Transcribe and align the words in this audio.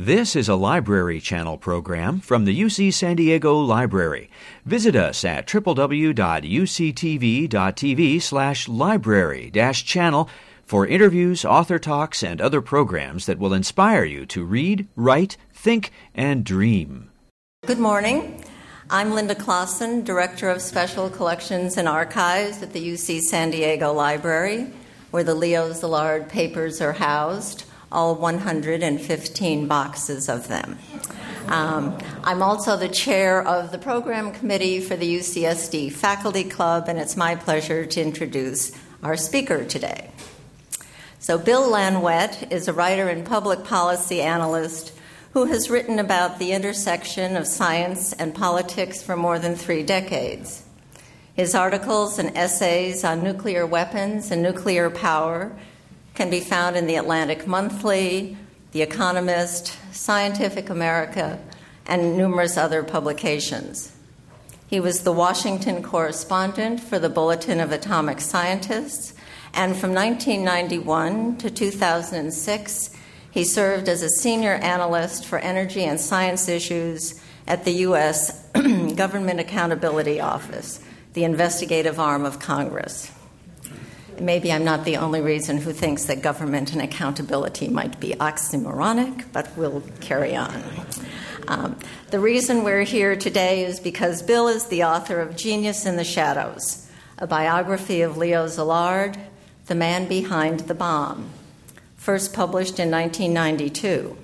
This 0.00 0.34
is 0.34 0.48
a 0.48 0.54
Library 0.54 1.20
Channel 1.20 1.58
program 1.58 2.20
from 2.20 2.46
the 2.46 2.58
UC 2.58 2.90
San 2.94 3.16
Diego 3.16 3.58
Library. 3.58 4.30
Visit 4.64 4.96
us 4.96 5.26
at 5.26 5.46
www.uctv.tv 5.46 5.82
slash 8.22 8.66
library 8.66 9.50
channel 9.74 10.30
for 10.64 10.86
interviews, 10.86 11.44
author 11.44 11.78
talks, 11.78 12.22
and 12.22 12.40
other 12.40 12.62
programs 12.62 13.26
that 13.26 13.38
will 13.38 13.52
inspire 13.52 14.04
you 14.04 14.24
to 14.24 14.42
read, 14.42 14.88
write, 14.96 15.36
think, 15.52 15.92
and 16.14 16.44
dream. 16.44 17.10
Good 17.66 17.78
morning. 17.78 18.42
I'm 18.88 19.10
Lynda 19.10 19.34
Claassen, 19.34 20.02
Director 20.02 20.48
of 20.48 20.62
Special 20.62 21.10
Collections 21.10 21.76
and 21.76 21.86
Archives 21.86 22.62
at 22.62 22.72
the 22.72 22.82
UC 22.82 23.20
San 23.20 23.50
Diego 23.50 23.92
Library, 23.92 24.72
where 25.10 25.24
the 25.24 25.34
Leo 25.34 25.74
Szilard 25.74 26.30
papers 26.30 26.80
are 26.80 26.94
housed 26.94 27.64
all 27.92 28.14
115 28.14 29.66
boxes 29.66 30.28
of 30.28 30.48
them. 30.48 30.78
Um, 31.46 31.98
I'm 32.22 32.42
also 32.42 32.76
the 32.76 32.88
chair 32.88 33.42
of 33.42 33.72
the 33.72 33.78
program 33.78 34.32
committee 34.32 34.80
for 34.80 34.96
the 34.96 35.16
UCSD 35.18 35.92
Faculty 35.92 36.44
Club, 36.44 36.84
and 36.88 36.98
it's 36.98 37.16
my 37.16 37.34
pleasure 37.34 37.84
to 37.86 38.00
introduce 38.00 38.72
our 39.02 39.16
speaker 39.16 39.64
today. 39.64 40.10
So, 41.18 41.38
Bill 41.38 41.68
Lanouette 41.68 42.52
is 42.52 42.68
a 42.68 42.72
writer 42.72 43.08
and 43.08 43.26
public 43.26 43.64
policy 43.64 44.20
analyst 44.20 44.92
who 45.32 45.46
has 45.46 45.70
written 45.70 45.98
about 45.98 46.38
the 46.38 46.52
intersection 46.52 47.36
of 47.36 47.46
science 47.46 48.12
and 48.12 48.34
politics 48.34 49.02
for 49.02 49.16
more 49.16 49.38
than 49.38 49.54
three 49.54 49.82
decades. 49.82 50.64
His 51.34 51.54
articles 51.54 52.18
and 52.18 52.36
essays 52.36 53.04
on 53.04 53.22
nuclear 53.22 53.66
weapons 53.66 54.30
and 54.30 54.42
nuclear 54.42 54.90
power 54.90 55.52
can 56.14 56.30
be 56.30 56.40
found 56.40 56.76
in 56.76 56.86
the 56.86 56.96
Atlantic 56.96 57.46
Monthly, 57.46 58.36
The 58.72 58.82
Economist, 58.82 59.76
Scientific 59.92 60.70
America, 60.70 61.38
and 61.86 62.16
numerous 62.16 62.56
other 62.56 62.82
publications. 62.82 63.92
He 64.66 64.80
was 64.80 65.02
the 65.02 65.12
Washington 65.12 65.82
correspondent 65.82 66.80
for 66.80 66.98
the 66.98 67.08
Bulletin 67.08 67.58
of 67.60 67.72
Atomic 67.72 68.20
Scientists, 68.20 69.14
and 69.52 69.76
from 69.76 69.92
1991 69.92 71.38
to 71.38 71.50
2006, 71.50 72.90
he 73.32 73.44
served 73.44 73.88
as 73.88 74.02
a 74.02 74.08
senior 74.08 74.54
analyst 74.54 75.24
for 75.24 75.38
energy 75.38 75.84
and 75.84 76.00
science 76.00 76.48
issues 76.48 77.20
at 77.46 77.64
the 77.64 77.72
U.S. 77.72 78.44
Government 78.94 79.40
Accountability 79.40 80.20
Office, 80.20 80.80
the 81.14 81.24
investigative 81.24 81.98
arm 81.98 82.24
of 82.24 82.38
Congress 82.38 83.10
maybe 84.20 84.52
I'm 84.52 84.64
not 84.64 84.84
the 84.84 84.98
only 84.98 85.20
reason 85.20 85.58
who 85.58 85.72
thinks 85.72 86.04
that 86.04 86.22
government 86.22 86.72
and 86.72 86.82
accountability 86.82 87.68
might 87.68 87.98
be 88.00 88.10
oxymoronic, 88.10 89.24
but 89.32 89.50
we'll 89.56 89.82
carry 90.00 90.36
on. 90.36 90.62
Um, 91.48 91.76
the 92.10 92.20
reason 92.20 92.62
we're 92.62 92.84
here 92.84 93.16
today 93.16 93.64
is 93.64 93.80
because 93.80 94.22
Bill 94.22 94.48
is 94.48 94.66
the 94.66 94.84
author 94.84 95.20
of 95.20 95.36
Genius 95.36 95.86
in 95.86 95.96
the 95.96 96.04
Shadows, 96.04 96.88
a 97.18 97.26
biography 97.26 98.02
of 98.02 98.16
Leo 98.16 98.46
Szilard, 98.46 99.18
the 99.66 99.74
man 99.74 100.06
behind 100.06 100.60
the 100.60 100.74
bomb, 100.74 101.30
first 101.96 102.32
published 102.32 102.78
in 102.78 102.90
1992. 102.90 104.16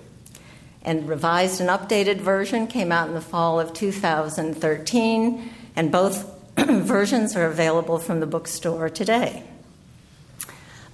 And 0.83 1.09
revised 1.09 1.61
and 1.61 1.69
updated 1.69 2.19
version 2.19 2.69
came 2.69 2.93
out 2.93 3.09
in 3.09 3.15
the 3.15 3.21
fall 3.21 3.59
of 3.59 3.73
2013, 3.73 5.51
and 5.75 5.91
both 5.91 6.33
versions 6.57 7.35
are 7.35 7.47
available 7.47 7.99
from 7.99 8.21
the 8.21 8.27
bookstore 8.27 8.89
today. 8.89 9.43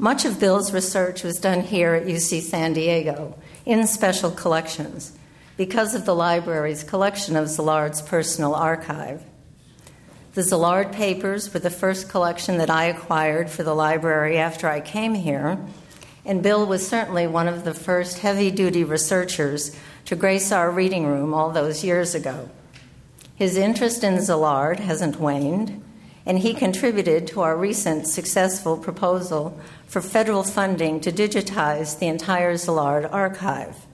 Much 0.03 0.25
of 0.25 0.41
Bill's 0.41 0.73
research 0.73 1.23
was 1.23 1.39
done 1.39 1.61
here 1.61 1.95
at 1.95 2.09
UC 2.09 2.43
San 2.43 2.73
Diego 2.73 3.39
in 3.65 3.87
special 3.87 4.33
collections 4.33 5.17
because 5.57 5.95
of 5.95 6.05
the 6.05 6.15
library's 6.15 6.83
collection 6.83 7.37
of 7.37 7.47
Szilard's 7.47 8.03
personal 8.03 8.53
archive. 8.53 9.23
The 10.35 10.41
Szilard 10.41 10.93
papers 10.93 11.55
were 11.55 11.61
the 11.61 11.71
first 11.71 12.09
collection 12.09 12.59
that 12.59 12.69
I 12.69 12.87
acquired 12.87 13.49
for 13.49 13.63
the 13.63 13.77
library 13.77 14.39
after 14.39 14.69
I 14.69 14.81
came 14.81 15.15
here, 15.15 15.57
and 16.25 16.43
Bill 16.43 16.67
was 16.67 16.85
certainly 16.85 17.29
one 17.29 17.47
of 17.47 17.63
the 17.63 17.73
first 17.73 18.19
heavy 18.19 18.51
duty 18.51 18.83
researchers 18.83 19.77
to 20.07 20.17
grace 20.17 20.51
our 20.51 20.73
reading 20.73 21.07
room 21.07 21.33
all 21.33 21.51
those 21.51 21.85
years 21.85 22.13
ago. 22.13 22.51
His 23.37 23.57
interest 23.57 24.03
in 24.03 24.15
Szilard 24.15 24.81
hasn't 24.81 25.21
waned, 25.21 25.81
and 26.25 26.39
he 26.39 26.55
contributed 26.55 27.27
to 27.27 27.41
our 27.41 27.57
recent 27.57 28.07
successful 28.07 28.77
proposal 28.77 29.59
for 29.87 30.01
federal 30.01 30.43
funding 30.43 31.01
to 31.01 31.13
digitize 31.13 31.99
the 31.99 32.07
entire 32.07 32.55
Szilard 32.55 33.13
archive, 33.13 33.87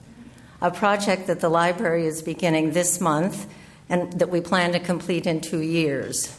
a 0.61 0.71
project 0.71 1.27
that 1.27 1.39
the 1.39 1.49
library 1.49 2.05
is 2.05 2.21
beginning 2.21 2.71
this 2.71 3.01
month 3.01 3.47
and 3.89 4.13
that 4.13 4.29
we 4.29 4.41
plan 4.41 4.71
to 4.73 4.79
complete 4.79 5.25
in 5.25 5.41
two 5.41 5.61
years. 5.61 6.35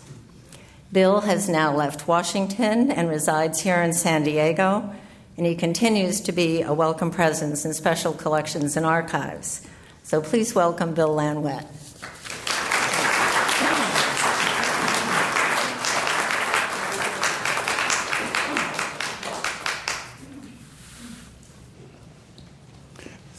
Bill 0.92 1.20
has 1.20 1.48
now 1.48 1.74
left 1.74 2.08
Washington 2.08 2.90
and 2.90 3.08
resides 3.08 3.60
here 3.60 3.82
in 3.82 3.92
San 3.92 4.24
Diego, 4.24 4.92
and 5.36 5.46
he 5.46 5.54
continues 5.54 6.20
to 6.22 6.32
be 6.32 6.62
a 6.62 6.72
welcome 6.72 7.10
presence 7.10 7.64
in 7.64 7.74
special 7.74 8.12
collections 8.12 8.76
and 8.76 8.84
archives. 8.84 9.66
So 10.02 10.20
please 10.20 10.54
welcome 10.54 10.94
Bill 10.94 11.14
Lanouette. 11.14 11.79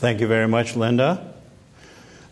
Thank 0.01 0.19
you 0.19 0.25
very 0.25 0.47
much, 0.47 0.73
Lynda. 0.73 1.31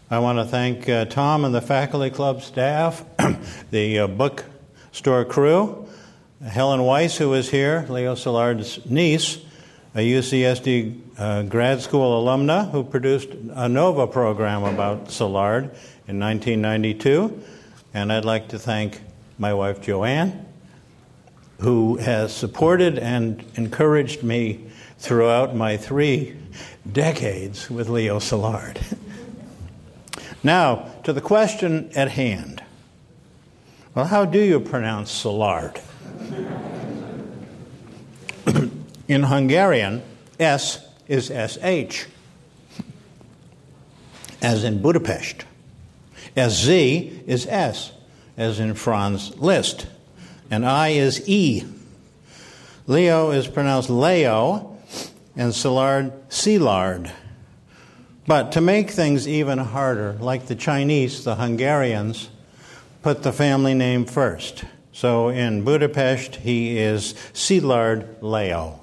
I 0.09 0.17
want 0.17 0.39
to 0.39 0.45
thank 0.45 0.89
uh, 0.89 1.05
Tom 1.05 1.45
and 1.45 1.53
the 1.53 1.61
faculty 1.61 2.09
club 2.09 2.41
staff, 2.41 3.05
the 3.69 3.99
uh, 3.99 4.07
bookstore 4.07 5.23
crew, 5.23 5.87
Helen 6.43 6.81
Weiss, 6.81 7.17
who 7.17 7.31
is 7.35 7.47
here, 7.47 7.85
Leo 7.87 8.15
Szilard's 8.15 8.83
niece, 8.89 9.37
a 9.93 9.99
UCSD 9.99 10.99
uh, 11.19 11.43
grad 11.43 11.79
school 11.81 12.25
alumna 12.25 12.71
who 12.71 12.83
produced 12.83 13.29
a 13.51 13.69
NOVA 13.69 14.07
program 14.07 14.63
about 14.63 15.09
Szilard 15.09 15.65
in 16.07 16.19
1992. 16.19 17.39
And 17.93 18.11
I'd 18.11 18.25
like 18.25 18.47
to 18.47 18.57
thank 18.57 18.99
my 19.37 19.53
wife 19.53 19.79
Joanne, 19.79 20.43
who 21.59 21.97
has 21.97 22.35
supported 22.35 22.97
and 22.97 23.45
encouraged 23.53 24.23
me 24.23 24.65
throughout 24.97 25.55
my 25.55 25.77
three 25.77 26.38
decades 26.93 27.69
with 27.69 27.89
Leo 27.89 28.19
Szilard. 28.19 28.79
now, 30.43 30.91
to 31.03 31.13
the 31.13 31.21
question 31.21 31.91
at 31.95 32.11
hand. 32.11 32.63
Well, 33.95 34.05
how 34.05 34.25
do 34.25 34.39
you 34.39 34.59
pronounce 34.59 35.23
Szilard? 35.23 35.81
in 39.07 39.23
Hungarian, 39.23 40.03
S 40.39 40.85
is 41.07 41.27
SH, 41.27 42.05
as 44.41 44.63
in 44.63 44.81
Budapest. 44.81 45.45
SZ 46.37 46.67
is 46.67 47.45
S, 47.47 47.91
as 48.37 48.59
in 48.59 48.73
Franz 48.75 49.35
Liszt. 49.37 49.87
And 50.51 50.65
I 50.65 50.89
is 50.89 51.27
E. 51.27 51.63
Leo 52.87 53.31
is 53.31 53.47
pronounced 53.47 53.89
Leo, 53.89 54.78
and 55.39 55.53
Szilard, 55.53 56.11
Szilard. 56.27 57.09
But 58.27 58.51
to 58.51 58.61
make 58.61 58.91
things 58.91 59.25
even 59.25 59.57
harder, 59.57 60.17
like 60.19 60.47
the 60.47 60.55
Chinese, 60.55 61.23
the 61.23 61.35
Hungarians, 61.35 62.29
put 63.01 63.23
the 63.23 63.31
family 63.31 63.73
name 63.73 64.05
first. 64.05 64.65
So 64.91 65.29
in 65.29 65.63
Budapest, 65.63 66.35
he 66.35 66.77
is 66.77 67.13
Szilard 67.33 68.21
Leo. 68.21 68.81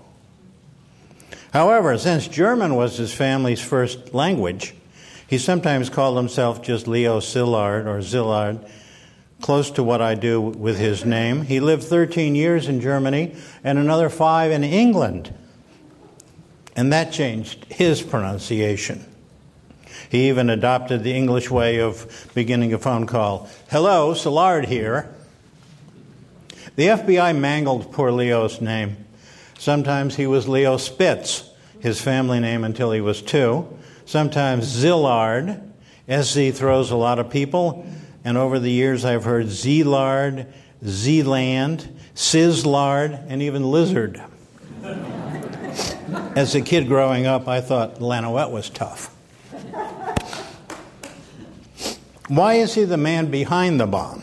However, 1.53 1.99
since 1.99 2.27
German 2.27 2.75
was 2.75 2.97
his 2.97 3.13
family's 3.13 3.61
first 3.61 4.15
language, 4.15 4.75
he 5.29 5.37
sometimes 5.37 5.91
called 5.91 6.17
himself 6.17 6.63
just 6.63 6.89
Leo 6.89 7.21
Szilard 7.21 7.85
or 7.85 7.99
Zillard, 7.99 8.67
close 9.43 9.71
to 9.73 9.83
what 9.83 10.01
I 10.01 10.15
do 10.15 10.41
with 10.41 10.79
his 10.79 11.05
name. 11.05 11.43
He 11.43 11.61
lived 11.61 11.83
13 11.83 12.35
years 12.35 12.67
in 12.67 12.81
Germany 12.81 13.35
and 13.63 13.79
another 13.79 14.09
five 14.09 14.53
in 14.53 14.65
England 14.65 15.35
and 16.77 16.93
that 16.93 17.11
changed 17.11 17.65
his 17.73 18.03
pronunciation. 18.03 19.05
He 20.11 20.29
even 20.29 20.51
adopted 20.51 21.03
the 21.03 21.15
English 21.15 21.51
way 21.51 21.81
of 21.81 22.31
beginning 22.35 22.73
a 22.75 22.79
phone 22.79 23.07
call. 23.07 23.49
Hello, 23.71 24.13
Szilard 24.13 24.67
here. 24.67 25.13
The 26.77 26.89
FBI 26.89 27.37
mangled 27.37 27.91
poor 27.93 28.13
Leo's 28.13 28.61
name. 28.61 28.99
Sometimes 29.59 30.17
he 30.17 30.27
was 30.27 30.47
Leo 30.47 30.77
Spitz, 30.77 31.51
his 31.81 32.01
family 32.01 32.39
name 32.39 32.63
until 32.63 32.93
he 32.93 33.01
was 33.01 33.23
two. 33.23 33.67
Sometimes 34.05 34.67
Zillard. 34.67 35.63
SZ 36.09 36.57
throws 36.57 36.93
a 36.93 36.97
lot 36.97 37.19
of 37.19 37.31
people, 37.31 37.85
and 38.23 38.37
over 38.37 38.61
the 38.61 38.71
years 38.71 39.05
I've 39.05 39.25
heard 39.25 39.47
Zlard, 39.47 40.47
Zealand, 40.85 41.99
Sizzlard, 42.15 43.25
and 43.29 43.43
even 43.43 43.73
Lizard. 43.73 44.23
As 46.37 46.55
a 46.55 46.61
kid 46.61 46.87
growing 46.87 47.25
up, 47.25 47.49
I 47.49 47.63
thought 47.63 48.03
Lanouette 48.03 48.51
was 48.51 48.69
tough. 48.69 49.07
Why 52.29 52.55
is 52.57 52.75
he 52.75 52.85
the 52.85 52.99
man 52.99 53.31
behind 53.31 53.81
the 53.81 53.87
bomb? 53.87 54.23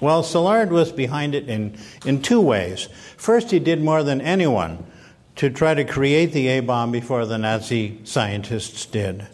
Well, 0.00 0.22
Szilard 0.22 0.68
was 0.68 0.92
behind 0.92 1.34
it 1.34 1.48
in, 1.48 1.76
in 2.06 2.22
two 2.22 2.40
ways. 2.40 2.88
First, 3.16 3.50
he 3.50 3.58
did 3.58 3.82
more 3.82 4.04
than 4.04 4.20
anyone 4.20 4.86
to 5.34 5.50
try 5.50 5.74
to 5.74 5.84
create 5.84 6.32
the 6.32 6.46
A 6.46 6.60
bomb 6.60 6.92
before 6.92 7.26
the 7.26 7.38
Nazi 7.38 7.98
scientists 8.04 8.86
did. 8.86 9.26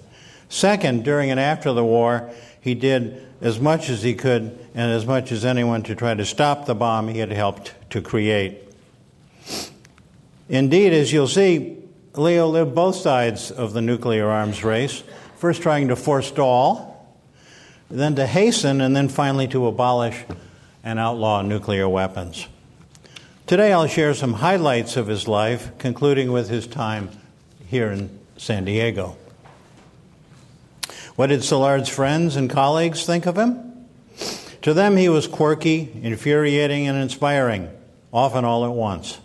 Second, 0.48 1.04
during 1.04 1.30
and 1.30 1.38
after 1.38 1.74
the 1.74 1.84
war, 1.84 2.30
he 2.58 2.74
did 2.74 3.22
as 3.42 3.60
much 3.60 3.90
as 3.90 4.02
he 4.02 4.14
could 4.14 4.58
and 4.74 4.90
as 4.90 5.04
much 5.04 5.30
as 5.30 5.44
anyone 5.44 5.82
to 5.82 5.94
try 5.94 6.14
to 6.14 6.24
stop 6.24 6.64
the 6.64 6.74
bomb 6.74 7.08
he 7.08 7.18
had 7.18 7.32
helped 7.32 7.74
to 7.90 8.00
create. 8.00 8.66
Indeed, 10.48 10.94
as 10.94 11.12
you'll 11.12 11.28
see, 11.28 11.76
Leo 12.18 12.48
lived 12.48 12.74
both 12.74 12.96
sides 12.96 13.50
of 13.50 13.72
the 13.72 13.80
nuclear 13.80 14.28
arms 14.28 14.64
race, 14.64 15.02
first 15.36 15.62
trying 15.62 15.88
to 15.88 15.96
forestall, 15.96 17.06
then 17.90 18.14
to 18.16 18.26
hasten, 18.26 18.80
and 18.80 18.94
then 18.94 19.08
finally 19.08 19.48
to 19.48 19.66
abolish 19.66 20.24
and 20.82 20.98
outlaw 20.98 21.42
nuclear 21.42 21.88
weapons. 21.88 22.46
Today 23.46 23.72
I'll 23.72 23.86
share 23.86 24.14
some 24.14 24.34
highlights 24.34 24.96
of 24.96 25.06
his 25.06 25.26
life, 25.26 25.70
concluding 25.78 26.32
with 26.32 26.50
his 26.50 26.66
time 26.66 27.10
here 27.66 27.90
in 27.90 28.18
San 28.36 28.64
Diego. 28.64 29.16
What 31.16 31.28
did 31.28 31.44
Szilard's 31.44 31.88
friends 31.88 32.36
and 32.36 32.50
colleagues 32.50 33.06
think 33.06 33.26
of 33.26 33.38
him? 33.38 33.86
To 34.62 34.74
them, 34.74 34.96
he 34.96 35.08
was 35.08 35.26
quirky, 35.26 35.90
infuriating, 36.02 36.86
and 36.86 36.98
inspiring, 36.98 37.70
often 38.12 38.44
all 38.44 38.64
at 38.64 38.72
once. 38.72 39.18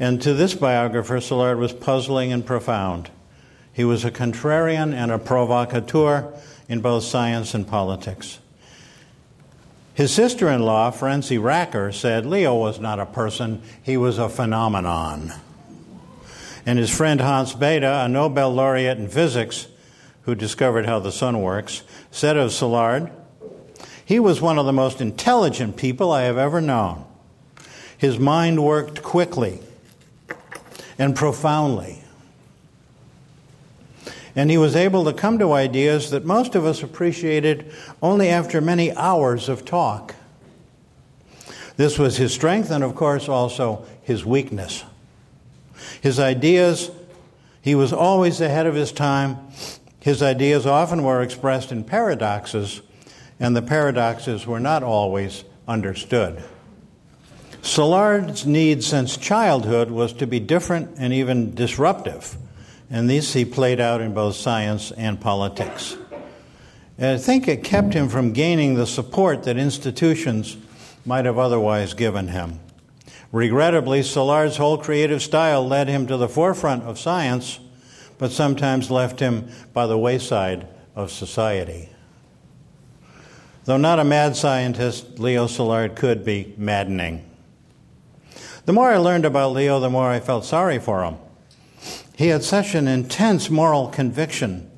And 0.00 0.22
to 0.22 0.32
this 0.32 0.54
biographer, 0.54 1.18
Szilard 1.18 1.58
was 1.58 1.74
puzzling 1.74 2.32
and 2.32 2.44
profound. 2.44 3.10
He 3.70 3.84
was 3.84 4.02
a 4.02 4.10
contrarian 4.10 4.94
and 4.94 5.12
a 5.12 5.18
provocateur 5.18 6.32
in 6.70 6.80
both 6.80 7.04
science 7.04 7.52
and 7.52 7.68
politics. 7.68 8.38
His 9.92 10.10
sister 10.10 10.48
in 10.48 10.62
law, 10.62 10.90
Ferenczi 10.90 11.38
Racker, 11.38 11.92
said 11.92 12.24
Leo 12.24 12.54
was 12.54 12.80
not 12.80 12.98
a 12.98 13.04
person, 13.04 13.60
he 13.82 13.98
was 13.98 14.18
a 14.18 14.30
phenomenon. 14.30 15.34
And 16.64 16.78
his 16.78 16.90
friend 16.90 17.20
Hans 17.20 17.52
Bethe, 17.52 17.84
a 17.84 18.08
Nobel 18.08 18.54
laureate 18.54 18.96
in 18.96 19.08
physics 19.08 19.66
who 20.22 20.34
discovered 20.34 20.86
how 20.86 20.98
the 20.98 21.12
sun 21.12 21.42
works, 21.42 21.82
said 22.10 22.38
of 22.38 22.52
Szilard, 22.52 23.12
he 24.02 24.18
was 24.18 24.40
one 24.40 24.58
of 24.58 24.64
the 24.64 24.72
most 24.72 25.02
intelligent 25.02 25.76
people 25.76 26.10
I 26.10 26.22
have 26.22 26.38
ever 26.38 26.62
known. 26.62 27.04
His 27.98 28.18
mind 28.18 28.64
worked 28.64 29.02
quickly 29.02 29.60
and 31.00 31.16
profoundly. 31.16 31.96
And 34.36 34.50
he 34.50 34.58
was 34.58 34.76
able 34.76 35.04
to 35.06 35.14
come 35.14 35.38
to 35.38 35.52
ideas 35.52 36.10
that 36.10 36.26
most 36.26 36.54
of 36.54 36.66
us 36.66 36.82
appreciated 36.82 37.72
only 38.02 38.28
after 38.28 38.60
many 38.60 38.94
hours 38.94 39.48
of 39.48 39.64
talk. 39.64 40.14
This 41.76 41.98
was 41.98 42.18
his 42.18 42.34
strength 42.34 42.70
and, 42.70 42.84
of 42.84 42.94
course, 42.94 43.28
also 43.28 43.86
his 44.02 44.26
weakness. 44.26 44.84
His 46.02 46.20
ideas, 46.20 46.90
he 47.62 47.74
was 47.74 47.94
always 47.94 48.40
ahead 48.42 48.66
of 48.66 48.74
his 48.74 48.92
time. 48.92 49.38
His 50.00 50.22
ideas 50.22 50.66
often 50.66 51.02
were 51.02 51.22
expressed 51.22 51.72
in 51.72 51.82
paradoxes, 51.82 52.82
and 53.40 53.56
the 53.56 53.62
paradoxes 53.62 54.46
were 54.46 54.60
not 54.60 54.82
always 54.82 55.44
understood. 55.66 56.44
Szilard's 57.62 58.46
need 58.46 58.82
since 58.82 59.16
childhood 59.16 59.90
was 59.90 60.12
to 60.14 60.26
be 60.26 60.40
different 60.40 60.96
and 60.98 61.12
even 61.12 61.54
disruptive, 61.54 62.36
and 62.90 63.08
these 63.08 63.32
he 63.34 63.44
played 63.44 63.80
out 63.80 64.00
in 64.00 64.14
both 64.14 64.36
science 64.36 64.90
and 64.92 65.20
politics. 65.20 65.96
And 66.96 67.16
I 67.16 67.18
think 67.18 67.48
it 67.48 67.62
kept 67.62 67.94
him 67.94 68.08
from 68.08 68.32
gaining 68.32 68.74
the 68.74 68.86
support 68.86 69.44
that 69.44 69.56
institutions 69.56 70.56
might 71.04 71.24
have 71.24 71.38
otherwise 71.38 71.94
given 71.94 72.28
him. 72.28 72.60
Regrettably, 73.32 74.00
Szilard's 74.00 74.56
whole 74.56 74.76
creative 74.76 75.22
style 75.22 75.66
led 75.66 75.88
him 75.88 76.06
to 76.08 76.16
the 76.16 76.28
forefront 76.28 76.82
of 76.84 76.98
science, 76.98 77.60
but 78.18 78.32
sometimes 78.32 78.90
left 78.90 79.20
him 79.20 79.48
by 79.72 79.86
the 79.86 79.98
wayside 79.98 80.66
of 80.96 81.12
society. 81.12 81.88
Though 83.64 83.76
not 83.76 84.00
a 84.00 84.04
mad 84.04 84.34
scientist, 84.34 85.18
Leo 85.18 85.46
Szilard 85.46 85.94
could 85.94 86.24
be 86.24 86.54
maddening. 86.56 87.29
The 88.66 88.72
more 88.72 88.90
I 88.90 88.98
learned 88.98 89.24
about 89.24 89.52
Leo, 89.52 89.80
the 89.80 89.90
more 89.90 90.10
I 90.10 90.20
felt 90.20 90.44
sorry 90.44 90.78
for 90.78 91.02
him. 91.04 91.16
He 92.14 92.28
had 92.28 92.44
such 92.44 92.74
an 92.74 92.86
intense 92.86 93.48
moral 93.48 93.88
conviction, 93.88 94.70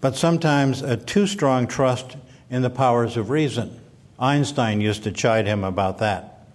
but 0.00 0.16
sometimes 0.16 0.80
a 0.80 0.96
too 0.96 1.26
strong 1.26 1.66
trust 1.66 2.16
in 2.48 2.62
the 2.62 2.70
powers 2.70 3.18
of 3.18 3.28
reason. 3.28 3.78
Einstein 4.18 4.80
used 4.80 5.02
to 5.04 5.12
chide 5.12 5.46
him 5.46 5.64
about 5.64 5.98
that. 5.98 6.46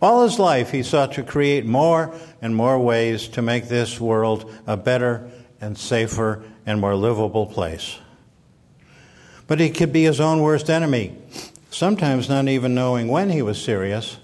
All 0.00 0.22
his 0.22 0.38
life, 0.38 0.70
he 0.70 0.82
sought 0.82 1.12
to 1.14 1.22
create 1.22 1.64
more 1.64 2.14
and 2.40 2.54
more 2.54 2.78
ways 2.78 3.28
to 3.28 3.42
make 3.42 3.68
this 3.68 4.00
world 4.00 4.52
a 4.66 4.76
better 4.76 5.28
and 5.60 5.76
safer 5.76 6.44
and 6.64 6.80
more 6.80 6.94
livable 6.94 7.46
place. 7.46 7.98
But 9.46 9.58
he 9.58 9.70
could 9.70 9.92
be 9.92 10.04
his 10.04 10.20
own 10.20 10.40
worst 10.40 10.68
enemy, 10.68 11.16
sometimes 11.70 12.28
not 12.28 12.46
even 12.46 12.74
knowing 12.74 13.08
when 13.08 13.30
he 13.30 13.42
was 13.42 13.62
serious 13.62 14.18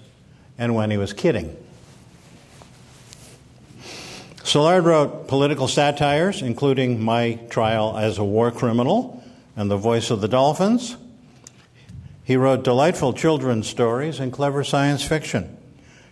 and 0.57 0.75
when 0.75 0.91
he 0.91 0.97
was 0.97 1.13
kidding. 1.13 1.55
Szilard 4.43 4.83
wrote 4.83 5.27
political 5.27 5.67
satires, 5.67 6.41
including 6.41 7.01
My 7.01 7.39
Trial 7.49 7.97
as 7.97 8.17
a 8.17 8.23
War 8.23 8.51
Criminal 8.51 9.23
and 9.55 9.71
The 9.71 9.77
Voice 9.77 10.11
of 10.11 10.21
the 10.21 10.27
Dolphins. 10.27 10.97
He 12.23 12.35
wrote 12.35 12.63
delightful 12.63 13.13
children's 13.13 13.67
stories 13.67 14.19
and 14.19 14.31
clever 14.31 14.63
science 14.63 15.03
fiction. 15.03 15.57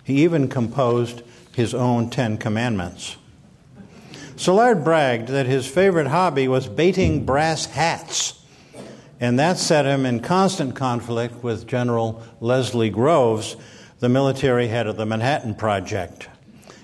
He 0.03 0.23
even 0.23 0.47
composed 0.47 1.21
his 1.53 1.73
own 1.73 2.09
Ten 2.09 2.37
Commandments. 2.37 3.17
Szilard 4.35 4.83
bragged 4.83 5.27
that 5.27 5.45
his 5.45 5.67
favorite 5.67 6.07
hobby 6.07 6.47
was 6.47 6.67
baiting 6.67 7.25
brass 7.25 7.67
hats, 7.67 8.41
and 9.19 9.37
that 9.37 9.57
set 9.57 9.85
him 9.85 10.05
in 10.05 10.19
constant 10.19 10.75
conflict 10.75 11.43
with 11.43 11.67
General 11.67 12.23
Leslie 12.39 12.89
Groves, 12.89 13.55
the 14.01 14.09
military 14.09 14.67
head 14.67 14.87
of 14.87 14.97
the 14.97 15.05
Manhattan 15.05 15.53
Project. 15.53 16.27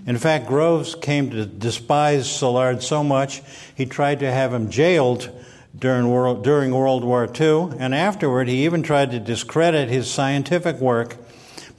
In 0.05 0.19
fact, 0.19 0.47
Groves 0.47 0.93
came 0.93 1.31
to 1.31 1.47
despise 1.47 2.27
Szilard 2.27 2.83
so 2.83 3.03
much 3.03 3.41
he 3.75 3.87
tried 3.87 4.19
to 4.19 4.31
have 4.31 4.53
him 4.53 4.69
jailed 4.69 5.31
during 5.77 6.09
World, 6.12 6.43
during 6.43 6.71
World 6.71 7.03
War 7.03 7.27
II, 7.27 7.75
and 7.79 7.95
afterward 7.95 8.47
he 8.47 8.65
even 8.65 8.83
tried 8.83 9.09
to 9.12 9.19
discredit 9.19 9.89
his 9.89 10.09
scientific 10.09 10.77
work 10.77 11.17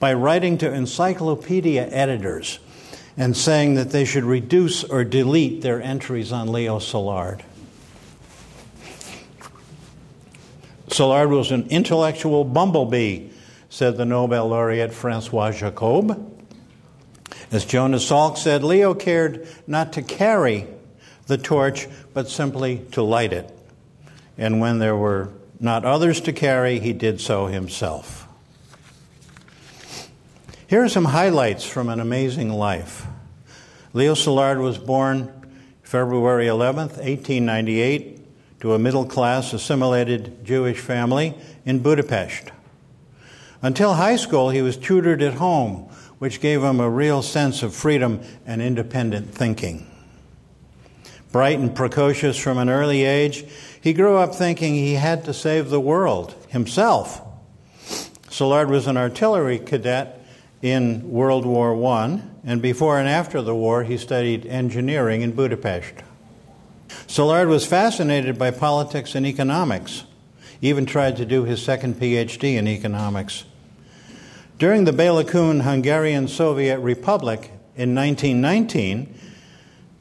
by 0.00 0.12
writing 0.12 0.58
to 0.58 0.72
encyclopedia 0.72 1.86
editors 1.86 2.58
and 3.16 3.36
saying 3.36 3.74
that 3.74 3.90
they 3.90 4.04
should 4.04 4.24
reduce 4.24 4.82
or 4.82 5.04
delete 5.04 5.62
their 5.62 5.80
entries 5.80 6.32
on 6.32 6.50
Leo 6.50 6.80
Szilard. 6.80 7.42
Szilard 10.88 11.28
was 11.28 11.52
an 11.52 11.68
intellectual 11.70 12.42
bumblebee 12.42 13.30
said 13.70 13.96
the 13.96 14.04
Nobel 14.04 14.48
laureate 14.48 14.92
Francois 14.92 15.52
Jacob. 15.52 16.34
As 17.50 17.64
Jonas 17.64 18.08
Salk 18.08 18.36
said, 18.36 18.62
Leo 18.62 18.94
cared 18.94 19.48
not 19.66 19.92
to 19.94 20.02
carry 20.02 20.66
the 21.26 21.38
torch, 21.38 21.86
but 22.12 22.28
simply 22.28 22.84
to 22.92 23.02
light 23.02 23.32
it. 23.32 23.50
And 24.36 24.60
when 24.60 24.78
there 24.78 24.96
were 24.96 25.30
not 25.60 25.84
others 25.84 26.20
to 26.22 26.32
carry, 26.32 26.78
he 26.78 26.92
did 26.92 27.20
so 27.20 27.46
himself. 27.46 28.26
Here 30.66 30.82
are 30.82 30.88
some 30.88 31.06
highlights 31.06 31.64
from 31.64 31.88
an 31.88 32.00
amazing 32.00 32.50
life. 32.50 33.06
Leo 33.94 34.14
Szilard 34.14 34.60
was 34.60 34.76
born 34.76 35.32
February 35.82 36.46
11th, 36.46 36.98
1898, 36.98 38.60
to 38.60 38.74
a 38.74 38.78
middle 38.78 39.06
class 39.06 39.54
assimilated 39.54 40.44
Jewish 40.44 40.78
family 40.78 41.34
in 41.64 41.78
Budapest. 41.78 42.50
Until 43.60 43.94
high 43.94 44.16
school, 44.16 44.50
he 44.50 44.62
was 44.62 44.76
tutored 44.76 45.22
at 45.22 45.34
home, 45.34 45.88
which 46.18 46.40
gave 46.40 46.62
him 46.62 46.80
a 46.80 46.88
real 46.88 47.22
sense 47.22 47.62
of 47.62 47.74
freedom 47.74 48.20
and 48.46 48.62
independent 48.62 49.34
thinking. 49.34 49.86
Bright 51.32 51.58
and 51.58 51.74
precocious 51.74 52.38
from 52.38 52.58
an 52.58 52.70
early 52.70 53.04
age, 53.04 53.44
he 53.80 53.92
grew 53.92 54.16
up 54.16 54.34
thinking 54.34 54.74
he 54.74 54.94
had 54.94 55.24
to 55.24 55.34
save 55.34 55.70
the 55.70 55.80
world 55.80 56.34
himself. 56.48 57.20
Szilard 58.28 58.68
was 58.68 58.86
an 58.86 58.96
artillery 58.96 59.58
cadet 59.58 60.24
in 60.62 61.10
World 61.10 61.44
War 61.44 61.74
I, 61.86 62.22
and 62.44 62.62
before 62.62 62.98
and 62.98 63.08
after 63.08 63.42
the 63.42 63.54
war, 63.54 63.84
he 63.84 63.96
studied 63.96 64.46
engineering 64.46 65.22
in 65.22 65.32
Budapest. 65.32 65.94
Szilard 67.06 67.48
was 67.48 67.66
fascinated 67.66 68.38
by 68.38 68.50
politics 68.50 69.14
and 69.14 69.26
economics 69.26 70.04
even 70.60 70.86
tried 70.86 71.16
to 71.16 71.24
do 71.24 71.44
his 71.44 71.62
second 71.62 71.94
PhD 71.96 72.54
in 72.56 72.66
economics. 72.66 73.44
During 74.58 74.84
the 74.84 74.92
Bela 74.92 75.24
Kun 75.24 75.60
Hungarian 75.60 76.26
Soviet 76.26 76.80
Republic 76.80 77.50
in 77.76 77.94
1919, 77.94 79.14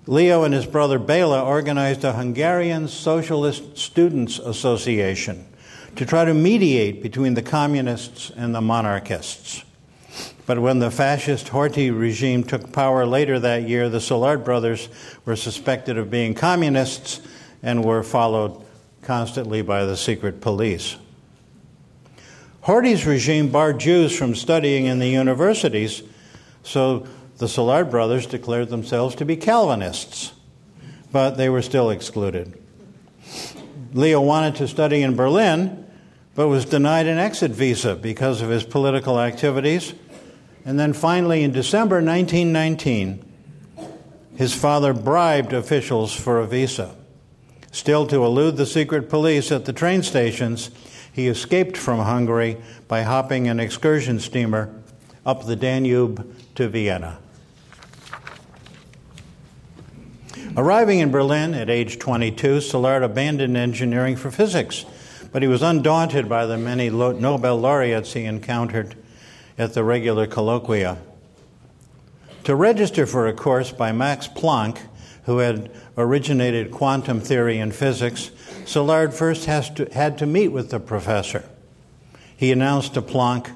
Leo 0.07 0.43
and 0.43 0.53
his 0.53 0.65
brother 0.65 0.97
Bela 0.97 1.43
organized 1.43 2.03
a 2.03 2.13
Hungarian 2.13 2.87
Socialist 2.87 3.77
Students 3.77 4.39
Association 4.39 5.45
to 5.95 6.05
try 6.05 6.25
to 6.25 6.33
mediate 6.33 7.03
between 7.03 7.33
the 7.33 7.41
communists 7.41 8.31
and 8.35 8.55
the 8.55 8.61
monarchists. 8.61 9.63
But 10.45 10.59
when 10.59 10.79
the 10.79 10.89
fascist 10.89 11.47
Horthy 11.47 11.91
regime 11.91 12.43
took 12.43 12.71
power 12.71 13.05
later 13.05 13.37
that 13.39 13.63
year, 13.63 13.89
the 13.89 13.97
Szilard 13.97 14.45
brothers 14.45 14.87
were 15.25 15.35
suspected 15.35 15.97
of 15.97 16.09
being 16.09 16.33
communists 16.33 17.19
and 17.61 17.83
were 17.83 18.01
followed 18.01 18.63
constantly 19.07 19.63
by 19.63 19.85
the 19.85 19.97
secret 19.97 20.41
police. 20.41 20.97
Horthy's 22.61 23.07
regime 23.07 23.49
barred 23.49 23.79
Jews 23.79 24.15
from 24.15 24.35
studying 24.35 24.85
in 24.85 24.99
the 24.99 25.07
universities, 25.07 26.03
so 26.61 27.07
the 27.37 27.47
Szilard 27.47 27.89
brothers 27.89 28.27
declared 28.27 28.69
themselves 28.69 29.15
to 29.15 29.25
be 29.25 29.35
Calvinists, 29.35 30.33
but 31.11 31.37
they 31.37 31.49
were 31.49 31.63
still 31.63 31.89
excluded. 31.89 32.61
Leo 33.93 34.21
wanted 34.21 34.55
to 34.57 34.67
study 34.67 35.01
in 35.01 35.15
Berlin, 35.15 35.85
but 36.35 36.49
was 36.49 36.65
denied 36.65 37.07
an 37.07 37.17
exit 37.17 37.51
visa 37.51 37.95
because 37.95 38.43
of 38.43 38.49
his 38.49 38.63
political 38.63 39.19
activities 39.19 39.95
and 40.67 40.77
then 40.77 40.91
finally, 40.91 41.45
in 41.45 41.53
December 41.53 42.01
1919, 42.03 43.23
his 44.35 44.53
father 44.53 44.93
bribed 44.93 45.53
officials 45.53 46.13
for 46.13 46.39
a 46.39 46.45
visa. 46.45 46.93
Still, 47.71 48.07
to 48.07 48.23
elude 48.23 48.57
the 48.57 48.65
secret 48.65 49.09
police 49.09 49.51
at 49.51 49.65
the 49.65 49.73
train 49.73 50.03
stations, 50.03 50.71
he 51.11 51.27
escaped 51.27 51.77
from 51.77 51.99
Hungary 51.99 52.57
by 52.87 53.01
hopping 53.01 53.47
an 53.47 53.59
excursion 53.59 54.19
steamer 54.19 54.73
up 55.25 55.45
the 55.45 55.55
Danube 55.55 56.35
to 56.55 56.67
Vienna. 56.69 57.19
Arriving 60.55 60.99
in 60.99 61.11
Berlin 61.11 61.53
at 61.53 61.69
age 61.69 61.99
22, 61.99 62.57
Szilard 62.57 63.03
abandoned 63.03 63.57
engineering 63.57 64.15
for 64.15 64.31
physics, 64.31 64.85
but 65.31 65.41
he 65.41 65.47
was 65.47 65.61
undaunted 65.61 66.27
by 66.27 66.45
the 66.45 66.57
many 66.57 66.89
Nobel 66.89 67.57
laureates 67.57 68.13
he 68.13 68.25
encountered 68.25 68.95
at 69.57 69.73
the 69.73 69.83
regular 69.83 70.25
colloquia. 70.25 70.97
To 72.45 72.55
register 72.55 73.05
for 73.05 73.27
a 73.27 73.33
course 73.33 73.71
by 73.71 73.91
Max 73.91 74.27
Planck, 74.27 74.79
who 75.25 75.39
had 75.39 75.69
originated 75.97 76.71
quantum 76.71 77.19
theory 77.19 77.57
in 77.57 77.71
physics, 77.71 78.31
Szilard 78.65 79.13
first 79.13 79.45
to, 79.45 79.89
had 79.93 80.17
to 80.19 80.25
meet 80.25 80.49
with 80.49 80.69
the 80.69 80.79
professor. 80.79 81.43
He 82.35 82.51
announced 82.51 82.93
to 82.93 83.01
Planck, 83.01 83.51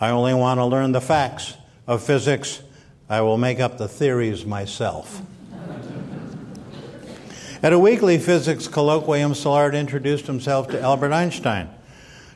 I 0.00 0.10
only 0.10 0.34
want 0.34 0.58
to 0.58 0.64
learn 0.64 0.92
the 0.92 1.00
facts 1.00 1.54
of 1.86 2.02
physics. 2.02 2.62
I 3.08 3.20
will 3.20 3.38
make 3.38 3.60
up 3.60 3.78
the 3.78 3.88
theories 3.88 4.44
myself. 4.44 5.20
At 7.62 7.72
a 7.72 7.78
weekly 7.78 8.18
physics 8.18 8.68
colloquium, 8.68 9.32
Szilard 9.32 9.74
introduced 9.74 10.26
himself 10.26 10.68
to 10.68 10.80
Albert 10.80 11.12
Einstein 11.12 11.70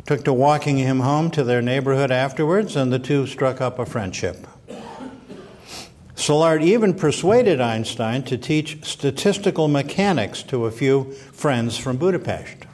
took 0.09 0.25
to 0.25 0.33
walking 0.33 0.79
him 0.79 1.01
home 1.01 1.31
to 1.31 1.45
their 1.45 1.61
neighborhood 1.61 2.11
afterwards, 2.11 2.77
and 2.77 2.91
the 2.91 2.99
two 2.99 3.27
struck 3.27 3.61
up 3.61 3.79
a 3.79 3.85
friendship. 3.85 4.47
Szilard 6.19 6.65
even 6.65 6.95
persuaded 6.95 7.61
Einstein 7.61 8.25
to 8.25 8.37
teach 8.37 8.85
statistical 8.85 9.69
mechanics 9.69 10.43
to 10.43 10.67
a 10.67 10.71
few 10.73 11.13
friends 11.33 11.79
from 11.79 11.97
Budapest. 11.97 12.67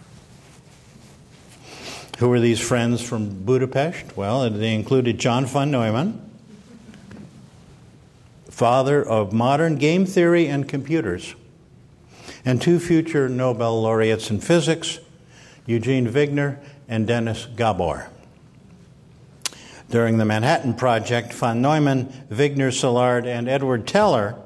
Who 2.18 2.30
were 2.30 2.40
these 2.40 2.58
friends 2.58 3.02
from 3.06 3.44
Budapest? 3.44 4.16
Well, 4.16 4.48
they 4.48 4.72
included 4.72 5.18
John 5.18 5.44
von 5.44 5.70
Neumann, 5.70 6.22
father 8.48 9.06
of 9.06 9.34
modern 9.34 9.76
game 9.76 10.06
theory 10.06 10.46
and 10.46 10.66
computers, 10.66 11.34
and 12.46 12.62
two 12.62 12.80
future 12.80 13.28
Nobel 13.28 13.82
laureates 13.82 14.30
in 14.30 14.40
physics, 14.40 15.00
Eugene 15.66 16.08
Wigner 16.10 16.60
and 16.88 17.06
Dennis 17.06 17.46
Gabor. 17.54 18.08
During 19.90 20.18
the 20.18 20.24
Manhattan 20.24 20.74
Project, 20.74 21.32
von 21.32 21.60
Neumann, 21.60 22.06
Wigner 22.30 22.70
Szilard, 22.70 23.26
and 23.26 23.48
Edward 23.48 23.86
Teller 23.86 24.36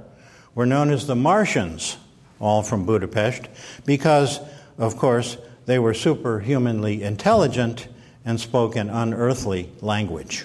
were 0.54 0.66
known 0.66 0.90
as 0.90 1.07
the 1.07 1.16
Martians, 1.16 1.97
all 2.40 2.62
from 2.62 2.85
Budapest, 2.85 3.49
because, 3.87 4.40
of 4.76 4.97
course, 4.97 5.37
they 5.66 5.78
were 5.78 5.95
superhumanly 5.95 7.02
intelligent 7.02 7.88
and 8.25 8.40
spoke 8.40 8.76
an 8.76 8.90
unearthly 8.90 9.71
language. 9.80 10.45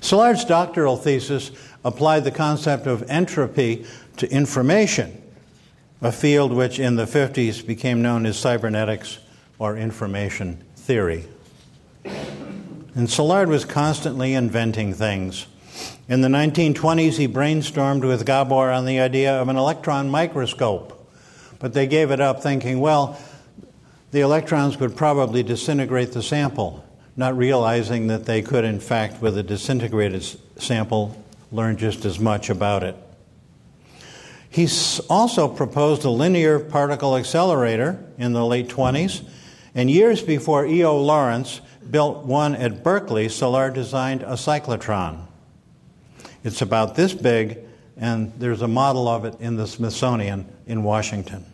Szilard's 0.00 0.44
doctoral 0.44 0.96
thesis 0.96 1.50
applied 1.84 2.24
the 2.24 2.30
concept 2.30 2.86
of 2.86 3.08
entropy 3.08 3.86
to 4.16 4.30
information 4.30 5.22
a 6.00 6.12
field 6.12 6.52
which 6.52 6.78
in 6.78 6.96
the 6.96 7.04
50s 7.04 7.66
became 7.66 8.02
known 8.02 8.24
as 8.24 8.38
cybernetics 8.38 9.18
or 9.58 9.76
information 9.76 10.62
theory. 10.88 11.22
And 12.02 13.08
Szilard 13.08 13.48
was 13.48 13.66
constantly 13.66 14.32
inventing 14.32 14.94
things. 14.94 15.46
In 16.08 16.22
the 16.22 16.28
1920s, 16.28 17.18
he 17.18 17.28
brainstormed 17.28 18.08
with 18.08 18.24
Gabor 18.24 18.70
on 18.70 18.86
the 18.86 18.98
idea 18.98 19.38
of 19.38 19.50
an 19.50 19.56
electron 19.56 20.08
microscope, 20.08 21.12
but 21.58 21.74
they 21.74 21.86
gave 21.86 22.10
it 22.10 22.22
up 22.22 22.42
thinking, 22.42 22.80
well, 22.80 23.20
the 24.12 24.20
electrons 24.20 24.80
would 24.80 24.96
probably 24.96 25.42
disintegrate 25.42 26.12
the 26.12 26.22
sample, 26.22 26.82
not 27.18 27.36
realizing 27.36 28.06
that 28.06 28.24
they 28.24 28.40
could, 28.40 28.64
in 28.64 28.80
fact, 28.80 29.20
with 29.20 29.36
a 29.36 29.42
disintegrated 29.42 30.24
sample, 30.56 31.22
learn 31.52 31.76
just 31.76 32.06
as 32.06 32.18
much 32.18 32.48
about 32.48 32.82
it. 32.82 32.96
He 34.48 34.66
also 35.10 35.48
proposed 35.48 36.06
a 36.06 36.10
linear 36.10 36.58
particle 36.58 37.14
accelerator 37.14 38.02
in 38.16 38.32
the 38.32 38.46
late 38.46 38.68
20s, 38.68 39.22
and 39.74 39.90
years 39.90 40.22
before 40.22 40.66
E.O. 40.66 41.00
Lawrence 41.00 41.60
built 41.90 42.24
one 42.24 42.54
at 42.54 42.82
Berkeley, 42.82 43.26
Szilard 43.26 43.74
designed 43.74 44.22
a 44.22 44.32
cyclotron. 44.32 45.26
It's 46.44 46.62
about 46.62 46.94
this 46.94 47.14
big, 47.14 47.58
and 47.96 48.32
there's 48.38 48.62
a 48.62 48.68
model 48.68 49.08
of 49.08 49.24
it 49.24 49.40
in 49.40 49.56
the 49.56 49.66
Smithsonian 49.66 50.46
in 50.66 50.82
Washington. 50.82 51.44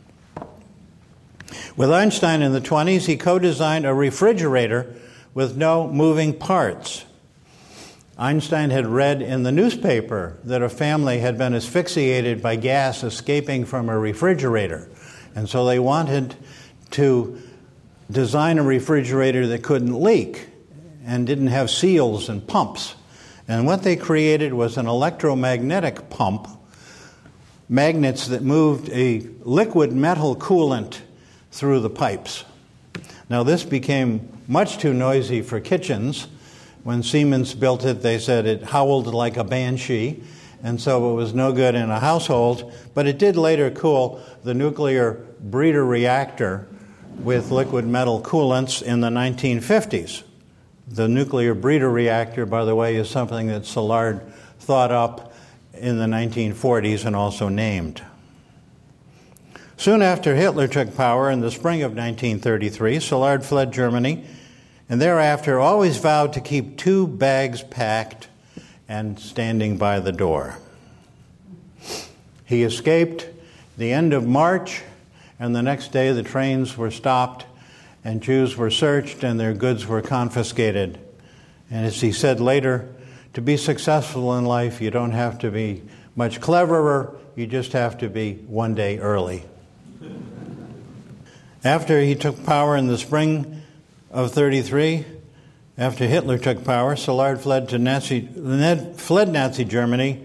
With 1.77 1.91
Einstein 1.91 2.43
in 2.43 2.53
the 2.53 2.61
20s, 2.61 3.07
he 3.07 3.17
co 3.17 3.39
designed 3.39 3.87
a 3.87 3.95
refrigerator 3.95 4.95
with 5.33 5.57
no 5.57 5.89
moving 5.89 6.33
parts. 6.33 7.05
Einstein 8.17 8.71
had 8.71 8.87
read 8.87 9.21
in 9.21 9.43
the 9.43 9.51
newspaper 9.51 10.39
that 10.45 10.63
a 10.63 10.69
family 10.69 11.19
had 11.19 11.37
been 11.37 11.55
asphyxiated 11.55 12.41
by 12.41 12.55
gas 12.55 13.03
escaping 13.03 13.65
from 13.65 13.89
a 13.89 13.99
refrigerator. 13.99 14.89
And 15.35 15.49
so 15.49 15.67
they 15.67 15.81
wanted 15.81 16.37
to 16.93 17.43
design 18.11 18.59
a 18.59 18.63
refrigerator 18.63 19.47
that 19.49 19.63
couldn't 19.63 20.01
leak 20.01 20.49
and 21.05 21.27
didn't 21.27 21.49
have 21.49 21.71
seals 21.71 22.29
and 22.29 22.47
pumps. 22.47 22.95
And 23.47 23.67
what 23.67 23.83
they 23.83 23.97
created 23.97 24.55
was 24.55 24.77
an 24.77 24.87
electromagnetic 24.87 26.11
pump, 26.11 26.49
magnets 27.69 28.29
that 28.29 28.43
moved 28.43 28.89
a 28.91 29.27
liquid 29.41 29.93
metal 29.93 30.35
coolant 30.37 31.01
through 31.51 31.81
the 31.81 31.91
pipes. 31.91 32.45
Now, 33.29 33.43
this 33.43 33.65
became 33.65 34.29
much 34.47 34.79
too 34.79 34.93
noisy 34.93 35.43
for 35.43 35.61
kitchens 35.61 36.29
when 36.85 37.03
Siemens 37.03 37.55
built 37.55 37.83
it, 37.87 38.03
they 38.03 38.19
said 38.19 38.45
it 38.45 38.63
howled 38.63 39.07
like 39.07 39.39
a 39.39 39.45
banshee, 39.45 40.23
and 40.63 40.79
so 40.79 41.13
it 41.13 41.15
was 41.15 41.33
no 41.33 41.51
good 41.51 41.75
in 41.75 41.91
a 41.91 41.99
household, 41.99 42.73
but 42.93 43.07
it 43.07 43.19
did 43.19 43.37
later 43.37 43.71
cool 43.71 44.23
the 44.45 44.53
nuclear 44.53 45.25
breeder 45.41 45.85
reactor 45.85 46.69
with 47.19 47.51
liquid 47.51 47.87
metal 47.87 48.21
coolants 48.21 48.83
in 48.83 49.01
the 49.01 49.09
1950s. 49.09 50.23
The 50.89 51.09
nuclear 51.09 51.55
breeder 51.55 51.91
reactor, 51.91 52.47
by 52.47 52.65
the 52.65 52.75
way, 52.75 52.97
is 52.97 53.09
something 53.09 53.47
that 53.49 53.63
Szilard 53.63 54.21
thought 54.59 54.91
up 54.91 55.33
in 55.75 55.99
the 55.99 56.07
1940s 56.07 57.05
and 57.05 57.17
also 57.17 57.49
named. 57.49 58.03
Soon 59.77 60.03
after 60.03 60.35
Hitler 60.35 60.69
took 60.69 60.97
power 60.97 61.31
in 61.31 61.41
the 61.41 61.51
spring 61.51 61.83
of 61.83 61.93
1933, 61.93 62.99
Szilard 62.99 63.45
fled 63.45 63.73
Germany 63.73 64.25
and 64.89 65.01
thereafter 65.01 65.59
always 65.59 65.97
vowed 65.97 66.33
to 66.35 66.41
keep 66.41 66.77
two 66.77 67.07
bags 67.07 67.63
packed 67.63 68.29
and 68.89 69.19
standing 69.19 69.77
by 69.77 69.99
the 70.01 70.13
door. 70.13 70.59
He 72.45 72.63
escaped 72.63 73.27
the 73.77 73.93
end 73.93 74.13
of 74.13 74.27
March, 74.27 74.83
and 75.39 75.55
the 75.55 75.63
next 75.63 75.93
day 75.93 76.13
the 76.13 76.23
trains 76.23 76.77
were 76.77 76.91
stopped, 76.91 77.47
and 78.05 78.23
Jews 78.23 78.57
were 78.57 78.71
searched, 78.71 79.25
and 79.25 79.39
their 79.39 79.55
goods 79.55 79.87
were 79.87 80.03
confiscated. 80.03 80.99
And 81.71 81.87
as 81.87 82.01
he 82.01 82.13
said 82.13 82.41
later, 82.41 82.89
to 83.33 83.41
be 83.41 83.57
successful 83.57 84.37
in 84.39 84.45
life, 84.45 84.81
you 84.81 84.91
don't 84.91 85.13
have 85.13 85.39
to 85.41 85.51
be 85.51 85.83
much 86.15 86.41
cleverer, 86.41 87.17
you 87.35 87.47
just 87.47 87.73
have 87.73 87.99
to 87.99 88.09
be 88.09 88.35
one 88.47 88.75
day 88.75 88.99
early. 88.99 89.45
After 91.65 92.01
he 92.01 92.15
took 92.15 92.45
power 92.45 92.77
in 92.77 92.87
the 92.87 92.99
spring 92.99 93.63
of 94.11 94.33
33, 94.33 95.07
after 95.77 96.07
Hitler 96.07 96.39
took 96.39 96.65
power, 96.65 96.95
Szilard 96.95 97.41
fled 97.41 97.71
to 97.71 97.79
Nazi, 97.79 98.29
fled 98.97 99.29
Nazi 99.31 99.65
Germany 99.65 100.23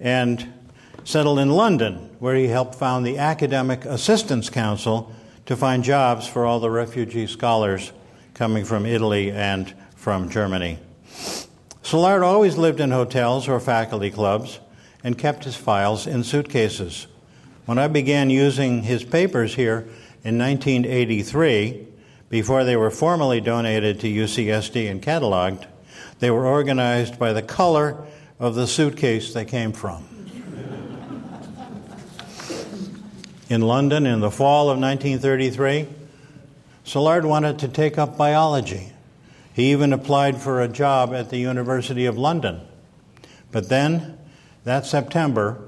and 0.00 0.52
settled 1.04 1.38
in 1.38 1.50
London, 1.50 2.07
where 2.18 2.34
he 2.34 2.48
helped 2.48 2.74
found 2.74 3.06
the 3.06 3.18
Academic 3.18 3.84
Assistance 3.84 4.50
Council 4.50 5.12
to 5.46 5.56
find 5.56 5.84
jobs 5.84 6.26
for 6.26 6.44
all 6.44 6.60
the 6.60 6.70
refugee 6.70 7.26
scholars 7.26 7.92
coming 8.34 8.64
from 8.64 8.86
Italy 8.86 9.30
and 9.30 9.72
from 9.96 10.28
Germany. 10.28 10.78
Szilard 11.82 12.22
always 12.22 12.56
lived 12.56 12.80
in 12.80 12.90
hotels 12.90 13.48
or 13.48 13.58
faculty 13.60 14.10
clubs 14.10 14.60
and 15.02 15.16
kept 15.16 15.44
his 15.44 15.56
files 15.56 16.06
in 16.06 16.22
suitcases. 16.22 17.06
When 17.66 17.78
I 17.78 17.88
began 17.88 18.30
using 18.30 18.82
his 18.82 19.04
papers 19.04 19.54
here 19.54 19.88
in 20.24 20.38
1983, 20.38 21.86
before 22.28 22.64
they 22.64 22.76
were 22.76 22.90
formally 22.90 23.40
donated 23.40 24.00
to 24.00 24.06
UCSD 24.06 24.90
and 24.90 25.02
cataloged, 25.02 25.66
they 26.18 26.30
were 26.30 26.46
organized 26.46 27.18
by 27.18 27.32
the 27.32 27.42
color 27.42 28.04
of 28.38 28.54
the 28.54 28.66
suitcase 28.66 29.32
they 29.32 29.44
came 29.44 29.72
from. 29.72 30.17
In 33.48 33.62
London 33.62 34.06
in 34.06 34.20
the 34.20 34.30
fall 34.30 34.70
of 34.70 34.78
1933, 34.78 35.88
Szilard 36.84 37.24
wanted 37.24 37.58
to 37.60 37.68
take 37.68 37.98
up 37.98 38.16
biology. 38.16 38.92
He 39.52 39.72
even 39.72 39.92
applied 39.92 40.40
for 40.40 40.60
a 40.60 40.68
job 40.68 41.12
at 41.12 41.30
the 41.30 41.38
University 41.38 42.06
of 42.06 42.16
London. 42.16 42.60
But 43.50 43.68
then, 43.68 44.18
that 44.64 44.86
September, 44.86 45.58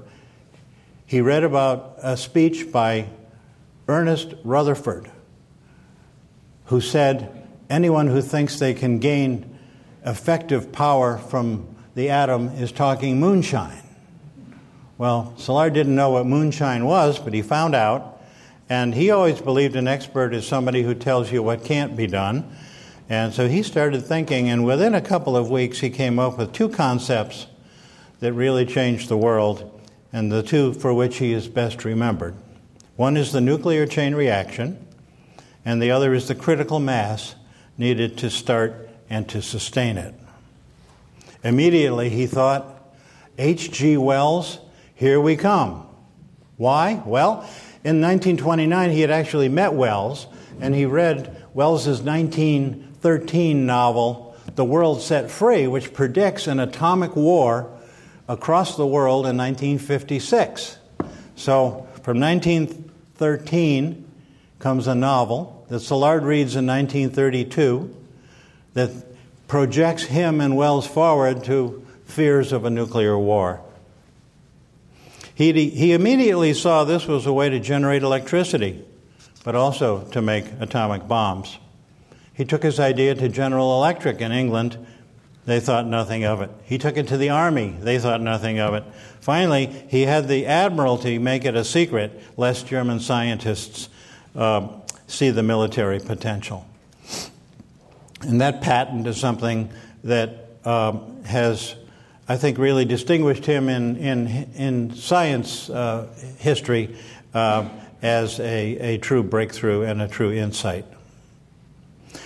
he 1.05 1.21
read 1.21 1.43
about 1.43 1.95
a 2.01 2.15
speech 2.15 2.71
by 2.71 3.07
Ernest 3.87 4.33
Rutherford, 4.43 5.09
who 6.65 6.79
said, 6.79 7.47
Anyone 7.69 8.07
who 8.07 8.21
thinks 8.21 8.59
they 8.59 8.73
can 8.73 8.99
gain 8.99 9.57
effective 10.05 10.71
power 10.71 11.17
from 11.17 11.75
the 11.95 12.09
atom 12.09 12.49
is 12.49 12.71
talking 12.71 13.19
moonshine. 13.19 13.83
Well, 15.01 15.33
Szilard 15.35 15.73
didn't 15.73 15.95
know 15.95 16.11
what 16.11 16.27
moonshine 16.27 16.85
was, 16.85 17.17
but 17.17 17.33
he 17.33 17.41
found 17.41 17.73
out. 17.73 18.21
And 18.69 18.93
he 18.93 19.09
always 19.09 19.41
believed 19.41 19.75
an 19.75 19.87
expert 19.87 20.31
is 20.31 20.45
somebody 20.45 20.83
who 20.83 20.93
tells 20.93 21.31
you 21.31 21.41
what 21.41 21.65
can't 21.65 21.97
be 21.97 22.05
done. 22.05 22.55
And 23.09 23.33
so 23.33 23.47
he 23.47 23.63
started 23.63 24.05
thinking, 24.05 24.47
and 24.47 24.63
within 24.63 24.93
a 24.93 25.01
couple 25.01 25.35
of 25.35 25.49
weeks, 25.49 25.79
he 25.79 25.89
came 25.89 26.19
up 26.19 26.37
with 26.37 26.53
two 26.53 26.69
concepts 26.69 27.47
that 28.19 28.33
really 28.33 28.63
changed 28.63 29.09
the 29.09 29.17
world, 29.17 29.81
and 30.13 30.31
the 30.31 30.43
two 30.43 30.71
for 30.71 30.93
which 30.93 31.17
he 31.17 31.33
is 31.33 31.47
best 31.47 31.83
remembered. 31.83 32.35
One 32.95 33.17
is 33.17 33.31
the 33.31 33.41
nuclear 33.41 33.87
chain 33.87 34.13
reaction, 34.13 34.85
and 35.65 35.81
the 35.81 35.89
other 35.89 36.13
is 36.13 36.27
the 36.27 36.35
critical 36.35 36.79
mass 36.79 37.33
needed 37.75 38.19
to 38.19 38.29
start 38.29 38.87
and 39.09 39.27
to 39.29 39.41
sustain 39.41 39.97
it. 39.97 40.13
Immediately, 41.43 42.09
he 42.09 42.27
thought, 42.27 42.93
H.G. 43.39 43.97
Wells 43.97 44.59
here 45.01 45.19
we 45.19 45.35
come. 45.35 45.83
Why? 46.57 47.01
Well, 47.03 47.37
in 47.83 48.01
1929, 48.01 48.91
he 48.91 49.01
had 49.01 49.09
actually 49.09 49.49
met 49.49 49.73
Wells, 49.73 50.27
and 50.59 50.75
he 50.75 50.85
read 50.85 51.43
Wells's 51.55 52.03
1913 52.03 53.65
novel, 53.65 54.35
The 54.53 54.63
World 54.63 55.01
Set 55.01 55.31
Free, 55.31 55.65
which 55.65 55.91
predicts 55.91 56.45
an 56.45 56.59
atomic 56.59 57.15
war 57.15 57.75
across 58.27 58.77
the 58.77 58.85
world 58.85 59.25
in 59.25 59.35
1956. 59.37 60.77
So, 61.35 61.87
from 62.03 62.19
1913 62.19 64.07
comes 64.59 64.85
a 64.85 64.93
novel 64.93 65.65
that 65.69 65.77
Szilard 65.77 66.23
reads 66.23 66.55
in 66.55 66.67
1932 66.67 67.91
that 68.75 68.91
projects 69.47 70.03
him 70.03 70.39
and 70.39 70.55
Wells 70.55 70.85
forward 70.85 71.43
to 71.45 71.83
fears 72.05 72.51
of 72.51 72.65
a 72.65 72.69
nuclear 72.69 73.17
war. 73.17 73.61
He, 75.41 75.69
he 75.69 75.93
immediately 75.93 76.53
saw 76.53 76.83
this 76.83 77.07
was 77.07 77.25
a 77.25 77.33
way 77.33 77.49
to 77.49 77.59
generate 77.59 78.03
electricity, 78.03 78.85
but 79.43 79.55
also 79.55 80.03
to 80.11 80.21
make 80.21 80.45
atomic 80.59 81.07
bombs. 81.07 81.57
He 82.31 82.45
took 82.45 82.61
his 82.61 82.79
idea 82.79 83.15
to 83.15 83.27
General 83.27 83.75
Electric 83.77 84.21
in 84.21 84.31
England. 84.31 84.77
They 85.47 85.59
thought 85.59 85.87
nothing 85.87 86.25
of 86.25 86.43
it. 86.43 86.51
He 86.65 86.77
took 86.77 86.95
it 86.95 87.07
to 87.07 87.17
the 87.17 87.31
Army. 87.31 87.75
They 87.79 87.97
thought 87.97 88.21
nothing 88.21 88.59
of 88.59 88.75
it. 88.75 88.83
Finally, 89.19 89.65
he 89.89 90.03
had 90.03 90.27
the 90.27 90.45
Admiralty 90.45 91.17
make 91.17 91.43
it 91.43 91.55
a 91.55 91.63
secret, 91.63 92.21
lest 92.37 92.67
German 92.67 92.99
scientists 92.99 93.89
uh, 94.35 94.67
see 95.07 95.31
the 95.31 95.41
military 95.41 95.99
potential. 95.99 96.67
And 98.21 98.41
that 98.41 98.61
patent 98.61 99.07
is 99.07 99.17
something 99.19 99.71
that 100.03 100.51
um, 100.65 101.23
has 101.23 101.73
I 102.27 102.37
think, 102.37 102.57
really 102.57 102.85
distinguished 102.85 103.45
him 103.45 103.67
in, 103.67 103.97
in, 103.97 104.27
in 104.55 104.95
science 104.95 105.69
uh, 105.69 106.07
history 106.37 106.95
uh, 107.33 107.67
as 108.01 108.39
a, 108.39 108.95
a 108.95 108.97
true 108.99 109.23
breakthrough 109.23 109.83
and 109.83 110.01
a 110.01 110.07
true 110.07 110.31
insight. 110.31 110.85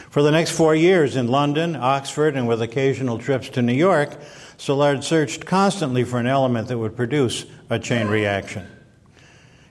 For 0.10 0.22
the 0.22 0.32
next 0.32 0.52
four 0.52 0.76
years 0.76 1.16
in 1.16 1.28
London, 1.28 1.76
Oxford, 1.76 2.36
and 2.36 2.48
with 2.48 2.62
occasional 2.62 3.20
trips 3.20 3.50
to 3.50 3.62
New 3.62 3.74
York, 3.74 4.18
Szilard 4.58 5.04
searched 5.04 5.46
constantly 5.46 6.04
for 6.04 6.20
an 6.20 6.28
element 6.28 6.70
that 6.70 6.78
would 6.78 6.96
produce 6.96 7.46
a 7.70 7.80
chain 7.80 8.08
reaction. 8.08 8.66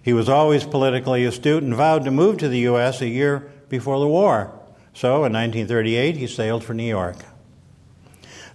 He 0.03 0.13
was 0.13 0.29
always 0.29 0.65
politically 0.65 1.25
astute 1.25 1.63
and 1.63 1.75
vowed 1.75 2.05
to 2.05 2.11
move 2.11 2.37
to 2.39 2.49
the 2.49 2.59
U.S. 2.61 3.01
a 3.01 3.09
year 3.09 3.51
before 3.71 3.99
the 3.99 4.07
war. 4.07 4.53
So 4.93 5.25
in 5.25 5.33
1938, 5.33 6.17
he 6.17 6.27
sailed 6.27 6.63
for 6.63 6.75
New 6.75 6.85
York. 6.85 7.17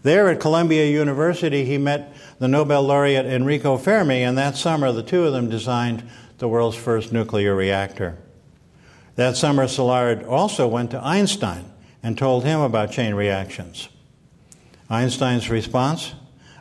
There 0.01 0.29
at 0.29 0.39
Columbia 0.39 0.85
University, 0.85 1.65
he 1.65 1.77
met 1.77 2.15
the 2.39 2.47
Nobel 2.47 2.83
laureate 2.83 3.25
Enrico 3.25 3.77
Fermi, 3.77 4.23
and 4.23 4.38
that 4.38 4.55
summer 4.55 4.91
the 4.91 5.03
two 5.03 5.25
of 5.25 5.33
them 5.33 5.49
designed 5.49 6.09
the 6.38 6.47
world's 6.47 6.77
first 6.77 7.12
nuclear 7.12 7.53
reactor. 7.53 8.17
That 9.15 9.35
summer, 9.35 9.65
Szilard 9.65 10.25
also 10.25 10.67
went 10.67 10.91
to 10.91 11.03
Einstein 11.03 11.65
and 12.01 12.17
told 12.17 12.45
him 12.45 12.62
about 12.62 12.91
chain 12.91 13.13
reactions. 13.13 13.89
Einstein's 14.89 15.49
response 15.49 16.13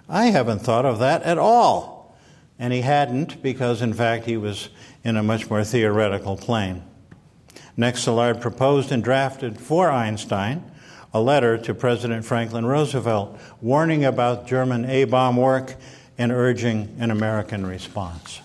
I 0.09 0.27
haven't 0.27 0.61
thought 0.61 0.87
of 0.87 0.99
that 1.01 1.23
at 1.23 1.39
all. 1.39 2.17
And 2.59 2.73
he 2.73 2.81
hadn't, 2.81 3.43
because 3.43 3.83
in 3.83 3.93
fact 3.93 4.25
he 4.25 4.37
was 4.37 4.71
in 5.05 5.17
a 5.17 5.23
much 5.23 5.49
more 5.49 5.63
theoretical 5.63 6.37
plane. 6.37 6.83
Next, 7.77 8.05
Szilard 8.05 8.41
proposed 8.41 8.91
and 8.91 9.05
drafted 9.05 9.61
for 9.61 9.91
Einstein 9.91 10.65
a 11.13 11.21
letter 11.21 11.57
to 11.59 11.75
President 11.75 12.25
Franklin 12.25 12.67
Roosevelt 12.67 13.39
warning 13.61 14.05
about 14.05 14.47
German 14.47 14.85
A 14.85 15.05
bomb 15.05 15.37
work 15.37 15.77
and 16.19 16.33
urging 16.33 16.97
an 16.99 17.11
American 17.11 17.67
response. 17.67 18.41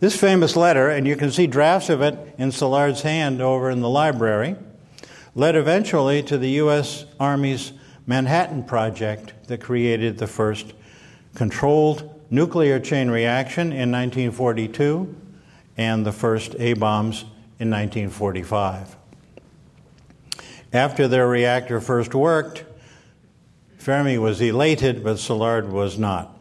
This 0.00 0.18
famous 0.18 0.56
letter, 0.56 0.88
and 0.88 1.06
you 1.06 1.16
can 1.16 1.30
see 1.30 1.46
drafts 1.46 1.88
of 1.88 2.02
it 2.02 2.34
in 2.36 2.50
Szilard's 2.50 3.02
hand 3.02 3.40
over 3.40 3.70
in 3.70 3.80
the 3.80 3.88
library, 3.88 4.56
led 5.34 5.56
eventually 5.56 6.22
to 6.24 6.36
the 6.36 6.50
U.S. 6.50 7.06
Army's 7.18 7.72
Manhattan 8.06 8.64
Project 8.64 9.32
that 9.48 9.60
created 9.60 10.18
the 10.18 10.26
first 10.26 10.74
controlled 11.34 12.12
nuclear 12.30 12.80
chain 12.80 13.10
reaction 13.10 13.68
in 13.68 13.92
1942 13.92 15.14
and 15.76 16.04
the 16.04 16.12
first 16.12 16.54
A 16.58 16.74
bombs 16.74 17.22
in 17.58 17.70
1945. 17.70 18.96
After 20.76 21.08
their 21.08 21.26
reactor 21.26 21.80
first 21.80 22.14
worked, 22.14 22.64
Fermi 23.78 24.18
was 24.18 24.42
elated, 24.42 25.02
but 25.02 25.16
Szilard 25.16 25.70
was 25.70 25.98
not. 25.98 26.38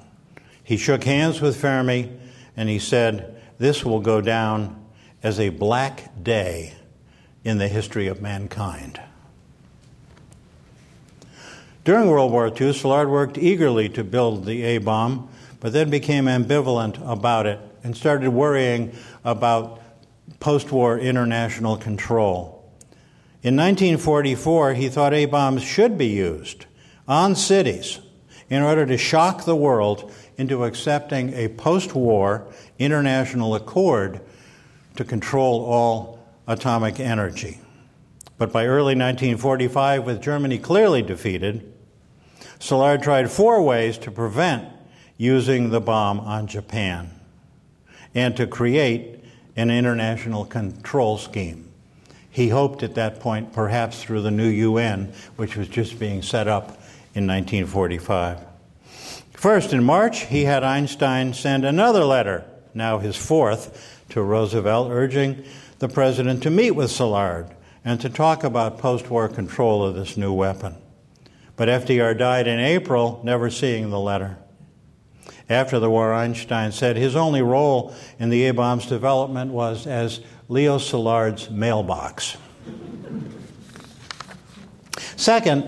He 0.62 0.76
shook 0.76 1.06
hands 1.06 1.40
with 1.40 1.56
Fermi 1.56 2.12
and 2.58 2.68
he 2.68 2.78
said, 2.78 3.42
This 3.60 3.86
will 3.86 4.02
go 4.02 4.20
down 4.20 4.84
as 5.24 5.40
a 5.40 5.50
black 5.50 6.22
day 6.22 6.74
in 7.46 7.60
the 7.60 7.70
history 7.70 8.08
of 8.08 8.22
mankind. 8.22 9.00
During 11.86 12.10
World 12.10 12.34
War 12.34 12.48
II, 12.48 12.74
Szilard 12.74 13.10
worked 13.10 13.38
eagerly 13.38 13.88
to 13.88 14.04
build 14.04 14.44
the 14.44 14.64
A 14.64 14.80
bomb, 14.80 15.30
but 15.62 15.72
then 15.72 15.90
became 15.90 16.26
ambivalent 16.26 17.02
about 17.10 17.46
it 17.46 17.62
and 17.86 17.96
started 17.96 18.32
worrying 18.32 18.94
about 19.24 19.82
post 20.42 20.74
war 20.74 21.00
international 21.00 21.78
control. 21.78 22.65
In 23.46 23.56
1944, 23.58 24.74
he 24.74 24.90
thought 24.90 25.14
A 25.14 25.26
bombs 25.26 25.62
should 25.62 26.00
be 26.00 26.08
used 26.08 26.66
on 27.08 27.36
cities 27.36 28.00
in 28.50 28.64
order 28.64 28.88
to 28.88 28.98
shock 28.98 29.46
the 29.46 29.56
world 29.56 30.12
into 30.36 30.64
accepting 30.64 31.32
a 31.36 31.50
post 31.50 31.94
war 31.94 32.52
international 32.80 33.54
accord 33.54 34.20
to 34.96 35.04
control 35.04 35.64
all 35.64 36.28
atomic 36.48 37.00
energy. 37.00 37.60
But 38.40 38.52
by 38.52 38.66
early 38.66 38.96
1945, 38.96 40.04
with 40.04 40.24
Germany 40.24 40.58
clearly 40.58 41.04
defeated, 41.04 41.72
Szilard 42.58 43.04
tried 43.04 43.30
four 43.30 43.62
ways 43.62 44.00
to 44.00 44.10
prevent 44.10 44.68
using 45.18 45.70
the 45.70 45.80
bomb 45.80 46.20
on 46.20 46.48
Japan 46.48 47.12
and 48.16 48.36
to 48.38 48.48
create 48.48 49.24
an 49.56 49.70
international 49.70 50.46
control 50.46 51.20
scheme. 51.20 51.66
He 52.36 52.50
hoped 52.50 52.84
at 52.84 52.96
that 52.96 53.22
point, 53.22 53.54
perhaps 53.54 54.04
through 54.04 54.24
the 54.24 54.30
new 54.30 54.50
UN, 54.50 55.14
which 55.38 55.56
was 55.56 55.70
just 55.70 55.98
being 55.98 56.22
set 56.22 56.50
up 56.50 56.68
in 57.14 57.26
1945. 57.26 58.42
First, 59.32 59.72
in 59.72 59.82
March, 59.82 60.26
he 60.26 60.44
had 60.44 60.62
Einstein 60.62 61.34
send 61.34 61.64
another 61.64 62.04
letter, 62.04 62.44
now 62.74 62.98
his 62.98 63.16
fourth, 63.16 64.04
to 64.10 64.22
Roosevelt, 64.22 64.90
urging 64.92 65.46
the 65.80 65.88
president 65.88 66.44
to 66.44 66.50
meet 66.50 66.72
with 66.72 66.92
Szilard 66.92 67.56
and 67.86 68.02
to 68.02 68.10
talk 68.10 68.44
about 68.44 68.80
post 68.80 69.10
war 69.10 69.30
control 69.30 69.86
of 69.86 69.96
this 69.96 70.18
new 70.18 70.34
weapon. 70.34 70.76
But 71.56 71.70
FDR 71.70 72.18
died 72.18 72.48
in 72.48 72.60
April, 72.60 73.22
never 73.24 73.50
seeing 73.50 73.92
the 73.92 74.00
letter. 74.00 74.38
After 75.48 75.80
the 75.80 75.90
war, 75.90 76.14
Einstein 76.14 76.74
said 76.74 76.98
his 76.98 77.16
only 77.16 77.42
role 77.42 77.96
in 78.20 78.30
the 78.30 78.48
A 78.48 78.54
bomb's 78.54 78.88
development 78.88 79.52
was 79.52 79.88
as 79.88 80.20
Leo 80.48 80.78
Szilard's 80.78 81.50
mailbox. 81.50 82.38
Second, 85.16 85.64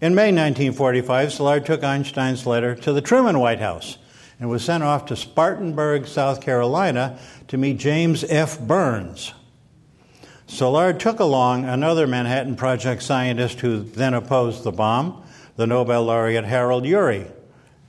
in 0.00 0.14
May 0.14 0.32
1945, 0.32 1.28
Szilard 1.28 1.64
took 1.64 1.84
Einstein's 1.84 2.46
letter 2.46 2.74
to 2.74 2.92
the 2.92 3.00
Truman 3.00 3.38
White 3.38 3.60
House 3.60 3.98
and 4.40 4.48
was 4.48 4.64
sent 4.64 4.82
off 4.82 5.06
to 5.06 5.16
Spartanburg, 5.16 6.06
South 6.06 6.40
Carolina, 6.40 7.18
to 7.48 7.56
meet 7.56 7.78
James 7.78 8.24
F. 8.24 8.58
Byrnes. 8.58 9.34
Szilard 10.48 10.98
took 10.98 11.20
along 11.20 11.64
another 11.64 12.06
Manhattan 12.06 12.56
Project 12.56 13.02
scientist 13.02 13.60
who 13.60 13.82
then 13.82 14.14
opposed 14.14 14.64
the 14.64 14.72
bomb, 14.72 15.22
the 15.56 15.66
Nobel 15.66 16.04
laureate 16.04 16.44
Harold 16.44 16.84
Urey. 16.84 17.30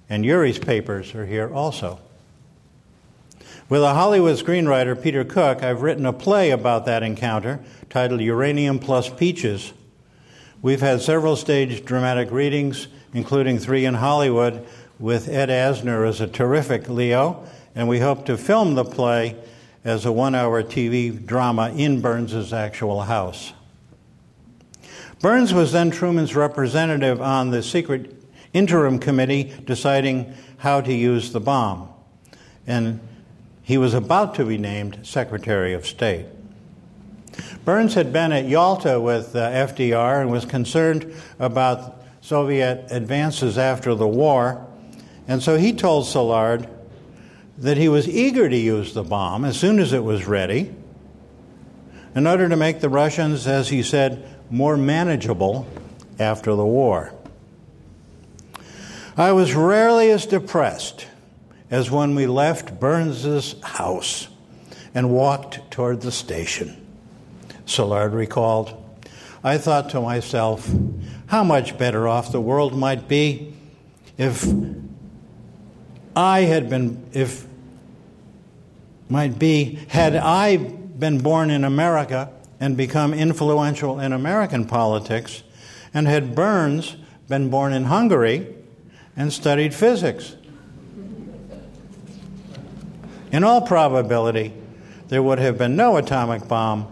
And 0.09 0.23
Urey's 0.23 0.59
papers 0.59 1.15
are 1.15 1.25
here 1.25 1.51
also. 1.51 1.99
With 3.69 3.81
a 3.81 3.93
Hollywood 3.93 4.35
screenwriter, 4.35 5.01
Peter 5.01 5.23
Cook, 5.23 5.63
I've 5.63 5.81
written 5.81 6.05
a 6.05 6.11
play 6.11 6.51
about 6.51 6.85
that 6.85 7.01
encounter 7.01 7.61
titled 7.89 8.19
Uranium 8.19 8.77
Plus 8.77 9.07
Peaches. 9.07 9.71
We've 10.61 10.81
had 10.81 11.01
several 11.01 11.37
staged 11.37 11.85
dramatic 11.85 12.29
readings, 12.29 12.87
including 13.13 13.59
three 13.59 13.85
in 13.85 13.93
Hollywood, 13.93 14.67
with 14.99 15.29
Ed 15.29 15.47
Asner 15.47 16.05
as 16.05 16.19
a 16.19 16.27
terrific 16.27 16.89
Leo, 16.89 17.47
and 17.73 17.87
we 17.87 17.99
hope 17.99 18.25
to 18.25 18.37
film 18.37 18.75
the 18.75 18.83
play 18.83 19.37
as 19.85 20.05
a 20.05 20.11
one 20.11 20.35
hour 20.35 20.61
TV 20.61 21.25
drama 21.25 21.69
in 21.69 22.01
Byrnes's 22.01 22.51
actual 22.51 23.03
house. 23.03 23.53
Byrnes 25.21 25.53
was 25.53 25.71
then 25.71 25.89
Truman's 25.89 26.35
representative 26.35 27.21
on 27.21 27.51
the 27.51 27.63
secret 27.63 28.13
interim 28.51 28.99
committee 28.99 29.53
deciding 29.63 30.33
how 30.57 30.81
to 30.81 30.93
use 30.93 31.31
the 31.31 31.39
bomb. 31.39 31.87
And 32.67 32.99
he 33.63 33.77
was 33.77 33.93
about 33.93 34.35
to 34.35 34.45
be 34.45 34.57
named 34.57 34.99
Secretary 35.03 35.73
of 35.73 35.87
State. 35.87 36.25
Byrnes 37.65 37.93
had 37.93 38.11
been 38.11 38.33
at 38.33 38.45
Yalta 38.45 38.99
with 38.99 39.35
uh, 39.35 39.49
FDR 39.49 40.21
and 40.21 40.29
was 40.29 40.45
concerned 40.45 41.13
about 41.39 42.03
Soviet 42.21 42.87
advances 42.91 43.57
after 43.57 43.95
the 43.95 44.07
war. 44.07 44.67
And 45.27 45.41
so 45.41 45.57
he 45.57 45.73
told 45.73 46.05
Szilard 46.05 46.69
that 47.57 47.77
he 47.77 47.87
was 47.87 48.07
eager 48.07 48.49
to 48.49 48.57
use 48.57 48.93
the 48.93 49.03
bomb 49.03 49.45
as 49.45 49.57
soon 49.57 49.79
as 49.79 49.93
it 49.93 50.03
was 50.03 50.27
ready 50.27 50.75
in 52.15 52.27
order 52.27 52.49
to 52.49 52.55
make 52.55 52.81
the 52.81 52.89
Russians, 52.89 53.47
as 53.47 53.69
he 53.69 53.81
said, 53.81 54.23
more 54.49 54.77
manageable 54.77 55.65
after 56.19 56.55
the 56.55 56.65
war. 56.65 57.13
I 59.15 59.31
was 59.31 59.53
rarely 59.55 60.11
as 60.11 60.25
depressed 60.25 61.07
as 61.73 61.89
when 61.89 62.13
we 62.13 62.27
left 62.27 62.79
Byrnes's 62.79 63.55
house 63.63 64.27
and 64.93 65.09
walked 65.09 65.71
toward 65.71 66.01
the 66.01 66.11
station. 66.11 66.85
Szilard 67.65 68.13
recalled. 68.13 68.79
I 69.43 69.57
thought 69.57 69.89
to 69.89 69.99
myself, 69.99 70.71
how 71.25 71.43
much 71.43 71.75
better 71.79 72.07
off 72.07 72.31
the 72.31 72.39
world 72.39 72.77
might 72.77 73.07
be 73.07 73.55
if 74.19 74.47
I 76.15 76.41
had 76.41 76.69
been, 76.69 77.03
if 77.11 77.47
might 79.09 79.39
be, 79.39 79.79
had 79.87 80.15
I 80.15 80.57
been 80.57 81.21
born 81.21 81.49
in 81.49 81.63
America 81.63 82.31
and 82.59 82.77
become 82.77 83.15
influential 83.15 83.99
in 83.99 84.13
American 84.13 84.65
politics, 84.65 85.41
and 85.91 86.05
had 86.05 86.35
Byrnes 86.35 86.97
been 87.27 87.49
born 87.49 87.73
in 87.73 87.85
Hungary 87.85 88.47
and 89.17 89.33
studied 89.33 89.73
physics. 89.73 90.35
In 93.33 93.43
all 93.43 93.61
probability, 93.61 94.53
there 95.07 95.23
would 95.23 95.39
have 95.39 95.57
been 95.57 95.75
no 95.75 95.97
atomic 95.97 96.47
bomb 96.47 96.87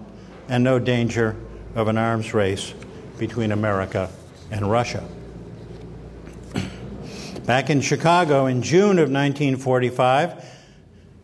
and 0.50 0.64
no 0.64 0.80
danger 0.80 1.36
of 1.76 1.88
an 1.88 2.00
arms 2.00 2.34
race 2.34 2.74
between 3.20 3.52
America 3.52 4.10
and 4.50 4.70
Russia. 4.70 5.08
Back 7.46 7.70
in 7.70 7.80
Chicago 7.80 8.48
in 8.48 8.64
June 8.64 8.98
of 8.98 9.12
1945, 9.12 10.44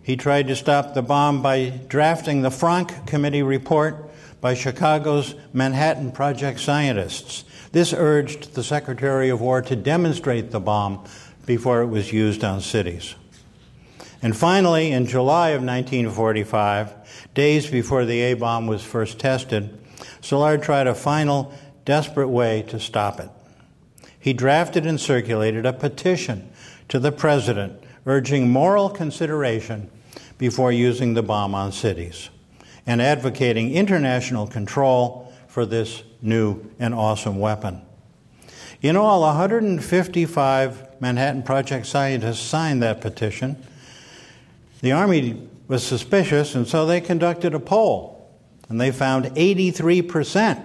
he 0.04 0.16
tried 0.16 0.50
to 0.50 0.56
stop 0.56 0.94
the 0.94 1.02
bomb 1.02 1.42
by 1.42 1.70
drafting 1.88 2.44
the 2.44 2.52
Frank 2.52 3.08
Committee 3.08 3.42
report 3.42 4.12
by 4.40 4.54
Chicago's 4.54 5.34
Manhattan 5.52 6.12
Project 6.12 6.60
scientists. 6.60 7.44
This 7.72 7.92
urged 7.92 8.54
the 8.54 8.64
Secretary 8.64 9.30
of 9.30 9.42
War 9.42 9.64
to 9.64 9.76
demonstrate 9.76 10.52
the 10.52 10.60
bomb 10.60 11.04
before 11.48 11.82
it 11.82 11.88
was 11.88 12.14
used 12.14 12.44
on 12.44 12.62
cities. 12.62 13.16
And 14.22 14.36
finally, 14.36 14.92
in 14.92 15.06
July 15.06 15.50
of 15.50 15.62
1945, 15.62 17.32
days 17.34 17.68
before 17.68 18.06
the 18.06 18.22
A 18.22 18.34
bomb 18.34 18.68
was 18.68 18.84
first 18.84 19.20
tested, 19.20 19.78
Szilard 20.22 20.64
tried 20.64 20.88
a 20.88 20.96
final, 20.96 21.54
desperate 21.86 22.30
way 22.30 22.64
to 22.64 22.80
stop 22.80 23.20
it. 23.20 23.30
He 24.20 24.34
drafted 24.34 24.86
and 24.86 25.00
circulated 25.00 25.66
a 25.66 25.74
petition 25.74 26.52
to 26.90 27.00
the 27.00 27.12
President 27.12 27.82
urging 28.06 28.50
moral 28.50 28.90
consideration 28.90 29.90
before 30.38 30.72
using 30.72 31.14
the 31.14 31.24
bomb 31.24 31.54
on 31.54 31.72
cities 31.72 32.30
and 32.86 33.02
advocating 33.02 33.74
international 33.74 34.48
control 34.48 35.34
for 35.48 35.66
this 35.66 36.04
new 36.22 36.66
and 36.80 36.94
awesome 36.94 37.40
weapon. 37.40 37.82
In 38.82 38.96
all, 38.96 39.22
155 39.22 41.02
Manhattan 41.02 41.44
Project 41.44 41.86
scientists 41.86 42.40
signed 42.40 42.82
that 42.84 43.02
petition. 43.02 43.58
The 44.82 44.92
Army 44.92 45.50
was 45.68 45.86
suspicious, 45.86 46.56
and 46.56 46.68
so 46.68 46.86
they 46.86 47.02
conducted 47.02 47.54
a 47.54 47.60
poll, 47.60 48.30
and 48.70 48.80
they 48.80 48.92
found 48.92 49.26
83% 49.26 50.64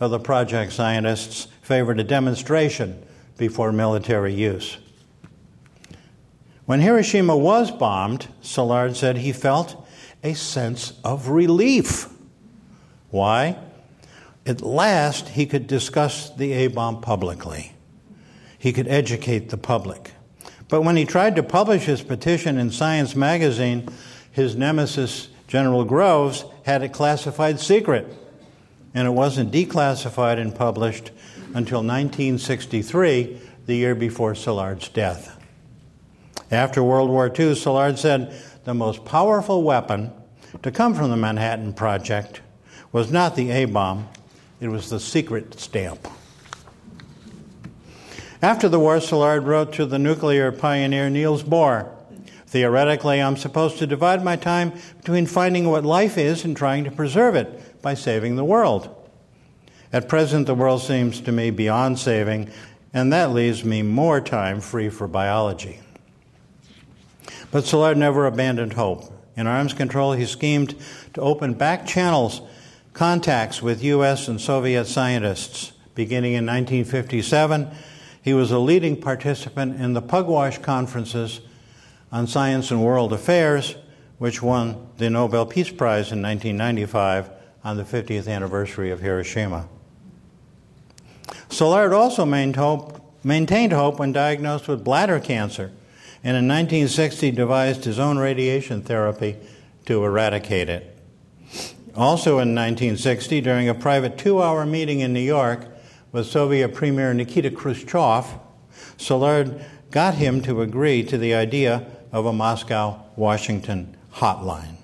of 0.00 0.10
the 0.10 0.18
project 0.18 0.72
scientists 0.72 1.48
favored 1.62 2.00
a 2.00 2.04
demonstration 2.04 3.02
before 3.38 3.72
military 3.72 4.34
use. 4.34 4.78
When 6.66 6.80
Hiroshima 6.80 7.36
was 7.36 7.70
bombed, 7.70 8.28
Szilard 8.42 8.96
said 8.96 9.18
he 9.18 9.32
felt 9.32 9.86
a 10.22 10.34
sense 10.34 10.94
of 11.04 11.28
relief. 11.28 12.08
Why? 13.10 13.58
At 14.46 14.62
last, 14.62 15.28
he 15.28 15.46
could 15.46 15.66
discuss 15.66 16.34
the 16.34 16.52
A 16.52 16.66
bomb 16.68 17.00
publicly. 17.00 17.74
He 18.58 18.72
could 18.72 18.88
educate 18.88 19.50
the 19.50 19.58
public. 19.58 20.13
But 20.74 20.82
when 20.82 20.96
he 20.96 21.04
tried 21.04 21.36
to 21.36 21.44
publish 21.44 21.84
his 21.84 22.02
petition 22.02 22.58
in 22.58 22.72
Science 22.72 23.14
magazine, 23.14 23.88
his 24.32 24.56
nemesis, 24.56 25.28
General 25.46 25.84
Groves, 25.84 26.44
had 26.64 26.82
it 26.82 26.92
classified 26.92 27.60
secret. 27.60 28.12
And 28.92 29.06
it 29.06 29.12
wasn't 29.12 29.52
declassified 29.52 30.40
and 30.40 30.52
published 30.52 31.12
until 31.54 31.78
1963, 31.78 33.40
the 33.66 33.76
year 33.76 33.94
before 33.94 34.32
Szilard's 34.32 34.88
death. 34.88 35.40
After 36.50 36.82
World 36.82 37.08
War 37.08 37.26
II, 37.26 37.52
Szilard 37.52 37.96
said 37.96 38.34
the 38.64 38.74
most 38.74 39.04
powerful 39.04 39.62
weapon 39.62 40.10
to 40.64 40.72
come 40.72 40.96
from 40.96 41.10
the 41.10 41.16
Manhattan 41.16 41.72
Project 41.72 42.40
was 42.90 43.12
not 43.12 43.36
the 43.36 43.52
A 43.52 43.66
bomb, 43.66 44.08
it 44.60 44.66
was 44.66 44.90
the 44.90 44.98
secret 44.98 45.60
stamp. 45.60 46.08
After 48.44 48.68
the 48.68 48.78
war, 48.78 48.98
Szilard 48.98 49.46
wrote 49.46 49.72
to 49.72 49.86
the 49.86 49.98
nuclear 49.98 50.52
pioneer 50.52 51.08
Niels 51.08 51.42
Bohr 51.42 51.88
Theoretically, 52.46 53.18
I'm 53.22 53.38
supposed 53.38 53.78
to 53.78 53.86
divide 53.86 54.22
my 54.22 54.36
time 54.36 54.74
between 54.98 55.24
finding 55.24 55.70
what 55.70 55.82
life 55.82 56.18
is 56.18 56.44
and 56.44 56.54
trying 56.54 56.84
to 56.84 56.90
preserve 56.90 57.36
it 57.36 57.80
by 57.80 57.94
saving 57.94 58.36
the 58.36 58.44
world. 58.44 58.94
At 59.94 60.10
present, 60.10 60.46
the 60.46 60.54
world 60.54 60.82
seems 60.82 61.22
to 61.22 61.32
me 61.32 61.52
beyond 61.52 61.98
saving, 61.98 62.50
and 62.92 63.10
that 63.14 63.32
leaves 63.32 63.64
me 63.64 63.80
more 63.80 64.20
time 64.20 64.60
free 64.60 64.90
for 64.90 65.08
biology. 65.08 65.80
But 67.50 67.64
Szilard 67.64 67.96
never 67.96 68.26
abandoned 68.26 68.74
hope. 68.74 69.10
In 69.38 69.46
arms 69.46 69.72
control, 69.72 70.12
he 70.12 70.26
schemed 70.26 70.74
to 71.14 71.22
open 71.22 71.54
back 71.54 71.86
channels, 71.86 72.42
contacts 72.92 73.62
with 73.62 73.82
U.S. 73.82 74.28
and 74.28 74.38
Soviet 74.38 74.84
scientists. 74.84 75.72
Beginning 75.94 76.32
in 76.34 76.44
1957, 76.44 77.70
he 78.24 78.32
was 78.32 78.50
a 78.50 78.58
leading 78.58 78.98
participant 78.98 79.78
in 79.78 79.92
the 79.92 80.00
Pugwash 80.00 80.56
conferences 80.62 81.42
on 82.10 82.26
science 82.26 82.70
and 82.70 82.82
world 82.82 83.12
affairs, 83.12 83.76
which 84.16 84.40
won 84.40 84.88
the 84.96 85.10
Nobel 85.10 85.44
Peace 85.44 85.68
Prize 85.68 86.10
in 86.10 86.22
1995 86.22 87.28
on 87.62 87.76
the 87.76 87.82
50th 87.82 88.26
anniversary 88.26 88.90
of 88.90 89.00
Hiroshima. 89.00 89.68
Szilard 91.50 91.92
also 91.92 92.24
maintained 92.24 92.56
hope, 92.56 93.14
maintained 93.22 93.74
hope 93.74 93.98
when 93.98 94.12
diagnosed 94.12 94.68
with 94.68 94.82
bladder 94.82 95.20
cancer 95.20 95.70
and 96.22 96.34
in 96.34 96.48
1960 96.48 97.30
devised 97.30 97.84
his 97.84 97.98
own 97.98 98.16
radiation 98.16 98.80
therapy 98.80 99.36
to 99.84 100.02
eradicate 100.02 100.70
it. 100.70 100.96
Also 101.94 102.38
in 102.38 102.54
1960, 102.54 103.42
during 103.42 103.68
a 103.68 103.74
private 103.74 104.16
two 104.16 104.42
hour 104.42 104.64
meeting 104.64 105.00
in 105.00 105.12
New 105.12 105.20
York 105.20 105.66
with 106.14 106.28
Soviet 106.28 106.68
Premier 106.68 107.12
Nikita 107.12 107.50
Khrushchev, 107.50 108.38
Szilard 108.96 109.60
got 109.90 110.14
him 110.14 110.40
to 110.42 110.62
agree 110.62 111.02
to 111.02 111.18
the 111.18 111.34
idea 111.34 111.84
of 112.12 112.24
a 112.24 112.32
Moscow 112.32 113.02
Washington 113.16 113.96
hotline. 114.14 114.76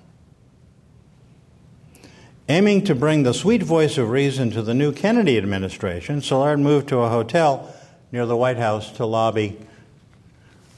Aiming 2.49 2.83
to 2.83 2.93
bring 2.93 3.23
the 3.23 3.33
sweet 3.33 3.63
voice 3.63 3.97
of 3.97 4.09
reason 4.09 4.51
to 4.51 4.61
the 4.61 4.73
new 4.73 4.91
Kennedy 4.91 5.37
administration, 5.37 6.19
Szilard 6.19 6.59
moved 6.59 6.89
to 6.89 6.97
a 6.97 7.07
hotel 7.07 7.73
near 8.11 8.25
the 8.25 8.35
White 8.35 8.57
House 8.57 8.91
to 8.97 9.05
lobby 9.05 9.57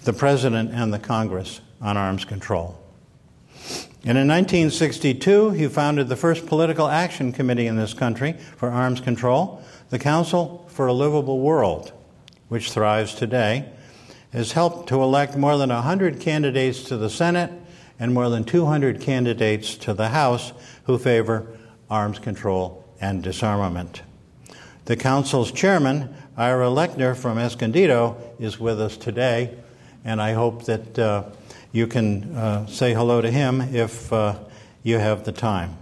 the 0.04 0.14
President 0.14 0.70
and 0.72 0.94
the 0.94 1.00
Congress 1.00 1.62
on 1.82 1.98
arms 1.98 2.26
control. 2.26 2.80
And 4.06 4.20
in 4.20 4.28
1962, 4.28 5.52
he 5.52 5.68
founded 5.68 6.10
the 6.10 6.16
first 6.16 6.46
political 6.46 6.88
action 6.88 7.32
committee 7.32 7.66
in 7.66 7.76
this 7.76 7.96
country 7.96 8.34
for 8.34 8.70
arms 8.70 9.00
control, 9.00 9.64
the 9.94 10.00
Council 10.00 10.66
for 10.70 10.88
a 10.88 10.92
Livable 10.92 11.40
World, 11.40 11.92
which 12.50 12.72
thrives 12.72 13.14
today, 13.14 13.70
has 14.32 14.54
helped 14.54 14.90
to 14.90 15.00
elect 15.04 15.38
more 15.38 15.56
than 15.56 15.70
100 15.70 16.20
candidates 16.20 16.82
to 16.86 16.98
the 16.98 17.12
Senate 17.12 17.52
and 18.00 18.12
more 18.12 18.28
than 18.28 18.44
200 18.44 19.00
candidates 19.00 19.76
to 19.76 19.94
the 19.94 20.08
House 20.08 20.52
who 20.86 20.98
favor 20.98 21.46
arms 21.92 22.18
control 22.18 22.84
and 23.00 23.22
disarmament. 23.22 24.02
The 24.86 24.96
Council's 24.96 25.52
chairman, 25.52 26.16
Ira 26.36 26.70
Lechner 26.70 27.16
from 27.16 27.38
Escondido, 27.38 28.18
is 28.40 28.60
with 28.60 28.82
us 28.82 28.98
today, 28.98 29.56
and 30.04 30.20
I 30.20 30.34
hope 30.34 30.66
that 30.66 30.98
uh, 30.98 31.26
you 31.72 31.86
can 31.86 32.36
uh, 32.36 32.66
say 32.66 32.96
hello 32.96 33.22
to 33.22 33.30
him 33.30 33.62
if 33.62 34.12
uh, 34.12 34.40
you 34.82 34.98
have 34.98 35.24
the 35.24 35.32
time. 35.32 35.78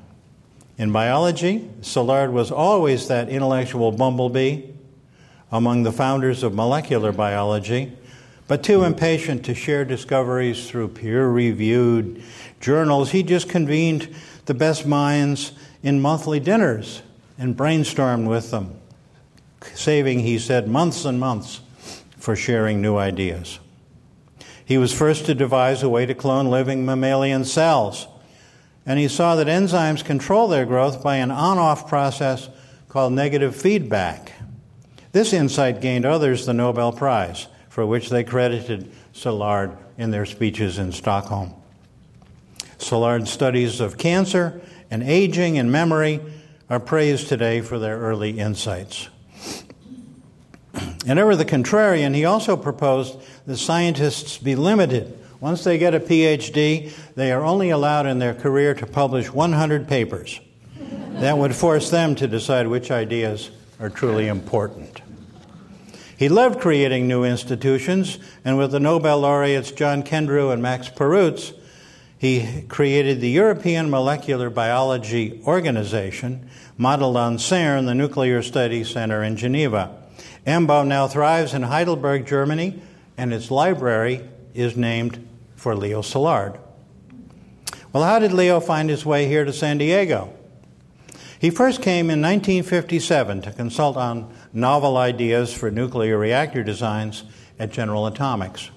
In 0.82 0.92
biology, 0.92 1.70
Szilard 1.82 2.32
was 2.32 2.52
always 2.52 3.08
that 3.08 3.30
intellectual 3.30 3.92
bumblebee 3.92 4.64
among 5.52 5.84
the 5.84 5.92
founders 5.92 6.42
of 6.42 6.56
molecular 6.56 7.12
biology, 7.12 7.92
but 8.48 8.64
too 8.64 8.84
impatient 8.84 9.46
to 9.46 9.54
share 9.54 9.86
discoveries 9.86 10.68
through 10.68 10.88
peer 10.88 11.30
reviewed 11.30 12.24
journals. 12.60 13.12
He 13.12 13.22
just 13.22 13.48
convened 13.48 14.10
the 14.48 14.56
best 14.56 14.88
minds 14.88 15.52
in 15.84 16.02
monthly 16.02 16.40
dinners 16.40 17.04
and 17.38 17.56
brainstormed 17.56 18.28
with 18.28 18.50
them, 18.50 18.74
saving, 19.76 20.22
he 20.22 20.40
said, 20.40 20.68
months 20.68 21.06
and 21.06 21.20
months 21.20 21.62
for 22.18 22.36
sharing 22.36 22.82
new 22.82 22.98
ideas. 22.98 23.60
He 24.66 24.80
was 24.80 24.92
first 24.92 25.28
to 25.28 25.36
devise 25.36 25.84
a 25.84 25.90
way 25.90 26.08
to 26.08 26.16
clone 26.16 26.48
living 26.48 26.88
mammalian 26.88 27.46
cells, 27.46 28.08
and 28.86 29.00
he 29.00 29.08
saw 29.08 29.36
that 29.36 29.48
enzymes 29.48 30.04
control 30.04 30.48
their 30.48 30.66
growth 30.66 31.04
by 31.04 31.18
an 31.18 31.32
on 31.32 31.58
off 31.58 31.88
process 31.88 32.50
called 32.90 33.14
negative 33.14 33.56
feedback. 33.56 34.34
This 35.12 35.34
insight 35.34 35.82
gained 35.82 36.06
others 36.06 36.46
the 36.46 36.54
Nobel 36.54 36.92
Prize, 36.92 37.48
for 37.70 37.86
which 37.86 38.10
they 38.10 38.24
credited 38.24 38.92
Szilard 39.14 39.78
in 39.98 40.12
their 40.12 40.26
speeches 40.26 40.78
in 40.78 40.92
Stockholm. 40.92 41.54
Szilard's 42.78 43.30
studies 43.30 43.80
of 43.80 43.98
cancer 43.98 44.62
and 44.90 45.04
aging 45.04 45.58
and 45.58 45.72
memory 45.72 46.20
are 46.70 46.80
praised 46.80 47.28
today 47.28 47.62
for 47.62 47.78
their 47.78 48.00
early 48.00 48.40
insights. 48.40 49.10
And 51.06 51.20
ever 51.20 51.36
the 51.36 51.46
contrarian, 51.46 52.16
he 52.16 52.26
also 52.26 52.56
proposed 52.56 53.18
that 53.46 53.58
scientists 53.58 54.38
be 54.38 54.56
limited. 54.56 55.18
Once 55.42 55.64
they 55.64 55.80
get 55.80 55.96
a 55.96 56.00
PhD, 56.00 56.92
they 57.16 57.32
are 57.32 57.44
only 57.44 57.72
allowed 57.72 58.06
in 58.06 58.20
their 58.20 58.36
career 58.36 58.76
to 58.76 58.86
publish 58.86 59.32
100 59.32 59.88
papers. 59.88 60.40
That 61.14 61.38
would 61.38 61.56
force 61.56 61.90
them 61.90 62.14
to 62.16 62.28
decide 62.28 62.68
which 62.68 62.92
ideas 62.92 63.50
are 63.80 63.90
truly 63.90 64.28
important. 64.28 65.02
He 66.16 66.30
loved 66.30 66.62
creating 66.62 67.08
new 67.08 67.24
institutions, 67.24 68.20
and 68.46 68.56
with 68.56 68.72
the 68.72 68.80
Nobel 68.80 69.22
laureates 69.22 69.72
John 69.72 70.04
Kendrew 70.04 70.54
and 70.54 70.62
Max 70.62 70.88
Perutz, 70.88 71.54
he 72.20 72.62
created 72.70 73.20
the 73.20 73.32
European 73.32 73.90
Molecular 73.90 74.52
Biology 74.52 75.42
Organization, 75.48 76.48
modeled 76.78 77.18
on 77.18 77.38
CERN, 77.38 77.88
the 77.88 77.96
Nuclear 77.96 78.44
Study 78.44 78.84
Center 78.84 79.24
in 79.24 79.36
Geneva. 79.38 79.98
EMBO 80.46 80.86
now 80.86 81.08
thrives 81.08 81.56
in 81.56 81.64
Heidelberg, 81.64 82.28
Germany, 82.28 82.80
and 83.18 83.34
its 83.34 83.50
library 83.50 84.22
is 84.54 84.78
named 84.78 85.28
for 85.62 85.76
Leo 85.76 86.02
Szilard. 86.02 86.60
Well, 87.94 88.02
how 88.02 88.18
did 88.18 88.34
Leo 88.34 88.60
find 88.60 88.90
his 88.90 89.06
way 89.06 89.28
here 89.28 89.46
to 89.46 89.54
San 89.54 89.78
Diego? 89.78 90.34
He 91.38 91.52
first 91.52 91.84
came 91.84 92.10
in 92.10 92.20
1957 92.20 93.44
to 93.44 93.52
consult 93.52 93.96
on 93.96 94.34
novel 94.52 94.98
ideas 94.98 95.54
for 95.54 95.70
nuclear 95.70 96.18
reactor 96.18 96.64
designs 96.64 97.26
at 97.60 97.72
General 97.72 98.08
Atomics. 98.08 98.72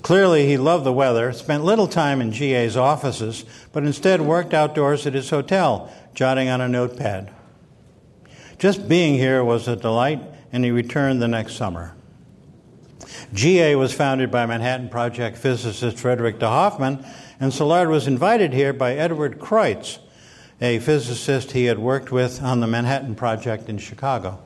Clearly, 0.00 0.46
he 0.46 0.56
loved 0.56 0.84
the 0.84 0.94
weather, 0.94 1.30
spent 1.34 1.62
little 1.62 1.86
time 1.86 2.22
in 2.22 2.30
GA's 2.30 2.78
offices, 2.78 3.44
but 3.70 3.82
instead 3.82 4.22
worked 4.22 4.54
outdoors 4.54 5.06
at 5.06 5.12
his 5.12 5.28
hotel, 5.28 5.92
jotting 6.14 6.48
on 6.48 6.62
a 6.62 6.68
notepad. 6.68 7.34
Just 8.58 8.88
being 8.88 9.12
here 9.12 9.44
was 9.44 9.68
a 9.68 9.76
delight, 9.76 10.22
and 10.54 10.64
he 10.64 10.70
returned 10.70 11.20
the 11.20 11.28
next 11.28 11.52
summer. 11.52 11.94
GA 13.32 13.74
was 13.76 13.92
founded 13.92 14.30
by 14.30 14.46
Manhattan 14.46 14.88
Project 14.88 15.38
physicist 15.38 15.98
Frederick 15.98 16.38
de 16.38 16.48
Hoffman, 16.48 17.04
and 17.38 17.52
Szilard 17.52 17.88
was 17.88 18.06
invited 18.06 18.52
here 18.52 18.72
by 18.72 18.94
Edward 18.94 19.38
Creutz, 19.38 19.98
a 20.60 20.78
physicist 20.78 21.52
he 21.52 21.64
had 21.64 21.78
worked 21.78 22.12
with 22.12 22.42
on 22.42 22.60
the 22.60 22.66
Manhattan 22.66 23.14
Project 23.14 23.68
in 23.68 23.78
Chicago. 23.78 24.38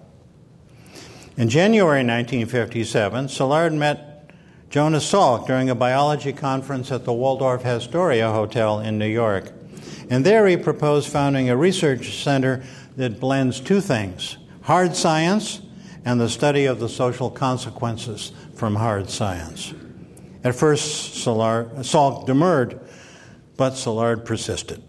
In 1.37 1.49
January 1.49 2.05
1957, 2.05 3.27
Szilard 3.27 3.75
met 3.75 4.31
Jonas 4.71 5.11
Salk 5.11 5.47
during 5.47 5.71
a 5.71 5.75
biology 5.75 6.33
conference 6.33 6.93
at 6.93 7.05
the 7.05 7.13
Waldorf 7.13 7.65
Astoria 7.65 8.31
Hotel 8.31 8.81
in 8.81 8.99
New 8.99 9.07
York. 9.07 9.53
And 10.11 10.25
there 10.25 10.47
he 10.47 10.57
proposed 10.57 11.09
founding 11.09 11.49
a 11.49 11.57
research 11.57 12.23
center 12.23 12.63
that 12.97 13.21
blends 13.21 13.61
two 13.61 13.81
things 13.81 14.37
hard 14.63 14.97
science 14.97 15.61
and 16.05 16.21
the 16.21 16.29
study 16.29 16.67
of 16.67 16.81
the 16.81 16.89
social 16.89 17.31
consequences 17.31 18.33
from 18.57 18.77
hard 18.77 19.11
science. 19.11 19.75
At 20.43 20.55
first, 20.55 21.25
Salk 21.25 22.27
demurred, 22.27 22.81
but 23.57 23.73
Szilard 23.73 24.25
persisted. 24.25 24.83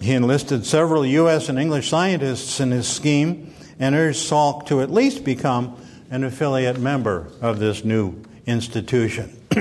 He 0.00 0.12
enlisted 0.12 0.64
several 0.64 1.04
U.S. 1.04 1.48
and 1.48 1.58
English 1.58 1.88
scientists 1.88 2.60
in 2.60 2.70
his 2.70 2.86
scheme 2.86 3.52
and 3.78 3.94
urged 3.94 4.18
Salk 4.18 4.66
to 4.66 4.80
at 4.80 4.90
least 4.90 5.24
become 5.24 5.76
an 6.10 6.24
affiliate 6.24 6.78
member 6.78 7.30
of 7.40 7.58
this 7.58 7.84
new 7.84 8.22
institution. 8.46 9.44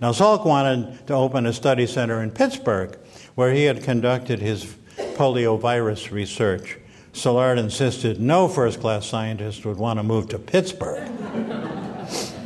now, 0.00 0.12
Salk 0.12 0.44
wanted 0.44 1.06
to 1.06 1.14
open 1.14 1.46
a 1.46 1.52
study 1.52 1.86
center 1.86 2.22
in 2.22 2.30
Pittsburgh 2.30 2.98
where 3.34 3.52
he 3.52 3.64
had 3.64 3.82
conducted 3.82 4.40
his 4.40 4.76
poliovirus 5.16 6.10
research. 6.10 6.76
Szilard 7.12 7.58
insisted 7.58 8.20
no 8.20 8.46
first 8.46 8.80
class 8.80 9.06
scientist 9.06 9.64
would 9.64 9.78
want 9.78 9.98
to 9.98 10.02
move 10.02 10.28
to 10.28 10.38
Pittsburgh. 10.38 11.08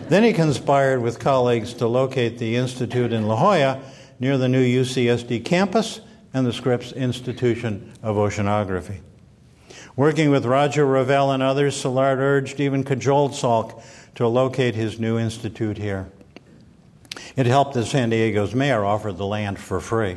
Then 0.08 0.24
he 0.24 0.32
conspired 0.32 1.02
with 1.02 1.18
colleagues 1.18 1.74
to 1.74 1.86
locate 1.86 2.38
the 2.38 2.56
institute 2.56 3.12
in 3.12 3.26
La 3.26 3.36
Jolla 3.36 3.82
near 4.18 4.38
the 4.38 4.48
new 4.48 4.64
UCSD 4.64 5.44
campus 5.44 6.00
and 6.34 6.46
the 6.46 6.52
Scripps 6.52 6.92
Institution 6.92 7.92
of 8.02 8.16
Oceanography. 8.16 9.00
Working 9.96 10.30
with 10.30 10.46
Roger 10.46 10.86
Revelle 10.86 11.34
and 11.34 11.42
others, 11.42 11.82
Szilard 11.82 12.18
urged, 12.18 12.60
even 12.60 12.84
cajoled 12.84 13.32
Salk 13.32 13.82
to 14.14 14.26
locate 14.26 14.74
his 14.74 14.98
new 14.98 15.18
institute 15.18 15.76
here. 15.76 16.10
It 17.36 17.46
helped 17.46 17.74
that 17.74 17.86
San 17.86 18.10
Diego's 18.10 18.54
mayor 18.54 18.84
offered 18.84 19.18
the 19.18 19.26
land 19.26 19.58
for 19.58 19.80
free. 19.80 20.16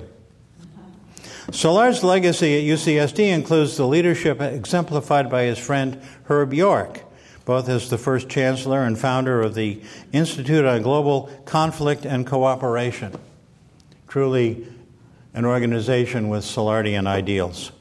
Szilard's 1.51 2.03
legacy 2.03 2.57
at 2.57 2.77
UCSD 2.77 3.31
includes 3.31 3.77
the 3.77 3.87
leadership 3.87 4.41
exemplified 4.41 5.29
by 5.29 5.43
his 5.43 5.59
friend 5.59 6.01
Herb 6.25 6.53
York, 6.53 7.03
both 7.45 7.69
as 7.69 7.89
the 7.89 7.97
first 7.97 8.27
chancellor 8.27 8.83
and 8.83 8.97
founder 8.97 9.41
of 9.41 9.53
the 9.53 9.81
Institute 10.11 10.65
on 10.65 10.81
Global 10.81 11.29
Conflict 11.45 12.05
and 12.05 12.25
Cooperation. 12.25 13.13
Truly 14.07 14.67
an 15.33 15.45
organization 15.45 16.29
with 16.29 16.43
Szilardian 16.43 17.05
ideals. 17.07 17.71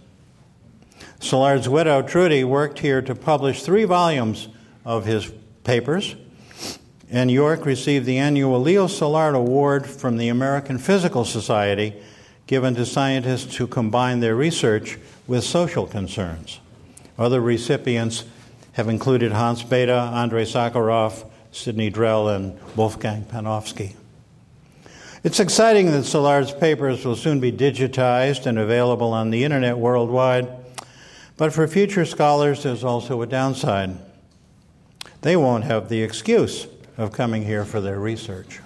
Szilard's 1.21 1.69
widow, 1.69 2.03
Trudy, 2.03 2.45
worked 2.45 2.81
here 2.81 3.01
to 3.01 3.15
publish 3.15 3.63
three 3.63 3.85
volumes 3.85 4.49
of 4.85 5.07
his 5.07 5.33
papers, 5.63 6.17
and 7.11 7.31
York 7.31 7.65
received 7.65 8.05
the 8.05 8.19
annual 8.19 8.61
Leo 8.61 8.87
Szilard 8.87 9.35
Award 9.35 9.87
from 9.87 10.19
the 10.19 10.29
American 10.29 10.79
Physical 10.79 11.25
Society, 11.25 11.95
given 12.47 12.75
to 12.75 12.85
scientists 12.85 13.57
who 13.57 13.67
combine 13.67 14.21
their 14.21 14.35
research 14.35 14.99
with 15.27 15.45
social 15.45 15.87
concerns. 15.87 16.61
Other 17.17 17.41
recipients 17.41 18.25
have 18.75 18.89
included 18.89 19.33
Hans 19.33 19.63
Bethe, 19.63 19.91
Andrei 19.91 20.45
Sakharov, 20.45 21.25
Sidney 21.53 21.91
Drell 21.91 22.35
and 22.35 22.59
Wolfgang 22.77 23.25
Panofsky. 23.25 23.95
It's 25.23 25.41
exciting 25.41 25.87
that 25.93 26.05
Szilard's 26.05 26.53
papers 26.53 27.05
will 27.05 27.17
soon 27.17 27.41
be 27.41 27.51
digitized 27.51 28.47
and 28.47 28.59
available 28.59 29.13
on 29.13 29.31
the 29.31 29.45
internet 29.45 29.79
worldwide, 29.79 30.49
but 31.37 31.53
for 31.53 31.67
future 31.67 32.05
scholars, 32.05 32.65
there's 32.65 32.85
also 32.85 33.23
a 33.23 33.27
downside. 33.27 33.97
They 35.23 35.37
won't 35.37 35.65
have 35.65 35.89
the 35.89 36.03
excuse 36.03 36.67
of 36.99 37.13
coming 37.13 37.45
here 37.45 37.65
for 37.65 37.81
their 37.81 37.99
research. 37.99 38.61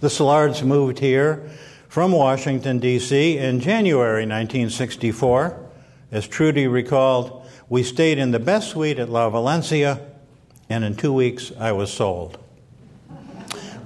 The 0.00 0.08
Szilards 0.08 0.62
moved 0.64 0.98
here 0.98 1.48
from 1.88 2.12
Washington, 2.12 2.80
D.C. 2.80 3.38
in 3.38 3.60
January 3.60 4.26
1964. 4.26 5.69
As 6.12 6.26
Trudy 6.26 6.66
recalled, 6.66 7.46
we 7.68 7.82
stayed 7.82 8.18
in 8.18 8.32
the 8.32 8.40
best 8.40 8.70
suite 8.70 8.98
at 8.98 9.08
La 9.08 9.30
Valencia, 9.30 10.00
and 10.68 10.84
in 10.84 10.96
two 10.96 11.12
weeks 11.12 11.52
I 11.58 11.72
was 11.72 11.92
sold. 11.92 12.38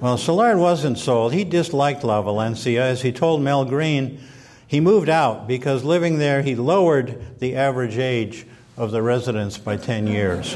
Well, 0.01 0.17
Szilard 0.17 0.59
wasn't 0.59 0.97
sold. 0.97 1.33
He 1.33 1.43
disliked 1.43 2.03
La 2.03 2.21
Valencia. 2.21 2.83
As 2.83 3.01
he 3.01 3.11
told 3.11 3.41
Mel 3.41 3.63
Green, 3.63 4.19
he 4.67 4.79
moved 4.79 5.09
out 5.09 5.47
because 5.47 5.83
living 5.83 6.17
there 6.17 6.41
he 6.41 6.55
lowered 6.55 7.39
the 7.39 7.55
average 7.55 7.97
age 7.97 8.45
of 8.77 8.91
the 8.91 9.01
residents 9.01 9.57
by 9.57 9.77
10 9.77 10.07
years. 10.07 10.55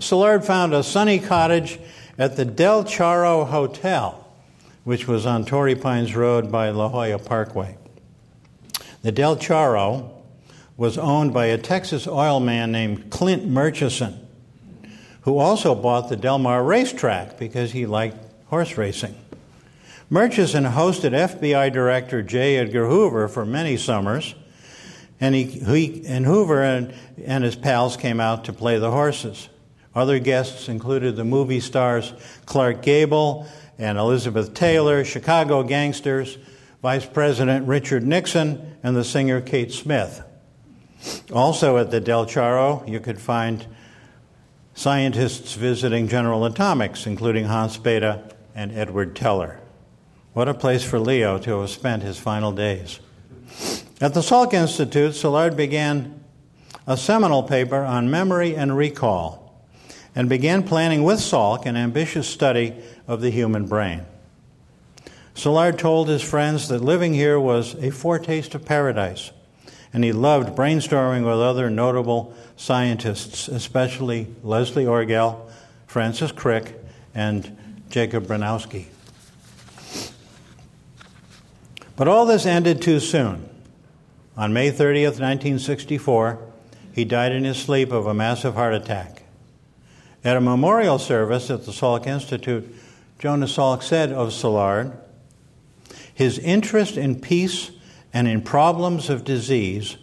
Szilard 0.00 0.44
found 0.44 0.74
a 0.74 0.82
sunny 0.82 1.18
cottage 1.20 1.78
at 2.18 2.36
the 2.36 2.44
Del 2.44 2.84
Charro 2.84 3.46
Hotel, 3.46 4.25
which 4.86 5.08
was 5.08 5.26
on 5.26 5.44
Torrey 5.44 5.74
Pines 5.74 6.14
Road 6.14 6.52
by 6.52 6.70
La 6.70 6.88
Jolla 6.88 7.18
Parkway. 7.18 7.76
The 9.02 9.10
Del 9.10 9.34
Charro 9.36 10.12
was 10.76 10.96
owned 10.96 11.34
by 11.34 11.46
a 11.46 11.58
Texas 11.58 12.06
oil 12.06 12.38
man 12.38 12.70
named 12.70 13.10
Clint 13.10 13.44
Murchison, 13.44 14.24
who 15.22 15.38
also 15.38 15.74
bought 15.74 16.08
the 16.08 16.14
Del 16.14 16.38
Mar 16.38 16.62
racetrack 16.62 17.36
because 17.36 17.72
he 17.72 17.84
liked 17.84 18.16
horse 18.46 18.78
racing. 18.78 19.16
Murchison 20.08 20.62
hosted 20.62 21.10
FBI 21.10 21.72
Director 21.72 22.22
J. 22.22 22.58
Edgar 22.58 22.86
Hoover 22.86 23.26
for 23.26 23.44
many 23.44 23.76
summers, 23.76 24.36
and, 25.18 25.34
he, 25.34 25.46
he 25.46 26.06
and 26.06 26.24
Hoover 26.24 26.62
and, 26.62 26.94
and 27.24 27.42
his 27.42 27.56
pals 27.56 27.96
came 27.96 28.20
out 28.20 28.44
to 28.44 28.52
play 28.52 28.78
the 28.78 28.92
horses. 28.92 29.48
Other 29.96 30.20
guests 30.20 30.68
included 30.68 31.16
the 31.16 31.24
movie 31.24 31.58
stars 31.58 32.12
Clark 32.44 32.82
Gable 32.82 33.48
and 33.78 33.98
Elizabeth 33.98 34.54
Taylor, 34.54 35.04
Chicago 35.04 35.62
gangsters, 35.62 36.38
Vice 36.82 37.06
President 37.06 37.66
Richard 37.66 38.06
Nixon, 38.06 38.76
and 38.82 38.96
the 38.96 39.04
singer 39.04 39.40
Kate 39.40 39.72
Smith. 39.72 40.22
Also 41.32 41.76
at 41.76 41.90
the 41.90 42.00
Del 42.00 42.26
Charro, 42.26 42.86
you 42.88 43.00
could 43.00 43.20
find 43.20 43.66
scientists 44.74 45.54
visiting 45.54 46.08
General 46.08 46.44
Atomics, 46.44 47.06
including 47.06 47.46
Hans 47.46 47.76
Bethe 47.78 48.20
and 48.54 48.72
Edward 48.72 49.16
Teller. 49.16 49.60
What 50.32 50.48
a 50.48 50.54
place 50.54 50.84
for 50.84 50.98
Leo 50.98 51.38
to 51.38 51.60
have 51.60 51.70
spent 51.70 52.02
his 52.02 52.18
final 52.18 52.52
days. 52.52 53.00
At 54.00 54.12
the 54.12 54.20
Salk 54.20 54.52
Institute, 54.52 55.12
Szilard 55.12 55.56
began 55.56 56.22
a 56.86 56.96
seminal 56.96 57.42
paper 57.42 57.82
on 57.82 58.10
memory 58.10 58.54
and 58.54 58.76
recall 58.76 59.45
and 60.16 60.30
began 60.30 60.62
planning 60.62 61.04
with 61.04 61.18
Salk 61.18 61.66
an 61.66 61.76
ambitious 61.76 62.26
study 62.26 62.74
of 63.06 63.20
the 63.20 63.30
human 63.30 63.66
brain. 63.66 64.06
Szilard 65.34 65.76
told 65.76 66.08
his 66.08 66.22
friends 66.22 66.68
that 66.68 66.80
living 66.80 67.12
here 67.12 67.38
was 67.38 67.74
a 67.74 67.90
foretaste 67.90 68.54
of 68.54 68.64
paradise, 68.64 69.30
and 69.92 70.02
he 70.02 70.12
loved 70.12 70.56
brainstorming 70.56 71.26
with 71.26 71.38
other 71.38 71.68
notable 71.68 72.34
scientists, 72.56 73.46
especially 73.46 74.26
Leslie 74.42 74.86
Orgel, 74.86 75.50
Francis 75.86 76.32
Crick, 76.32 76.74
and 77.14 77.54
Jacob 77.90 78.26
Bronowski. 78.26 78.86
But 81.94 82.08
all 82.08 82.24
this 82.24 82.46
ended 82.46 82.80
too 82.80 83.00
soon. 83.00 83.48
On 84.36 84.52
May 84.52 84.70
30th, 84.70 85.20
1964, 85.20 86.38
he 86.92 87.04
died 87.04 87.32
in 87.32 87.44
his 87.44 87.58
sleep 87.58 87.92
of 87.92 88.06
a 88.06 88.14
massive 88.14 88.54
heart 88.54 88.72
attack. 88.72 89.25
At 90.26 90.36
a 90.36 90.40
memorial 90.40 90.98
service 90.98 91.50
at 91.50 91.66
the 91.66 91.70
Salk 91.70 92.08
Institute, 92.08 92.74
Jonas 93.20 93.56
Salk 93.56 93.80
said 93.80 94.10
of 94.10 94.30
Szilard, 94.30 94.98
his 96.12 96.40
interest 96.40 96.96
in 96.96 97.20
peace 97.20 97.70
and 98.12 98.26
in 98.26 98.42
problems 98.42 99.08
of 99.08 99.22
disease 99.22 99.98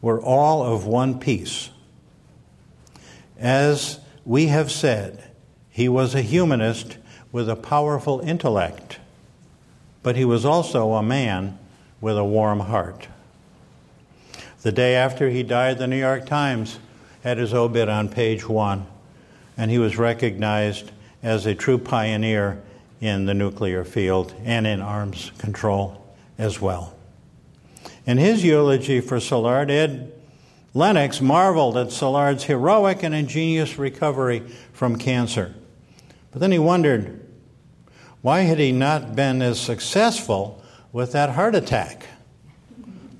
were 0.00 0.22
all 0.22 0.62
of 0.62 0.86
one 0.86 1.20
piece. 1.20 1.68
As 3.38 4.00
we 4.24 4.46
have 4.46 4.70
said, 4.72 5.32
he 5.68 5.86
was 5.86 6.14
a 6.14 6.22
humanist 6.22 6.96
with 7.30 7.50
a 7.50 7.54
powerful 7.54 8.20
intellect, 8.20 8.98
but 10.02 10.16
he 10.16 10.24
was 10.24 10.46
also 10.46 10.94
a 10.94 11.02
man 11.02 11.58
with 12.00 12.16
a 12.16 12.24
warm 12.24 12.60
heart. 12.60 13.08
The 14.62 14.72
day 14.72 14.94
after 14.94 15.28
he 15.28 15.42
died, 15.42 15.76
the 15.76 15.86
New 15.86 15.98
York 15.98 16.24
Times 16.24 16.78
had 17.22 17.36
his 17.36 17.52
obit 17.52 17.90
on 17.90 18.08
page 18.08 18.48
one 18.48 18.86
and 19.58 19.70
he 19.70 19.78
was 19.78 19.98
recognized 19.98 20.92
as 21.22 21.44
a 21.44 21.54
true 21.54 21.78
pioneer 21.78 22.62
in 23.00 23.26
the 23.26 23.34
nuclear 23.34 23.84
field 23.84 24.32
and 24.44 24.66
in 24.66 24.80
arms 24.80 25.32
control 25.38 26.02
as 26.38 26.60
well. 26.60 26.94
In 28.06 28.16
his 28.16 28.44
eulogy 28.44 29.00
for 29.00 29.18
Szilard, 29.18 29.70
Ed 29.70 30.12
Lennox 30.72 31.20
marveled 31.20 31.76
at 31.76 31.88
Szilard's 31.88 32.44
heroic 32.44 33.02
and 33.02 33.14
ingenious 33.14 33.78
recovery 33.78 34.40
from 34.72 34.96
cancer. 34.96 35.54
But 36.30 36.40
then 36.40 36.52
he 36.52 36.58
wondered 36.58 37.26
why 38.22 38.40
had 38.42 38.58
he 38.58 38.72
not 38.72 39.14
been 39.14 39.42
as 39.42 39.60
successful 39.60 40.62
with 40.92 41.12
that 41.12 41.30
heart 41.30 41.54
attack? 41.54 42.06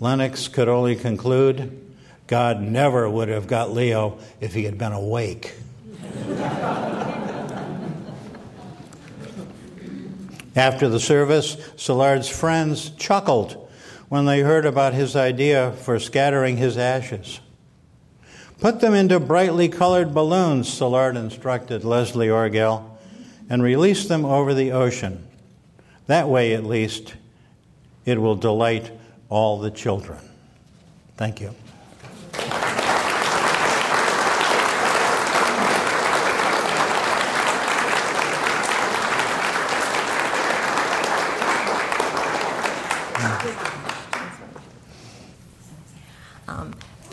Lennox 0.01 0.49
could 0.49 0.69
only 0.69 0.95
conclude 0.97 1.85
God 2.27 2.61
never 2.61 3.09
would 3.09 3.29
have 3.29 3.47
got 3.47 3.73
Leo 3.73 4.19
if 4.41 4.55
he 4.55 4.65
had 4.65 4.79
been 4.79 4.93
awake. 4.93 5.55
After 10.57 10.89
the 10.89 10.99
service, 10.99 11.55
Szilard's 11.77 12.29
friends 12.29 12.91
chuckled 12.91 13.69
when 14.09 14.25
they 14.25 14.41
heard 14.41 14.67
about 14.67 14.93
his 14.93 15.15
idea 15.15 15.73
for 15.73 16.01
scattering 16.01 16.57
his 16.57 16.77
ashes. 16.77 17.41
Put 18.59 18.81
them 18.81 18.93
into 18.93 19.21
brightly 19.21 19.69
colored 19.69 20.13
balloons, 20.13 20.69
Szilard 20.69 21.17
instructed 21.17 21.85
Leslie 21.85 22.27
Orgel, 22.27 22.99
and 23.49 23.63
release 23.63 24.09
them 24.09 24.25
over 24.25 24.53
the 24.53 24.73
ocean. 24.73 25.25
That 26.07 26.29
way, 26.29 26.55
at 26.55 26.65
least, 26.65 27.15
it 28.05 28.21
will 28.21 28.35
delight 28.35 28.91
all 29.29 29.61
the 29.61 29.71
children. 29.71 30.19
Thank 31.17 31.41
you. 31.41 31.55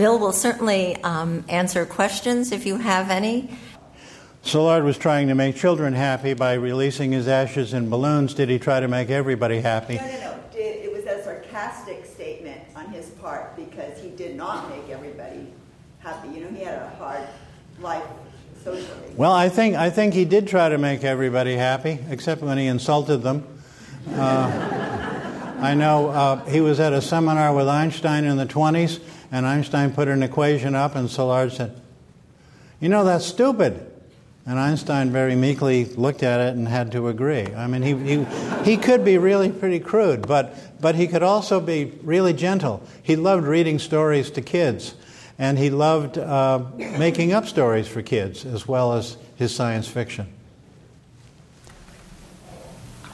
Bill 0.05 0.19
will 0.19 0.33
certainly 0.33 0.95
um, 0.97 1.43
answer 1.49 1.83
questions 1.83 2.51
if 2.51 2.67
you 2.67 2.77
have 2.77 3.09
any. 3.09 3.49
Szilard 4.43 4.83
was 4.83 4.99
trying 4.99 5.29
to 5.29 5.33
make 5.33 5.55
children 5.55 5.93
happy 5.93 6.35
by 6.35 6.53
releasing 6.53 7.11
his 7.11 7.27
ashes 7.27 7.73
in 7.73 7.89
balloons. 7.89 8.35
Did 8.35 8.49
he 8.49 8.59
try 8.59 8.79
to 8.79 8.87
make 8.87 9.09
everybody 9.09 9.61
happy? 9.61 9.95
No, 9.95 10.05
no, 10.05 10.19
no. 10.19 10.39
It 10.53 10.93
was 10.93 11.05
a 11.05 11.23
sarcastic 11.23 12.05
statement 12.05 12.61
on 12.75 12.85
his 12.89 13.09
part 13.19 13.55
because 13.55 13.99
he 13.99 14.09
did 14.09 14.35
not 14.35 14.69
make 14.69 14.87
everybody 14.91 15.47
happy. 15.97 16.27
You 16.37 16.41
know, 16.41 16.49
he 16.49 16.63
had 16.63 16.75
a 16.75 16.89
hard 16.99 17.27
life 17.79 18.05
socially. 18.63 19.11
Well, 19.15 19.33
I 19.33 19.49
think 19.49 19.75
I 19.75 19.89
think 19.89 20.13
he 20.13 20.25
did 20.25 20.47
try 20.47 20.69
to 20.69 20.77
make 20.77 21.03
everybody 21.03 21.55
happy, 21.55 21.97
except 22.11 22.43
when 22.43 22.59
he 22.59 22.67
insulted 22.67 23.23
them. 23.23 23.43
Uh, 24.13 25.55
I 25.59 25.73
know 25.73 26.09
uh, 26.09 26.45
he 26.45 26.61
was 26.61 26.79
at 26.79 26.93
a 26.93 27.01
seminar 27.01 27.55
with 27.55 27.67
Einstein 27.67 28.25
in 28.25 28.37
the 28.37 28.45
20s, 28.45 28.99
and 29.35 29.45
Einstein 29.45 29.91
put 29.91 30.07
an 30.07 30.23
equation 30.23 30.75
up, 30.75 30.95
and 30.95 31.09
Szilard 31.09 31.51
said, 31.51 31.75
You 32.79 32.87
know, 32.87 33.03
that's 33.03 33.25
stupid. 33.25 33.85
And 34.45 34.57
Einstein 34.57 35.11
very 35.11 35.35
meekly 35.35 35.83
looked 35.83 36.23
at 36.23 36.39
it 36.39 36.55
and 36.55 36.65
had 36.65 36.93
to 36.93 37.09
agree. 37.09 37.45
I 37.53 37.67
mean, 37.67 37.81
he, 37.81 37.97
he, 37.97 38.23
he 38.63 38.77
could 38.77 39.03
be 39.03 39.17
really 39.17 39.51
pretty 39.51 39.81
crude, 39.81 40.25
but, 40.25 40.55
but 40.79 40.95
he 40.95 41.07
could 41.07 41.21
also 41.21 41.59
be 41.59 41.91
really 42.01 42.31
gentle. 42.31 42.81
He 43.03 43.17
loved 43.17 43.45
reading 43.45 43.77
stories 43.77 44.31
to 44.31 44.41
kids, 44.41 44.95
and 45.37 45.57
he 45.57 45.69
loved 45.69 46.17
uh, 46.17 46.63
making 46.77 47.33
up 47.33 47.45
stories 47.45 47.89
for 47.89 48.01
kids 48.01 48.45
as 48.45 48.65
well 48.65 48.93
as 48.93 49.17
his 49.35 49.53
science 49.53 49.89
fiction. 49.89 50.31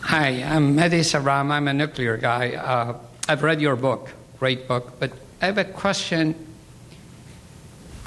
Hi, 0.01 0.43
I'm 0.43 0.78
Mehdi 0.78 0.99
Saram. 0.99 1.49
I'm 1.49 1.67
a 1.67 1.74
nuclear 1.74 2.17
guy. 2.17 2.51
Uh, 2.51 2.99
I've 3.28 3.41
read 3.41 3.59
your 3.59 3.76
book, 3.76 4.11
great 4.38 4.67
book, 4.67 4.99
but 4.99 5.11
I 5.42 5.46
have 5.46 5.58
a 5.58 5.66
question. 5.66 6.36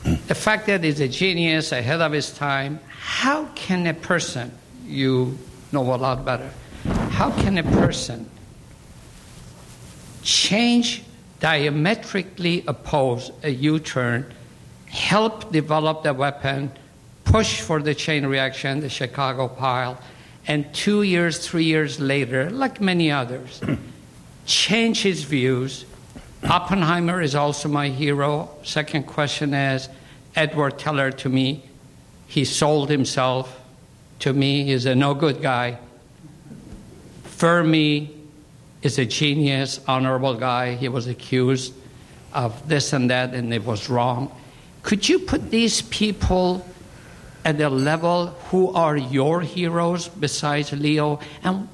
The 0.05 0.35
fact 0.35 0.67
that 0.67 0.85
he's 0.85 1.01
a 1.01 1.09
genius, 1.09 1.73
ahead 1.73 2.01
of 2.01 2.13
his 2.13 2.31
time, 2.31 2.79
how 2.89 3.47
can 3.55 3.87
a 3.87 3.95
person, 3.95 4.53
you 4.87 5.37
know 5.73 5.83
a 5.95 5.97
lot 5.97 6.25
better, 6.25 6.51
how 7.11 7.31
can 7.33 7.59
a 7.59 7.63
person 7.63 8.31
change, 10.23 11.03
diametrically 11.41 12.65
oppose 12.67 13.31
a 13.43 13.51
U 13.51 13.79
turn, 13.79 14.33
help 14.87 15.51
develop 15.53 16.03
the 16.03 16.15
weapon, 16.15 16.71
push 17.25 17.61
for 17.61 17.83
the 17.83 17.95
chain 17.95 18.27
reaction, 18.27 18.81
the 18.81 18.89
Chicago 18.89 19.49
pile, 19.49 20.01
and 20.47 20.73
two 20.75 21.03
years, 21.03 21.47
three 21.47 21.65
years 21.65 21.99
later, 21.99 22.51
like 22.51 22.81
many 22.81 23.11
others, 23.11 23.61
change 24.47 25.03
his 25.03 25.25
views. 25.25 25.85
Oppenheimer 26.45 27.23
is 27.23 27.35
also 27.35 27.69
my 27.69 27.89
hero. 27.89 28.51
Second 28.63 29.05
question 29.05 29.55
is 29.55 29.89
Edward 30.37 30.79
Teller 30.79 31.11
to 31.13 31.29
me. 31.29 31.63
He 32.27 32.45
sold 32.45 32.91
himself 32.91 33.61
to 34.21 34.33
me. 34.33 34.65
He's 34.65 34.85
a 34.87 34.95
no 34.95 35.15
good 35.15 35.41
guy. 35.41 35.79
Fermi 37.25 38.15
is 38.83 38.99
a 38.99 39.07
genius, 39.07 39.81
honorable 39.89 40.35
guy. 40.35 40.75
He 40.75 40.89
was 40.89 41.07
accused 41.07 41.73
of 42.33 42.69
this 42.69 42.93
and 42.93 43.09
that, 43.11 43.33
and 43.33 43.53
it 43.53 43.65
was 43.65 43.89
wrong. 43.89 44.31
Could 44.83 45.09
you 45.09 45.21
put 45.21 45.51
these 45.51 45.81
people 45.83 46.67
at 47.45 47.57
the 47.59 47.71
level 47.71 48.27
who 48.51 48.73
are 48.75 48.97
your 48.97 49.41
heroes 49.41 50.09
besides 50.09 50.73
Leo? 50.73 51.21
And 51.43 51.69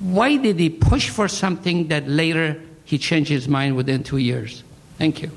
why 0.00 0.36
did 0.36 0.58
he 0.58 0.68
push 0.68 1.08
for 1.08 1.28
something 1.28 1.88
that 1.88 2.06
later 2.06 2.60
he 2.90 2.98
changed 2.98 3.30
his 3.30 3.46
mind 3.46 3.76
within 3.76 4.02
two 4.02 4.16
years? 4.16 4.64
Thank 4.98 5.22
you. 5.22 5.30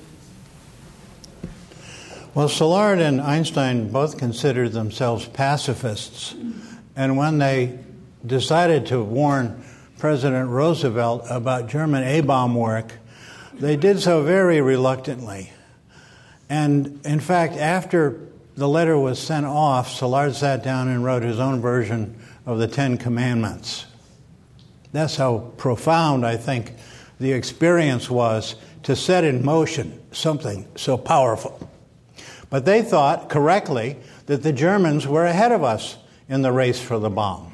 Well, 2.34 2.50
Szilard 2.50 3.00
and 3.00 3.22
Einstein 3.22 3.92
both 3.92 4.18
considered 4.18 4.72
themselves 4.72 5.28
pacifists. 5.28 6.34
And 6.96 7.16
when 7.16 7.38
they 7.38 7.78
decided 8.26 8.88
to 8.88 9.04
warn 9.04 9.64
President 10.00 10.50
Roosevelt 10.50 11.28
about 11.30 11.70
German 11.70 12.04
A 12.04 12.22
bomb 12.22 12.56
work, 12.56 12.94
they 13.54 13.76
did 13.76 14.00
so 14.00 14.24
very 14.24 14.60
reluctantly. 14.60 15.54
And 16.50 17.02
in 17.06 17.20
fact, 17.20 17.54
after 17.54 18.20
the 18.56 18.68
letter 18.68 18.98
was 18.98 19.20
sent 19.20 19.46
off, 19.46 19.90
Szilard 19.90 20.34
sat 20.34 20.64
down 20.64 20.88
and 20.88 21.06
wrote 21.06 21.22
his 21.22 21.40
own 21.40 21.62
version 21.62 22.20
of 22.48 22.58
the 22.58 22.68
Ten 22.68 22.98
Commandments. 22.98 23.86
That's 24.92 25.18
how 25.18 25.52
profound 25.58 26.26
I 26.26 26.36
think 26.38 26.74
the 27.20 27.32
experience 27.32 28.10
was 28.10 28.56
to 28.84 28.96
set 28.96 29.24
in 29.24 29.44
motion 29.46 30.02
something 30.12 30.68
so 30.76 30.98
powerful. 30.98 31.70
But 32.50 32.66
they 32.66 32.82
thought 32.82 33.30
correctly 33.30 33.98
that 34.28 34.44
the 34.44 34.54
Germans 34.54 35.08
were 35.08 35.26
ahead 35.26 35.52
of 35.52 35.64
us 35.64 35.98
in 36.30 36.42
the 36.42 36.52
race 36.52 36.82
for 36.82 37.00
the 37.00 37.10
bomb. 37.10 37.52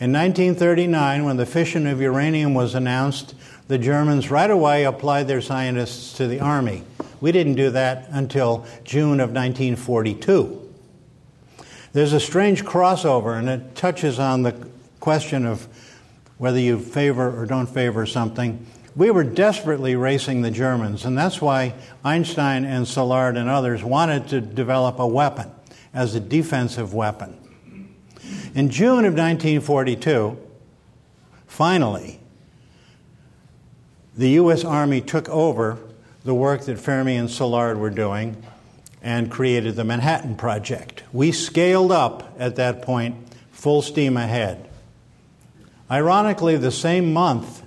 In 0.00 0.12
1939, 0.12 1.24
when 1.24 1.36
the 1.36 1.46
fission 1.46 1.86
of 1.86 2.00
uranium 2.00 2.54
was 2.54 2.74
announced, 2.74 3.34
the 3.66 3.78
Germans 3.78 4.30
right 4.30 4.50
away 4.50 4.84
applied 4.84 5.28
their 5.28 5.40
scientists 5.40 6.16
to 6.18 6.26
the 6.26 6.40
Army. 6.40 6.84
We 7.20 7.32
didn't 7.32 7.56
do 7.56 7.70
that 7.70 8.06
until 8.10 8.64
June 8.84 9.20
of 9.20 9.30
1942. 9.30 10.72
There's 11.92 12.12
a 12.12 12.20
strange 12.20 12.64
crossover, 12.64 13.38
and 13.38 13.48
it 13.48 13.74
touches 13.74 14.18
on 14.18 14.42
the 14.42 14.68
question 15.00 15.44
of 15.44 15.66
whether 16.38 16.58
you 16.58 16.78
favor 16.78 17.40
or 17.40 17.46
don't 17.46 17.68
favor 17.68 18.06
something. 18.06 18.64
We 18.96 19.10
were 19.10 19.24
desperately 19.24 19.94
racing 19.96 20.42
the 20.42 20.50
Germans, 20.50 21.04
and 21.04 21.16
that's 21.16 21.40
why 21.40 21.74
Einstein 22.04 22.64
and 22.64 22.86
Szilard 22.86 23.36
and 23.36 23.48
others 23.48 23.84
wanted 23.84 24.28
to 24.28 24.40
develop 24.40 24.98
a 24.98 25.06
weapon 25.06 25.50
as 25.92 26.14
a 26.14 26.20
defensive 26.20 26.94
weapon. 26.94 27.36
In 28.54 28.70
June 28.70 29.04
of 29.04 29.14
1942, 29.14 30.38
finally, 31.46 32.20
the 34.16 34.30
U.S. 34.30 34.64
Army 34.64 35.00
took 35.00 35.28
over 35.28 35.78
the 36.24 36.34
work 36.34 36.62
that 36.62 36.78
Fermi 36.78 37.16
and 37.16 37.28
Szilard 37.28 37.78
were 37.78 37.90
doing 37.90 38.42
and 39.00 39.30
created 39.30 39.76
the 39.76 39.84
Manhattan 39.84 40.36
Project. 40.36 41.04
We 41.12 41.30
scaled 41.30 41.92
up 41.92 42.34
at 42.38 42.56
that 42.56 42.82
point, 42.82 43.16
full 43.52 43.80
steam 43.80 44.16
ahead. 44.16 44.67
Ironically, 45.90 46.56
the 46.56 46.70
same 46.70 47.12
month 47.12 47.62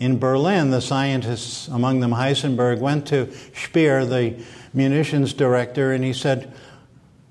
in 0.00 0.18
Berlin, 0.18 0.70
the 0.70 0.80
scientists, 0.80 1.68
among 1.68 2.00
them 2.00 2.10
Heisenberg, 2.10 2.80
went 2.80 3.06
to 3.08 3.32
Speer, 3.54 4.04
the 4.04 4.42
munitions 4.74 5.32
director, 5.32 5.92
and 5.92 6.02
he 6.02 6.12
said, 6.12 6.52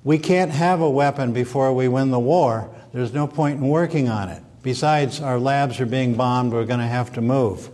We 0.06 0.18
can't 0.18 0.52
have 0.52 0.80
a 0.80 0.90
weapon 0.90 1.34
before 1.34 1.74
we 1.74 1.90
win 1.90 2.12
the 2.12 2.20
war. 2.20 2.74
There's 2.94 3.14
no 3.14 3.28
point 3.28 3.60
in 3.60 3.68
working 3.68 4.08
on 4.08 4.30
it. 4.30 4.42
Besides, 4.64 5.20
our 5.20 5.38
labs 5.38 5.82
are 5.82 5.86
being 5.86 6.16
bombed, 6.16 6.54
we're 6.54 6.66
going 6.66 6.80
to 6.80 6.86
have 6.86 7.12
to 7.14 7.22
move. 7.22 7.70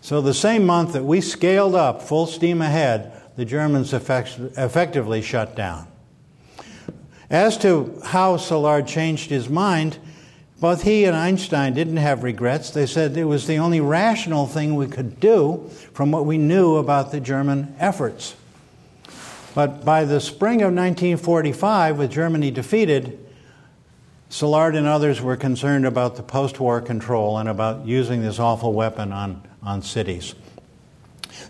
So, 0.00 0.20
the 0.20 0.34
same 0.34 0.64
month 0.64 0.94
that 0.94 1.04
we 1.04 1.20
scaled 1.20 1.74
up 1.74 2.00
full 2.00 2.26
steam 2.26 2.62
ahead, 2.62 3.12
the 3.36 3.44
Germans 3.44 3.92
effect- 3.92 4.38
effectively 4.56 5.20
shut 5.20 5.54
down. 5.54 5.86
As 7.28 7.56
to 7.58 8.00
how 8.04 8.36
Szilard 8.36 8.86
changed 8.86 9.30
his 9.30 9.48
mind, 9.48 9.98
both 10.62 10.82
he 10.82 11.06
and 11.06 11.16
Einstein 11.16 11.74
didn't 11.74 11.96
have 11.96 12.22
regrets. 12.22 12.70
They 12.70 12.86
said 12.86 13.16
it 13.16 13.24
was 13.24 13.48
the 13.48 13.58
only 13.58 13.80
rational 13.80 14.46
thing 14.46 14.76
we 14.76 14.86
could 14.86 15.18
do 15.18 15.68
from 15.92 16.12
what 16.12 16.24
we 16.24 16.38
knew 16.38 16.76
about 16.76 17.10
the 17.10 17.18
German 17.18 17.74
efforts. 17.80 18.36
But 19.56 19.84
by 19.84 20.04
the 20.04 20.20
spring 20.20 20.62
of 20.62 20.72
1945, 20.72 21.98
with 21.98 22.12
Germany 22.12 22.52
defeated, 22.52 23.18
Szilard 24.30 24.76
and 24.76 24.86
others 24.86 25.20
were 25.20 25.36
concerned 25.36 25.84
about 25.84 26.14
the 26.14 26.22
post 26.22 26.60
war 26.60 26.80
control 26.80 27.38
and 27.38 27.48
about 27.48 27.84
using 27.84 28.22
this 28.22 28.38
awful 28.38 28.72
weapon 28.72 29.12
on 29.12 29.42
on 29.64 29.82
cities. 29.82 30.36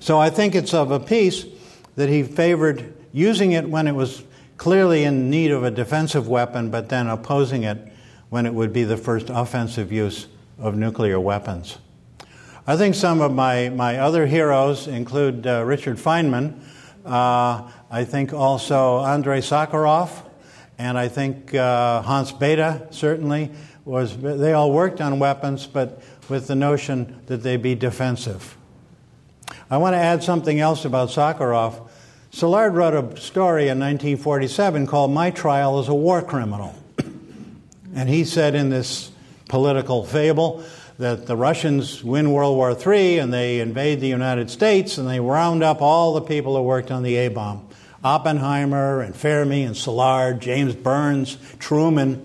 So 0.00 0.18
I 0.18 0.30
think 0.30 0.54
it's 0.54 0.72
of 0.72 0.90
a 0.90 0.98
piece 0.98 1.44
that 1.96 2.08
he 2.08 2.22
favored 2.22 2.94
using 3.12 3.52
it 3.52 3.68
when 3.68 3.88
it 3.88 3.94
was 3.94 4.22
clearly 4.56 5.04
in 5.04 5.28
need 5.28 5.50
of 5.50 5.64
a 5.64 5.70
defensive 5.70 6.28
weapon, 6.28 6.70
but 6.70 6.88
then 6.88 7.08
opposing 7.08 7.64
it 7.64 7.91
when 8.32 8.46
it 8.46 8.54
would 8.54 8.72
be 8.72 8.82
the 8.82 8.96
first 8.96 9.28
offensive 9.28 9.92
use 9.92 10.26
of 10.58 10.74
nuclear 10.74 11.20
weapons. 11.20 11.76
I 12.66 12.78
think 12.78 12.94
some 12.94 13.20
of 13.20 13.34
my, 13.34 13.68
my 13.68 13.98
other 13.98 14.24
heroes 14.24 14.86
include 14.86 15.46
uh, 15.46 15.62
Richard 15.66 15.98
Feynman. 15.98 16.58
Uh, 17.04 17.68
I 17.90 18.04
think 18.04 18.32
also 18.32 19.04
Andrei 19.04 19.40
Sakharov, 19.42 20.08
and 20.78 20.96
I 20.96 21.08
think 21.08 21.54
uh, 21.54 22.00
Hans 22.00 22.32
Bethe 22.32 22.90
certainly 22.90 23.50
was. 23.84 24.16
They 24.16 24.54
all 24.54 24.72
worked 24.72 25.02
on 25.02 25.18
weapons, 25.18 25.66
but 25.66 26.02
with 26.30 26.46
the 26.46 26.54
notion 26.54 27.20
that 27.26 27.42
they 27.42 27.58
be 27.58 27.74
defensive. 27.74 28.56
I 29.68 29.76
want 29.76 29.92
to 29.92 29.98
add 29.98 30.24
something 30.24 30.58
else 30.58 30.86
about 30.86 31.10
Sakharov. 31.10 31.86
Szilard 32.32 32.72
wrote 32.72 32.94
a 32.94 33.20
story 33.20 33.64
in 33.64 33.78
1947 33.78 34.86
called 34.86 35.10
My 35.10 35.30
Trial 35.30 35.78
as 35.78 35.88
a 35.88 35.94
War 35.94 36.22
Criminal. 36.22 36.74
And 37.94 38.08
he 38.08 38.24
said 38.24 38.54
in 38.54 38.70
this 38.70 39.10
political 39.48 40.04
fable 40.04 40.64
that 40.98 41.26
the 41.26 41.36
Russians 41.36 42.02
win 42.02 42.32
World 42.32 42.56
War 42.56 42.70
III 42.70 43.18
and 43.18 43.32
they 43.32 43.60
invade 43.60 44.00
the 44.00 44.08
United 44.08 44.50
States 44.50 44.98
and 44.98 45.08
they 45.08 45.20
round 45.20 45.62
up 45.62 45.82
all 45.82 46.14
the 46.14 46.22
people 46.22 46.56
who 46.56 46.62
worked 46.62 46.90
on 46.90 47.02
the 47.02 47.16
A 47.16 47.28
bomb 47.28 47.68
Oppenheimer 48.04 49.00
and 49.00 49.14
Fermi 49.14 49.62
and 49.62 49.76
Szilard, 49.76 50.40
James 50.40 50.74
Byrnes, 50.74 51.36
Truman, 51.58 52.24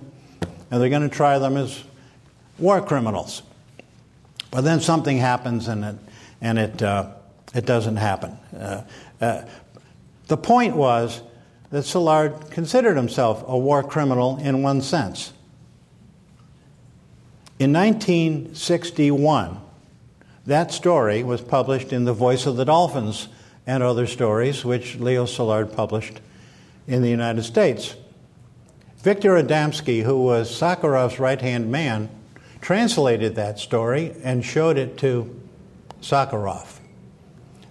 and 0.71 0.81
they're 0.81 0.89
going 0.89 1.07
to 1.07 1.15
try 1.15 1.37
them 1.37 1.55
as 1.55 1.83
war 2.57 2.81
criminals. 2.81 3.43
But 4.49 4.61
then 4.61 4.79
something 4.79 5.17
happens 5.17 5.67
and 5.67 5.85
it, 5.85 5.95
and 6.41 6.57
it, 6.57 6.81
uh, 6.81 7.11
it 7.53 7.65
doesn't 7.65 7.97
happen. 7.97 8.31
Uh, 8.57 8.83
uh, 9.21 9.41
the 10.27 10.37
point 10.37 10.75
was 10.75 11.21
that 11.69 11.83
Szilard 11.83 12.49
considered 12.49 12.97
himself 12.97 13.43
a 13.47 13.57
war 13.57 13.83
criminal 13.83 14.37
in 14.37 14.63
one 14.63 14.81
sense. 14.81 15.31
In 17.59 17.73
1961, 17.73 19.59
that 20.45 20.71
story 20.71 21.23
was 21.23 21.41
published 21.41 21.91
in 21.91 22.05
The 22.05 22.13
Voice 22.13 22.45
of 22.45 22.55
the 22.55 22.65
Dolphins 22.65 23.29
and 23.65 23.81
Other 23.81 24.05
Stories, 24.05 24.63
which 24.63 24.97
Leo 24.97 25.25
Szilard 25.25 25.75
published 25.75 26.21
in 26.85 27.01
the 27.01 27.09
United 27.09 27.43
States. 27.43 27.95
Victor 28.99 29.31
Adamski, 29.41 30.03
who 30.03 30.21
was 30.21 30.51
Sakharov's 30.51 31.17
right 31.17 31.41
hand 31.41 31.71
man, 31.71 32.09
translated 32.61 33.33
that 33.35 33.57
story 33.57 34.13
and 34.23 34.45
showed 34.45 34.77
it 34.77 34.95
to 34.99 35.41
Sakharov. 35.99 36.77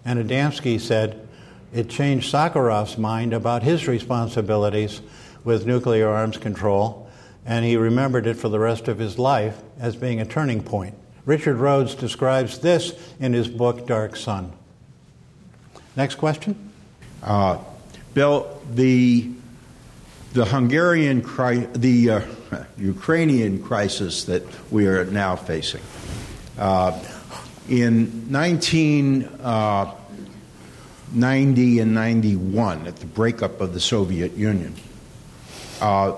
And 0.04 0.18
Adamski 0.18 0.80
said 0.80 1.28
it 1.72 1.88
changed 1.88 2.32
Sakharov's 2.32 2.98
mind 2.98 3.32
about 3.32 3.62
his 3.62 3.86
responsibilities 3.86 5.00
with 5.44 5.64
nuclear 5.64 6.08
arms 6.08 6.38
control, 6.38 7.05
and 7.46 7.64
he 7.64 7.76
remembered 7.76 8.26
it 8.26 8.34
for 8.34 8.48
the 8.48 8.58
rest 8.58 8.88
of 8.88 8.98
his 8.98 9.18
life 9.18 9.60
as 9.78 9.96
being 9.96 10.20
a 10.20 10.26
turning 10.26 10.62
point. 10.62 10.94
Richard 11.24 11.56
Rhodes 11.56 11.94
describes 11.94 12.58
this 12.58 12.92
in 13.18 13.32
his 13.32 13.48
book 13.48 13.86
Dark 13.86 14.16
Sun. 14.16 14.52
Next 15.96 16.16
question. 16.16 16.72
Uh, 17.22 17.58
Bill, 18.14 18.60
the 18.74 19.30
the 20.32 20.44
Hungarian 20.44 21.22
cri- 21.22 21.66
the 21.72 22.10
uh, 22.10 22.20
Ukrainian 22.76 23.62
crisis 23.62 24.24
that 24.24 24.42
we 24.70 24.86
are 24.86 25.04
now 25.06 25.36
facing. 25.36 25.80
Uh, 26.58 26.98
in 27.68 28.30
1990 28.30 29.42
uh, 29.42 29.92
and 31.82 31.94
91, 31.94 32.86
at 32.86 32.96
the 32.96 33.06
breakup 33.06 33.60
of 33.60 33.72
the 33.72 33.80
Soviet 33.80 34.36
Union, 34.36 34.74
uh, 35.80 36.12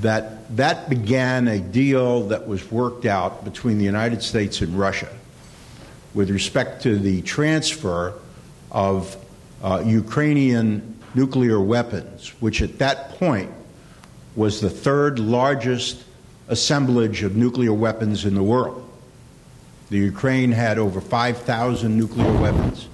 that 0.00 0.56
that 0.56 0.88
began 0.88 1.48
a 1.48 1.58
deal 1.58 2.28
that 2.28 2.46
was 2.46 2.70
worked 2.70 3.04
out 3.04 3.44
between 3.44 3.78
the 3.78 3.84
United 3.84 4.22
States 4.22 4.60
and 4.60 4.78
Russia 4.78 5.08
with 6.14 6.30
respect 6.30 6.82
to 6.82 6.98
the 6.98 7.22
transfer 7.22 8.14
of 8.70 9.16
uh, 9.62 9.82
Ukrainian 9.84 10.98
nuclear 11.14 11.60
weapons, 11.60 12.32
which 12.40 12.62
at 12.62 12.78
that 12.78 13.10
point 13.18 13.50
was 14.34 14.60
the 14.60 14.70
third 14.70 15.18
largest 15.18 16.04
assemblage 16.48 17.22
of 17.22 17.36
nuclear 17.36 17.72
weapons 17.72 18.24
in 18.24 18.34
the 18.34 18.42
world. 18.42 18.88
The 19.90 19.98
Ukraine 19.98 20.52
had 20.52 20.78
over 20.78 21.00
5,000 21.00 21.96
nuclear 21.96 22.32
weapons. 22.40 22.88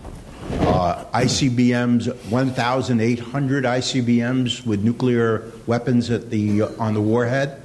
Uh, 0.51 1.05
ICBMs, 1.13 2.15
1,800 2.31 3.65
ICBMs 3.65 4.67
with 4.67 4.83
nuclear 4.83 5.53
weapons 5.67 6.11
at 6.11 6.31
the, 6.31 6.63
uh, 6.63 6.71
on 6.79 6.95
the 6.95 7.01
warhead, 7.01 7.61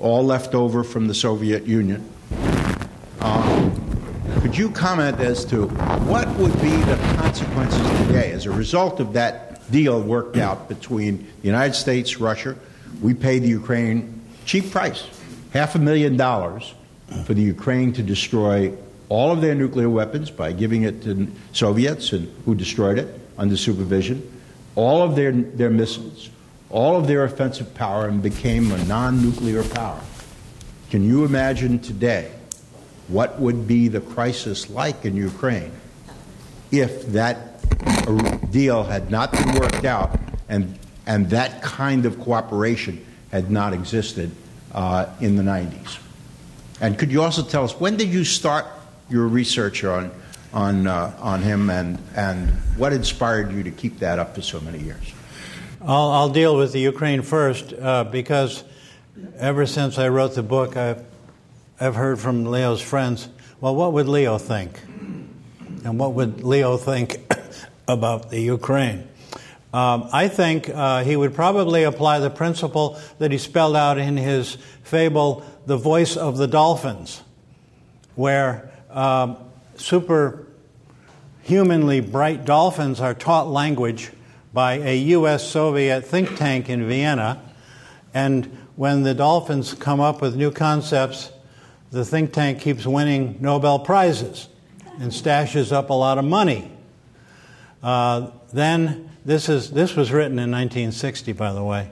all 0.00 0.24
left 0.24 0.54
over 0.54 0.82
from 0.82 1.06
the 1.06 1.14
Soviet 1.14 1.64
Union. 1.64 2.08
Um, 3.20 3.70
could 4.40 4.56
you 4.56 4.70
comment 4.70 5.20
as 5.20 5.44
to 5.46 5.66
what 6.06 6.28
would 6.36 6.52
be 6.60 6.70
the 6.70 6.96
consequences 7.16 8.06
today 8.06 8.32
as 8.32 8.46
a 8.46 8.50
result 8.50 9.00
of 9.00 9.12
that 9.12 9.70
deal 9.70 10.00
worked 10.00 10.36
out 10.36 10.68
between 10.68 11.18
the 11.40 11.46
United 11.46 11.74
States, 11.74 12.18
Russia? 12.18 12.56
We 13.00 13.14
paid 13.14 13.42
the 13.42 13.48
Ukraine 13.48 14.22
cheap 14.44 14.70
price, 14.70 15.06
half 15.52 15.74
a 15.74 15.78
million 15.78 16.16
dollars, 16.16 16.74
for 17.24 17.34
the 17.34 17.42
Ukraine 17.42 17.92
to 17.94 18.02
destroy 18.02 18.72
all 19.08 19.32
of 19.32 19.40
their 19.40 19.54
nuclear 19.54 19.88
weapons 19.88 20.30
by 20.30 20.52
giving 20.52 20.82
it 20.82 21.02
to 21.02 21.30
Soviets 21.52 22.12
and 22.12 22.32
who 22.44 22.54
destroyed 22.54 22.98
it 22.98 23.08
under 23.38 23.56
supervision, 23.56 24.40
all 24.74 25.02
of 25.02 25.16
their, 25.16 25.32
their 25.32 25.70
missiles, 25.70 26.30
all 26.70 26.96
of 26.96 27.06
their 27.06 27.24
offensive 27.24 27.74
power, 27.74 28.06
and 28.06 28.22
became 28.22 28.70
a 28.72 28.84
non 28.84 29.22
nuclear 29.22 29.64
power. 29.64 30.00
Can 30.90 31.04
you 31.04 31.24
imagine 31.24 31.78
today 31.78 32.30
what 33.08 33.40
would 33.40 33.66
be 33.66 33.88
the 33.88 34.00
crisis 34.00 34.68
like 34.68 35.04
in 35.04 35.16
Ukraine 35.16 35.72
if 36.70 37.06
that 37.06 37.60
deal 38.50 38.84
had 38.84 39.10
not 39.10 39.32
been 39.32 39.52
worked 39.54 39.84
out 39.84 40.18
and, 40.48 40.78
and 41.06 41.30
that 41.30 41.62
kind 41.62 42.04
of 42.04 42.20
cooperation 42.20 43.04
had 43.30 43.50
not 43.50 43.72
existed 43.72 44.30
uh, 44.72 45.06
in 45.20 45.36
the 45.36 45.42
90s? 45.42 45.98
And 46.80 46.98
could 46.98 47.10
you 47.10 47.22
also 47.22 47.42
tell 47.42 47.64
us 47.64 47.78
when 47.80 47.96
did 47.96 48.08
you 48.08 48.24
start 48.24 48.66
your 49.10 49.26
research 49.26 49.84
on, 49.84 50.10
on, 50.52 50.86
uh, 50.86 51.16
on 51.20 51.42
him 51.42 51.70
and, 51.70 51.98
and 52.16 52.50
what 52.76 52.92
inspired 52.92 53.52
you 53.52 53.62
to 53.62 53.70
keep 53.70 53.98
that 53.98 54.18
up 54.18 54.34
for 54.34 54.42
so 54.42 54.60
many 54.60 54.78
years? 54.78 55.12
I'll, 55.80 56.10
I'll 56.10 56.28
deal 56.30 56.56
with 56.56 56.72
the 56.72 56.80
Ukraine 56.80 57.22
first 57.22 57.72
uh, 57.72 58.04
because 58.04 58.64
ever 59.38 59.66
since 59.66 59.98
I 59.98 60.08
wrote 60.08 60.34
the 60.34 60.42
book, 60.42 60.76
I've 60.76 61.04
I've 61.80 61.94
heard 61.94 62.18
from 62.18 62.44
Leo's 62.44 62.80
friends, 62.80 63.28
well, 63.60 63.74
what 63.74 63.92
would 63.92 64.08
Leo 64.08 64.36
think? 64.36 64.80
And 65.84 65.96
what 65.96 66.12
would 66.14 66.42
Leo 66.42 66.76
think 66.76 67.20
about 67.88 68.30
the 68.30 68.40
Ukraine? 68.40 69.06
Um, 69.72 70.08
I 70.12 70.26
think 70.26 70.68
uh, 70.68 71.04
he 71.04 71.14
would 71.14 71.34
probably 71.34 71.84
apply 71.84 72.18
the 72.18 72.30
principle 72.30 72.98
that 73.18 73.30
he 73.30 73.38
spelled 73.38 73.76
out 73.76 73.96
in 73.96 74.16
his 74.16 74.56
fable, 74.82 75.44
The 75.66 75.76
Voice 75.76 76.16
of 76.16 76.36
the 76.36 76.48
Dolphins, 76.48 77.22
where 78.16 78.67
um, 78.98 79.36
superhumanly 79.76 82.00
bright 82.00 82.44
dolphins 82.44 83.00
are 83.00 83.14
taught 83.14 83.46
language 83.46 84.10
by 84.52 84.78
a 84.78 84.98
U.S. 84.98 85.48
Soviet 85.48 86.00
think 86.00 86.36
tank 86.36 86.68
in 86.68 86.88
Vienna. 86.88 87.40
And 88.12 88.46
when 88.74 89.04
the 89.04 89.14
dolphins 89.14 89.74
come 89.74 90.00
up 90.00 90.20
with 90.20 90.34
new 90.34 90.50
concepts, 90.50 91.30
the 91.92 92.04
think 92.04 92.32
tank 92.32 92.60
keeps 92.60 92.84
winning 92.84 93.38
Nobel 93.40 93.78
Prizes 93.78 94.48
and 94.98 95.12
stashes 95.12 95.70
up 95.70 95.90
a 95.90 95.94
lot 95.94 96.18
of 96.18 96.24
money. 96.24 96.68
Uh, 97.80 98.32
then, 98.52 99.08
this, 99.24 99.48
is, 99.48 99.70
this 99.70 99.94
was 99.94 100.10
written 100.10 100.40
in 100.40 100.50
1960, 100.50 101.34
by 101.34 101.52
the 101.52 101.62
way, 101.62 101.88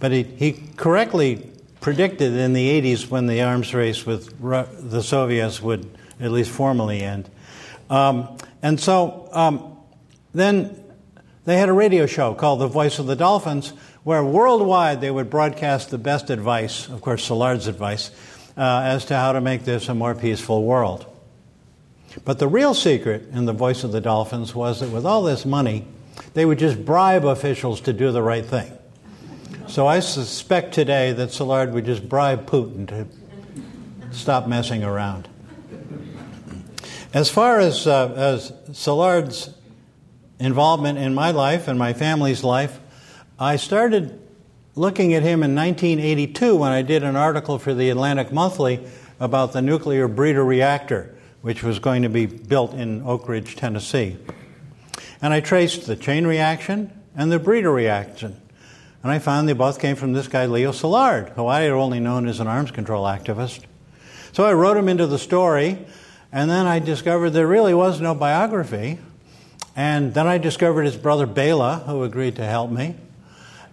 but 0.00 0.10
he, 0.10 0.24
he 0.24 0.54
correctly 0.76 1.52
predicted 1.80 2.34
in 2.34 2.52
the 2.52 2.80
80s 2.80 3.08
when 3.08 3.26
the 3.26 3.42
arms 3.42 3.74
race 3.74 4.04
with 4.04 4.40
the 4.40 5.02
Soviets 5.02 5.62
would 5.62 5.88
at 6.20 6.30
least 6.30 6.50
formally 6.50 7.00
end. 7.00 7.30
Um, 7.90 8.36
and 8.62 8.78
so 8.78 9.28
um, 9.32 9.76
then 10.34 10.82
they 11.44 11.56
had 11.56 11.68
a 11.68 11.72
radio 11.72 12.06
show 12.06 12.34
called 12.34 12.60
The 12.60 12.66
Voice 12.66 12.98
of 12.98 13.06
the 13.06 13.16
Dolphins, 13.16 13.72
where 14.04 14.22
worldwide 14.24 15.00
they 15.00 15.10
would 15.10 15.30
broadcast 15.30 15.90
the 15.90 15.98
best 15.98 16.30
advice, 16.30 16.88
of 16.88 17.00
course, 17.00 17.26
Szilard's 17.26 17.66
advice, 17.66 18.10
uh, 18.56 18.82
as 18.84 19.04
to 19.06 19.16
how 19.16 19.32
to 19.32 19.40
make 19.40 19.64
this 19.64 19.88
a 19.88 19.94
more 19.94 20.14
peaceful 20.14 20.64
world. 20.64 21.06
But 22.24 22.38
the 22.38 22.48
real 22.48 22.74
secret 22.74 23.28
in 23.32 23.44
the 23.44 23.52
voice 23.52 23.84
of 23.84 23.92
the 23.92 24.00
dolphins 24.00 24.54
was 24.54 24.80
that 24.80 24.90
with 24.90 25.06
all 25.06 25.22
this 25.22 25.44
money, 25.44 25.84
they 26.34 26.44
would 26.44 26.58
just 26.58 26.84
bribe 26.84 27.24
officials 27.24 27.80
to 27.82 27.92
do 27.92 28.10
the 28.10 28.22
right 28.22 28.44
thing. 28.44 28.72
So 29.68 29.86
I 29.86 30.00
suspect 30.00 30.72
today 30.72 31.12
that 31.12 31.28
Szilard 31.28 31.72
would 31.72 31.84
just 31.84 32.08
bribe 32.08 32.48
Putin 32.48 32.88
to 32.88 33.06
stop 34.16 34.48
messing 34.48 34.82
around. 34.82 35.28
As 37.12 37.28
far 37.28 37.60
as, 37.60 37.86
uh, 37.86 38.14
as 38.16 38.50
Szilard's 38.70 39.50
involvement 40.40 40.98
in 40.98 41.14
my 41.14 41.32
life 41.32 41.68
and 41.68 41.78
my 41.78 41.92
family's 41.92 42.42
life, 42.42 42.80
I 43.38 43.56
started 43.56 44.18
looking 44.74 45.12
at 45.12 45.22
him 45.22 45.42
in 45.42 45.54
1982 45.54 46.56
when 46.56 46.72
I 46.72 46.80
did 46.80 47.02
an 47.02 47.14
article 47.14 47.58
for 47.58 47.74
the 47.74 47.90
Atlantic 47.90 48.32
Monthly 48.32 48.80
about 49.20 49.52
the 49.52 49.60
nuclear 49.60 50.08
breeder 50.08 50.44
reactor, 50.46 51.14
which 51.42 51.62
was 51.62 51.78
going 51.78 52.02
to 52.02 52.08
be 52.08 52.24
built 52.24 52.72
in 52.72 53.02
Oak 53.02 53.28
Ridge, 53.28 53.54
Tennessee. 53.54 54.16
And 55.20 55.34
I 55.34 55.40
traced 55.40 55.86
the 55.86 55.94
chain 55.94 56.26
reaction 56.26 56.90
and 57.14 57.30
the 57.30 57.38
breeder 57.38 57.70
reaction. 57.70 58.40
And 59.08 59.14
I 59.14 59.20
found 59.20 59.48
they 59.48 59.54
both 59.54 59.80
came 59.80 59.96
from 59.96 60.12
this 60.12 60.28
guy, 60.28 60.44
Leo 60.44 60.70
Szilard, 60.70 61.30
who 61.30 61.46
I 61.46 61.62
had 61.62 61.70
only 61.70 61.98
known 61.98 62.28
as 62.28 62.40
an 62.40 62.46
arms 62.46 62.70
control 62.70 63.06
activist. 63.06 63.64
So 64.34 64.44
I 64.44 64.52
wrote 64.52 64.76
him 64.76 64.86
into 64.86 65.06
the 65.06 65.18
story, 65.18 65.78
and 66.30 66.50
then 66.50 66.66
I 66.66 66.78
discovered 66.78 67.30
there 67.30 67.46
really 67.46 67.72
was 67.72 68.02
no 68.02 68.14
biography. 68.14 68.98
And 69.74 70.12
then 70.12 70.26
I 70.26 70.36
discovered 70.36 70.82
his 70.82 70.98
brother 70.98 71.24
Bela, 71.24 71.84
who 71.86 72.02
agreed 72.02 72.36
to 72.36 72.44
help 72.44 72.70
me. 72.70 72.96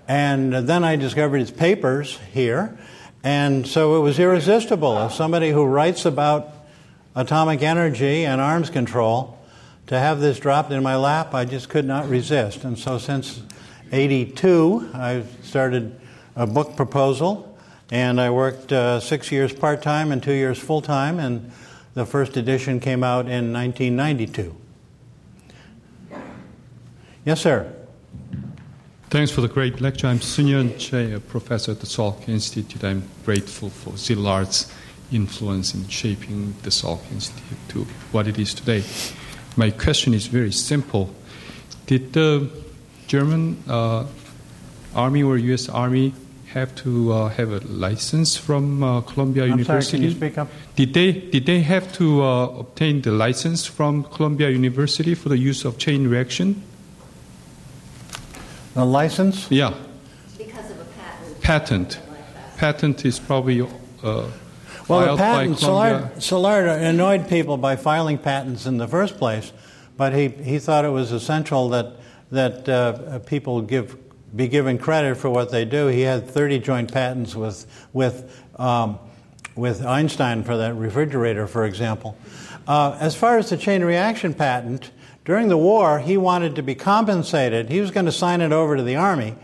And 0.08 0.54
then 0.54 0.86
I 0.86 0.96
discovered 0.96 1.40
his 1.40 1.52
papers 1.52 2.18
here. 2.32 2.78
And 3.22 3.68
so 3.68 3.98
it 3.98 4.00
was 4.00 4.18
irresistible. 4.18 4.98
As 4.98 5.16
somebody 5.16 5.50
who 5.50 5.66
writes 5.66 6.06
about 6.06 6.54
atomic 7.14 7.62
energy 7.62 8.26
and 8.26 8.40
arms 8.40 8.70
control, 8.70 9.38
to 9.88 10.00
have 10.00 10.22
this 10.22 10.40
dropped 10.40 10.72
in 10.72 10.82
my 10.82 10.96
lap, 10.96 11.34
I 11.34 11.44
just 11.44 11.68
could 11.68 11.84
not 11.86 12.08
resist. 12.08 12.64
And 12.64 12.80
so 12.80 12.98
since 12.98 13.42
82, 13.92 14.90
I 14.94 15.24
started 15.44 16.00
a 16.36 16.48
book 16.48 16.76
proposal, 16.76 17.58
and 17.92 18.20
I 18.20 18.30
worked 18.30 18.72
uh, 18.72 19.00
six 19.00 19.32
years 19.32 19.54
part 19.54 19.82
time 19.82 20.12
and 20.12 20.22
two 20.22 20.34
years 20.34 20.60
full 20.60 20.82
time, 20.82 21.20
and 21.20 21.52
the 21.94 22.06
first 22.06 22.36
edition 22.36 22.80
came 22.80 23.04
out 23.04 23.28
in 23.28 23.54
1992. 23.54 24.56
Yes, 27.24 27.42
sir. 27.42 27.72
Thanks 29.10 29.32
for 29.32 29.42
the 29.42 29.48
great 29.48 29.82
lecture. 29.82 30.08
I'm 30.08 30.20
Sunyan 30.20 30.78
Che, 30.78 31.14
a 31.14 31.20
professor 31.20 31.72
at 31.72 31.80
the 31.80 31.86
Salk 31.86 32.28
Institute. 32.28 32.84
I'm 32.84 33.04
grateful 33.24 33.70
for 33.70 33.92
Szilard's 33.94 34.72
influence 35.12 35.74
in 35.74 35.88
shaping 35.88 36.54
the 36.64 36.70
Salk 36.70 37.00
Institute 37.12 37.58
to 37.70 37.84
what 38.12 38.28
it 38.28 38.38
is 38.38 38.54
today. 38.54 38.84
My 39.56 39.70
question 39.70 40.14
is 40.14 40.28
very 40.28 40.52
simple. 40.52 41.16
Did 41.86 42.14
the 42.14 42.65
German 43.08 43.64
uh, 43.68 44.06
Army 44.96 45.24
or 45.24 45.38
U.S. 45.38 45.70
Army 45.70 46.14
have 46.48 46.74
to 46.76 47.12
uh, 47.12 47.30
have 47.30 47.52
a 47.52 47.60
license 47.68 48.38
from 48.38 48.82
uh, 48.82 49.02
Columbia 49.02 49.44
I'm 49.44 49.52
University? 49.52 49.98
Sorry, 49.98 50.00
can 50.00 50.10
you 50.10 50.16
speak 50.16 50.38
up? 50.38 50.48
Did 50.76 50.94
they 50.94 51.12
did 51.12 51.46
they 51.46 51.62
have 51.62 51.92
to 51.94 52.24
uh, 52.24 52.46
obtain 52.60 53.02
the 53.02 53.12
license 53.12 53.66
from 53.66 54.04
Columbia 54.06 54.50
University 54.50 55.16
for 55.16 55.30
the 55.30 55.38
use 55.38 55.66
of 55.66 55.78
chain 55.78 56.08
reaction? 56.08 56.64
A 58.76 58.86
license? 58.86 59.50
Yeah. 59.52 59.74
Because 60.38 60.72
of 60.72 60.80
a 60.80 60.86
patent. 60.86 61.42
Patent. 61.42 62.00
Patent 62.58 63.06
is 63.06 63.20
probably 63.20 63.62
uh, 63.62 63.68
Well, 64.04 64.32
filed 64.88 65.20
the 65.20 65.24
patent, 65.24 65.54
by 65.56 65.66
Columbia. 65.66 66.12
Szilard, 66.18 66.68
Szilard 66.68 66.84
annoyed 66.84 67.30
people 67.30 67.58
by 67.58 67.76
filing 67.76 68.18
patents 68.18 68.66
in 68.66 68.78
the 68.78 68.88
first 68.88 69.18
place, 69.18 69.52
but 69.98 70.14
he, 70.14 70.28
he 70.28 70.60
thought 70.60 70.86
it 70.86 70.90
was 70.90 71.12
essential 71.12 71.70
that, 71.70 71.94
that 72.32 72.68
uh, 72.68 73.20
people 73.20 73.62
give, 73.62 73.98
be 74.36 74.48
given 74.48 74.78
credit 74.78 75.16
for 75.16 75.30
what 75.30 75.52
they 75.52 75.66
do. 75.66 75.88
He 75.88 76.02
had 76.02 76.30
30 76.30 76.60
joint 76.60 76.94
patents 76.94 77.36
with, 77.36 77.66
with, 77.94 78.44
um, 78.60 79.00
with 79.56 79.86
Einstein 79.86 80.44
for 80.44 80.58
that 80.58 80.74
refrigerator, 80.76 81.48
for 81.48 81.66
example. 81.66 82.18
Uh, 82.68 82.98
as 83.00 83.16
far 83.16 83.38
as 83.38 83.50
the 83.50 83.58
chain 83.58 83.84
reaction 83.84 84.34
patent, 84.34 84.92
during 85.26 85.48
the 85.48 85.58
war, 85.58 86.00
he 86.00 86.18
wanted 86.18 86.56
to 86.56 86.64
be 86.64 86.76
compensated. 86.76 87.70
He 87.70 87.82
was 87.82 87.90
going 87.90 88.06
to 88.06 88.12
sign 88.12 88.42
it 88.42 88.52
over 88.52 88.78
to 88.78 88.84
the 88.84 88.96
Army, 88.96 89.36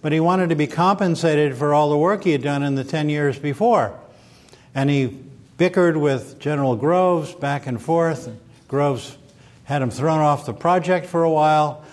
but 0.00 0.12
he 0.12 0.20
wanted 0.20 0.50
to 0.50 0.54
be 0.54 0.68
compensated 0.68 1.56
for 1.56 1.74
all 1.74 1.90
the 1.90 1.98
work 1.98 2.22
he 2.22 2.30
had 2.30 2.42
done 2.42 2.62
in 2.62 2.76
the 2.76 2.84
10 2.84 3.08
years 3.08 3.38
before. 3.38 3.98
And 4.74 4.88
he 4.88 5.18
bickered 5.58 5.96
with 5.96 6.38
General 6.38 6.76
Groves 6.76 7.32
back 7.32 7.66
and 7.66 7.82
forth. 7.82 8.28
Groves 8.68 9.18
had 9.64 9.82
him 9.82 9.90
thrown 9.90 10.20
off 10.20 10.46
the 10.46 10.52
project 10.52 11.06
for 11.06 11.24
a 11.24 11.30
while. 11.30 11.83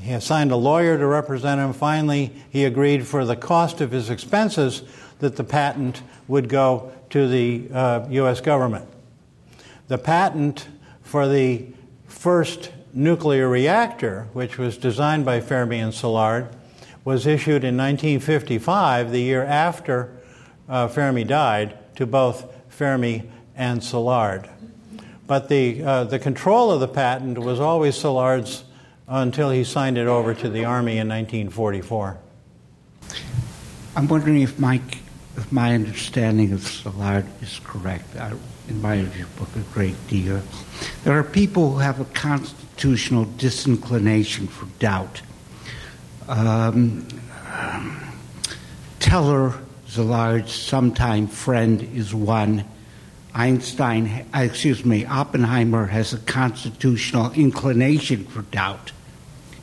He 0.00 0.12
assigned 0.12 0.50
a 0.50 0.56
lawyer 0.56 0.96
to 0.96 1.06
represent 1.06 1.60
him. 1.60 1.72
Finally, 1.72 2.32
he 2.50 2.64
agreed 2.64 3.06
for 3.06 3.24
the 3.24 3.36
cost 3.36 3.80
of 3.80 3.90
his 3.90 4.08
expenses 4.08 4.82
that 5.18 5.36
the 5.36 5.44
patent 5.44 6.02
would 6.26 6.48
go 6.48 6.92
to 7.10 7.28
the 7.28 7.68
uh, 7.72 8.06
U.S. 8.10 8.40
government. 8.40 8.88
The 9.88 9.98
patent 9.98 10.68
for 11.02 11.28
the 11.28 11.66
first 12.06 12.72
nuclear 12.92 13.48
reactor, 13.48 14.28
which 14.32 14.58
was 14.58 14.78
designed 14.78 15.24
by 15.24 15.40
Fermi 15.40 15.78
and 15.78 15.92
Szilard, 15.92 16.52
was 17.04 17.26
issued 17.26 17.64
in 17.64 17.76
1955, 17.76 19.10
the 19.10 19.20
year 19.20 19.42
after 19.42 20.16
uh, 20.68 20.88
Fermi 20.88 21.24
died, 21.24 21.76
to 21.96 22.06
both 22.06 22.54
Fermi 22.68 23.30
and 23.56 23.80
Szilard. 23.80 24.48
But 25.26 25.48
the, 25.48 25.82
uh, 25.82 26.04
the 26.04 26.18
control 26.18 26.70
of 26.70 26.80
the 26.80 26.88
patent 26.88 27.38
was 27.38 27.60
always 27.60 27.96
Szilard's 27.96 28.64
until 29.10 29.50
he 29.50 29.64
signed 29.64 29.98
it 29.98 30.06
over 30.06 30.32
to 30.32 30.48
the 30.48 30.64
Army 30.64 30.92
in 30.92 31.08
1944. 31.08 32.16
I'm 33.96 34.06
wondering 34.06 34.40
if 34.40 34.58
my, 34.60 34.80
if 35.36 35.50
my 35.50 35.74
understanding 35.74 36.52
of 36.52 36.60
Szilard 36.60 37.26
is 37.42 37.60
correct. 37.64 38.14
I 38.16 38.32
admired 38.68 39.14
your 39.16 39.26
book 39.36 39.48
a 39.56 39.72
great 39.74 39.96
deal. 40.06 40.40
There 41.02 41.18
are 41.18 41.24
people 41.24 41.72
who 41.72 41.78
have 41.80 42.00
a 42.00 42.04
constitutional 42.04 43.24
disinclination 43.24 44.46
for 44.46 44.66
doubt. 44.78 45.22
Um, 46.28 47.08
Teller, 49.00 49.54
Szilard's 49.88 50.52
sometime 50.52 51.26
friend, 51.26 51.82
is 51.96 52.14
one. 52.14 52.64
Einstein, 53.34 54.24
excuse 54.32 54.84
me, 54.84 55.04
Oppenheimer 55.04 55.86
has 55.86 56.12
a 56.12 56.18
constitutional 56.18 57.32
inclination 57.32 58.24
for 58.24 58.42
doubt 58.42 58.92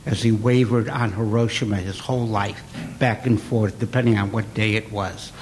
as 0.08 0.22
he 0.22 0.32
wavered 0.32 0.88
on 0.88 1.12
Hiroshima 1.12 1.76
his 1.76 1.98
whole 1.98 2.26
life, 2.26 2.62
back 2.98 3.26
and 3.26 3.40
forth, 3.40 3.78
depending 3.78 4.16
on 4.16 4.32
what 4.32 4.54
day 4.54 4.74
it 4.74 4.90
was. 4.90 5.32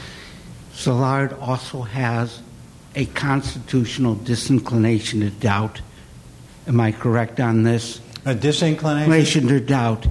Szilard 0.75 1.41
also 1.41 1.83
has 1.83 2.43
a 2.97 3.07
constitutional 3.07 4.17
disinclination 4.17 5.21
to 5.21 5.31
doubt. 5.31 5.81
Am 6.67 6.81
I 6.81 6.91
correct 6.91 7.39
on 7.39 7.63
this? 7.63 8.01
A 8.25 8.35
disinclination 8.35 9.47
to 9.47 9.61
doubt. 9.61 10.09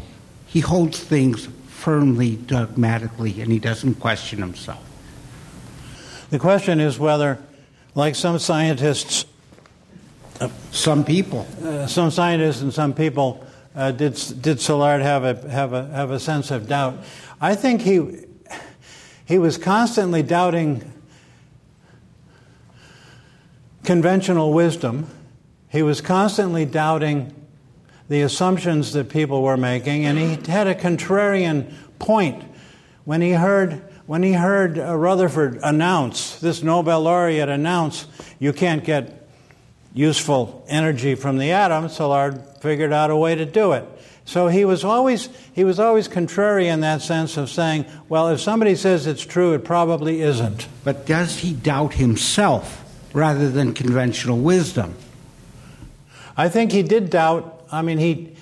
He 0.47 0.62
holds 0.62 1.01
things 1.01 1.49
firmly, 1.68 2.38
dogmatically, 2.38 3.41
and 3.41 3.51
he 3.51 3.60
doesn't 3.60 3.95
question 3.95 4.39
himself. 4.39 4.82
The 6.30 6.39
question 6.39 6.80
is 6.80 6.97
whether 6.97 7.39
like 7.93 8.16
some 8.16 8.39
scientists, 8.39 9.26
some 10.72 11.03
people, 11.03 11.45
uh, 11.62 11.88
some 11.88 12.10
scientists 12.10 12.62
and 12.62 12.74
some 12.74 12.93
people 12.93 13.45
uh, 13.76 13.91
did 13.91 14.13
did 14.41 14.57
Szilard 14.57 15.01
have 15.01 15.23
a 15.23 15.49
have 15.49 15.73
a 15.73 15.88
have 15.88 16.11
a 16.11 16.19
sense 16.19 16.51
of 16.51 16.67
doubt? 16.67 16.97
I 17.41 17.55
think 17.55 17.82
he 17.82 18.26
he 19.26 19.38
was 19.38 19.57
constantly 19.57 20.23
doubting 20.23 20.93
conventional 23.84 24.53
wisdom. 24.53 25.07
He 25.69 25.84
was 25.84 25.99
constantly 25.99 26.65
doubting 26.65 27.34
the 28.07 28.21
assumptions 28.21 28.93
that 28.93 29.09
people 29.09 29.41
were 29.41 29.57
making, 29.57 30.05
and 30.05 30.17
he 30.17 30.51
had 30.51 30.67
a 30.67 30.76
contrarian 30.76 31.73
point 31.99 32.43
when 33.03 33.21
he 33.21 33.32
heard 33.32 33.82
when 34.05 34.21
he 34.21 34.34
heard 34.34 34.78
uh, 34.78 34.95
Rutherford 34.95 35.59
announce, 35.63 36.39
this 36.39 36.61
Nobel 36.61 37.01
laureate 37.01 37.49
announce, 37.49 38.05
you 38.38 38.53
can't 38.53 38.84
get 38.84 39.24
useful 39.96 40.64
energy 40.68 41.16
from 41.16 41.39
the 41.39 41.52
atom, 41.52 41.86
Szilard 41.86 42.62
figured 42.62 42.93
out 42.93 43.10
a 43.10 43.16
way 43.16 43.34
to 43.34 43.46
do 43.46 43.72
it. 43.72 43.86
So 44.26 44.48
he 44.48 44.66
was 44.66 44.84
always 44.84 45.30
he 45.54 45.64
was 45.64 45.80
always 45.80 46.08
contrary 46.08 46.68
in 46.68 46.82
that 46.82 47.02
sense 47.02 47.38
of 47.38 47.50
saying, 47.50 47.86
well, 48.10 48.30
if 48.30 48.41
somebody 48.41 48.76
says 48.76 49.08
it's 49.08 49.26
true, 49.26 49.54
it 49.54 49.64
probably 49.64 50.22
isn't. 50.22 50.68
But 50.84 51.06
does 51.06 51.39
he 51.39 51.54
doubt 51.54 51.93
himself 51.93 52.84
rather 53.14 53.50
than 53.50 53.74
conventional 53.74 54.39
wisdom? 54.39 54.96
I 56.36 56.50
think 56.50 56.72
he 56.72 56.84
did 56.84 57.10
doubt. 57.10 57.66
I 57.72 57.82
mean, 57.82 58.00
he 58.00 58.36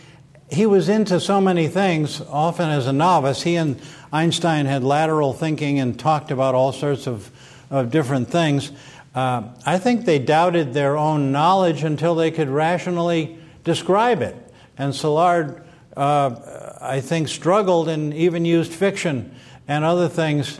he 0.49 0.66
was 0.66 0.88
into 0.88 1.20
so 1.20 1.41
many 1.41 1.68
things, 1.68 2.22
often 2.22 2.70
as 2.70 2.88
a 2.88 2.93
novice. 2.93 3.41
He 3.41 3.58
and 3.58 3.80
Einstein 4.12 4.66
had 4.66 4.84
lateral 4.84 5.34
thinking 5.34 5.80
and 5.80 5.99
talked 5.99 6.32
about 6.32 6.56
all 6.56 6.72
sorts 6.72 7.08
of, 7.08 7.30
of 7.70 7.91
different 7.91 8.30
things. 8.30 8.72
Uh, 9.16 9.43
I 9.66 9.78
think 9.78 10.05
they 10.05 10.18
doubted 10.20 10.74
their 10.74 10.97
own 10.97 11.32
knowledge 11.32 11.84
until 11.84 12.16
they 12.16 12.32
could 12.32 12.49
rationally 12.49 13.38
describe 13.64 14.22
it. 14.22 14.36
And 14.78 14.91
Szilard, 14.91 15.64
uh, 15.95 16.78
I 16.82 16.99
think, 16.99 17.28
struggled 17.28 17.89
and 17.89 18.14
even 18.14 18.43
used 18.43 18.74
fiction 18.74 19.36
and 19.68 19.86
other 19.86 20.09
things 20.09 20.59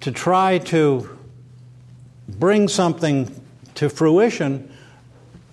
to 0.00 0.10
try 0.10 0.58
to 0.58 1.16
bring 2.28 2.68
something 2.68 3.40
to 3.76 3.88
fruition 3.88 4.72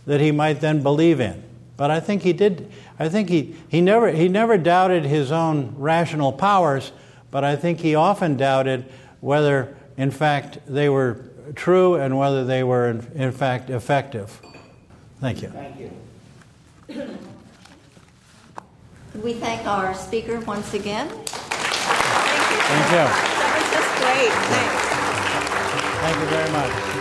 that 0.05 0.19
he 0.19 0.31
might 0.31 0.59
then 0.61 0.81
believe 0.81 1.19
in. 1.19 1.43
But 1.75 1.91
I 1.91 1.99
think 1.99 2.23
he 2.23 2.33
did. 2.33 2.71
I 2.97 3.09
think 3.09 3.29
he, 3.29 3.55
he 3.69 3.81
never 3.81 4.11
he 4.11 4.27
never 4.27 4.57
doubted 4.57 5.05
his 5.05 5.31
own 5.31 5.75
rational 5.77 6.33
powers, 6.33 6.91
but 7.29 7.43
I 7.43 7.55
think 7.55 7.79
he 7.79 7.93
often 7.93 8.35
doubted 8.35 8.85
whether, 9.21 9.77
in 9.95 10.09
fact, 10.09 10.57
they 10.67 10.89
were 10.89 11.26
true 11.55 11.95
and 11.95 12.17
whether 12.17 12.45
they 12.45 12.63
were, 12.63 12.89
in, 12.89 13.05
in 13.15 13.31
fact, 13.31 13.69
effective. 13.69 14.41
Thank 15.19 15.41
you. 15.41 15.49
Thank 15.49 15.79
you. 15.79 15.91
we 19.23 19.33
thank 19.33 19.65
our 19.65 19.93
speaker 19.93 20.39
once 20.41 20.73
again? 20.73 21.07
Thank 21.09 21.19
you. 21.19 22.57
Thank 22.67 22.91
you. 22.91 23.07
That 23.07 23.53
was 23.57 23.67
just 23.73 23.91
great. 24.01 24.31
Thanks. 24.51 24.87
Thank 26.01 26.17
you 26.19 26.27
very 26.27 26.51
much. 26.51 26.96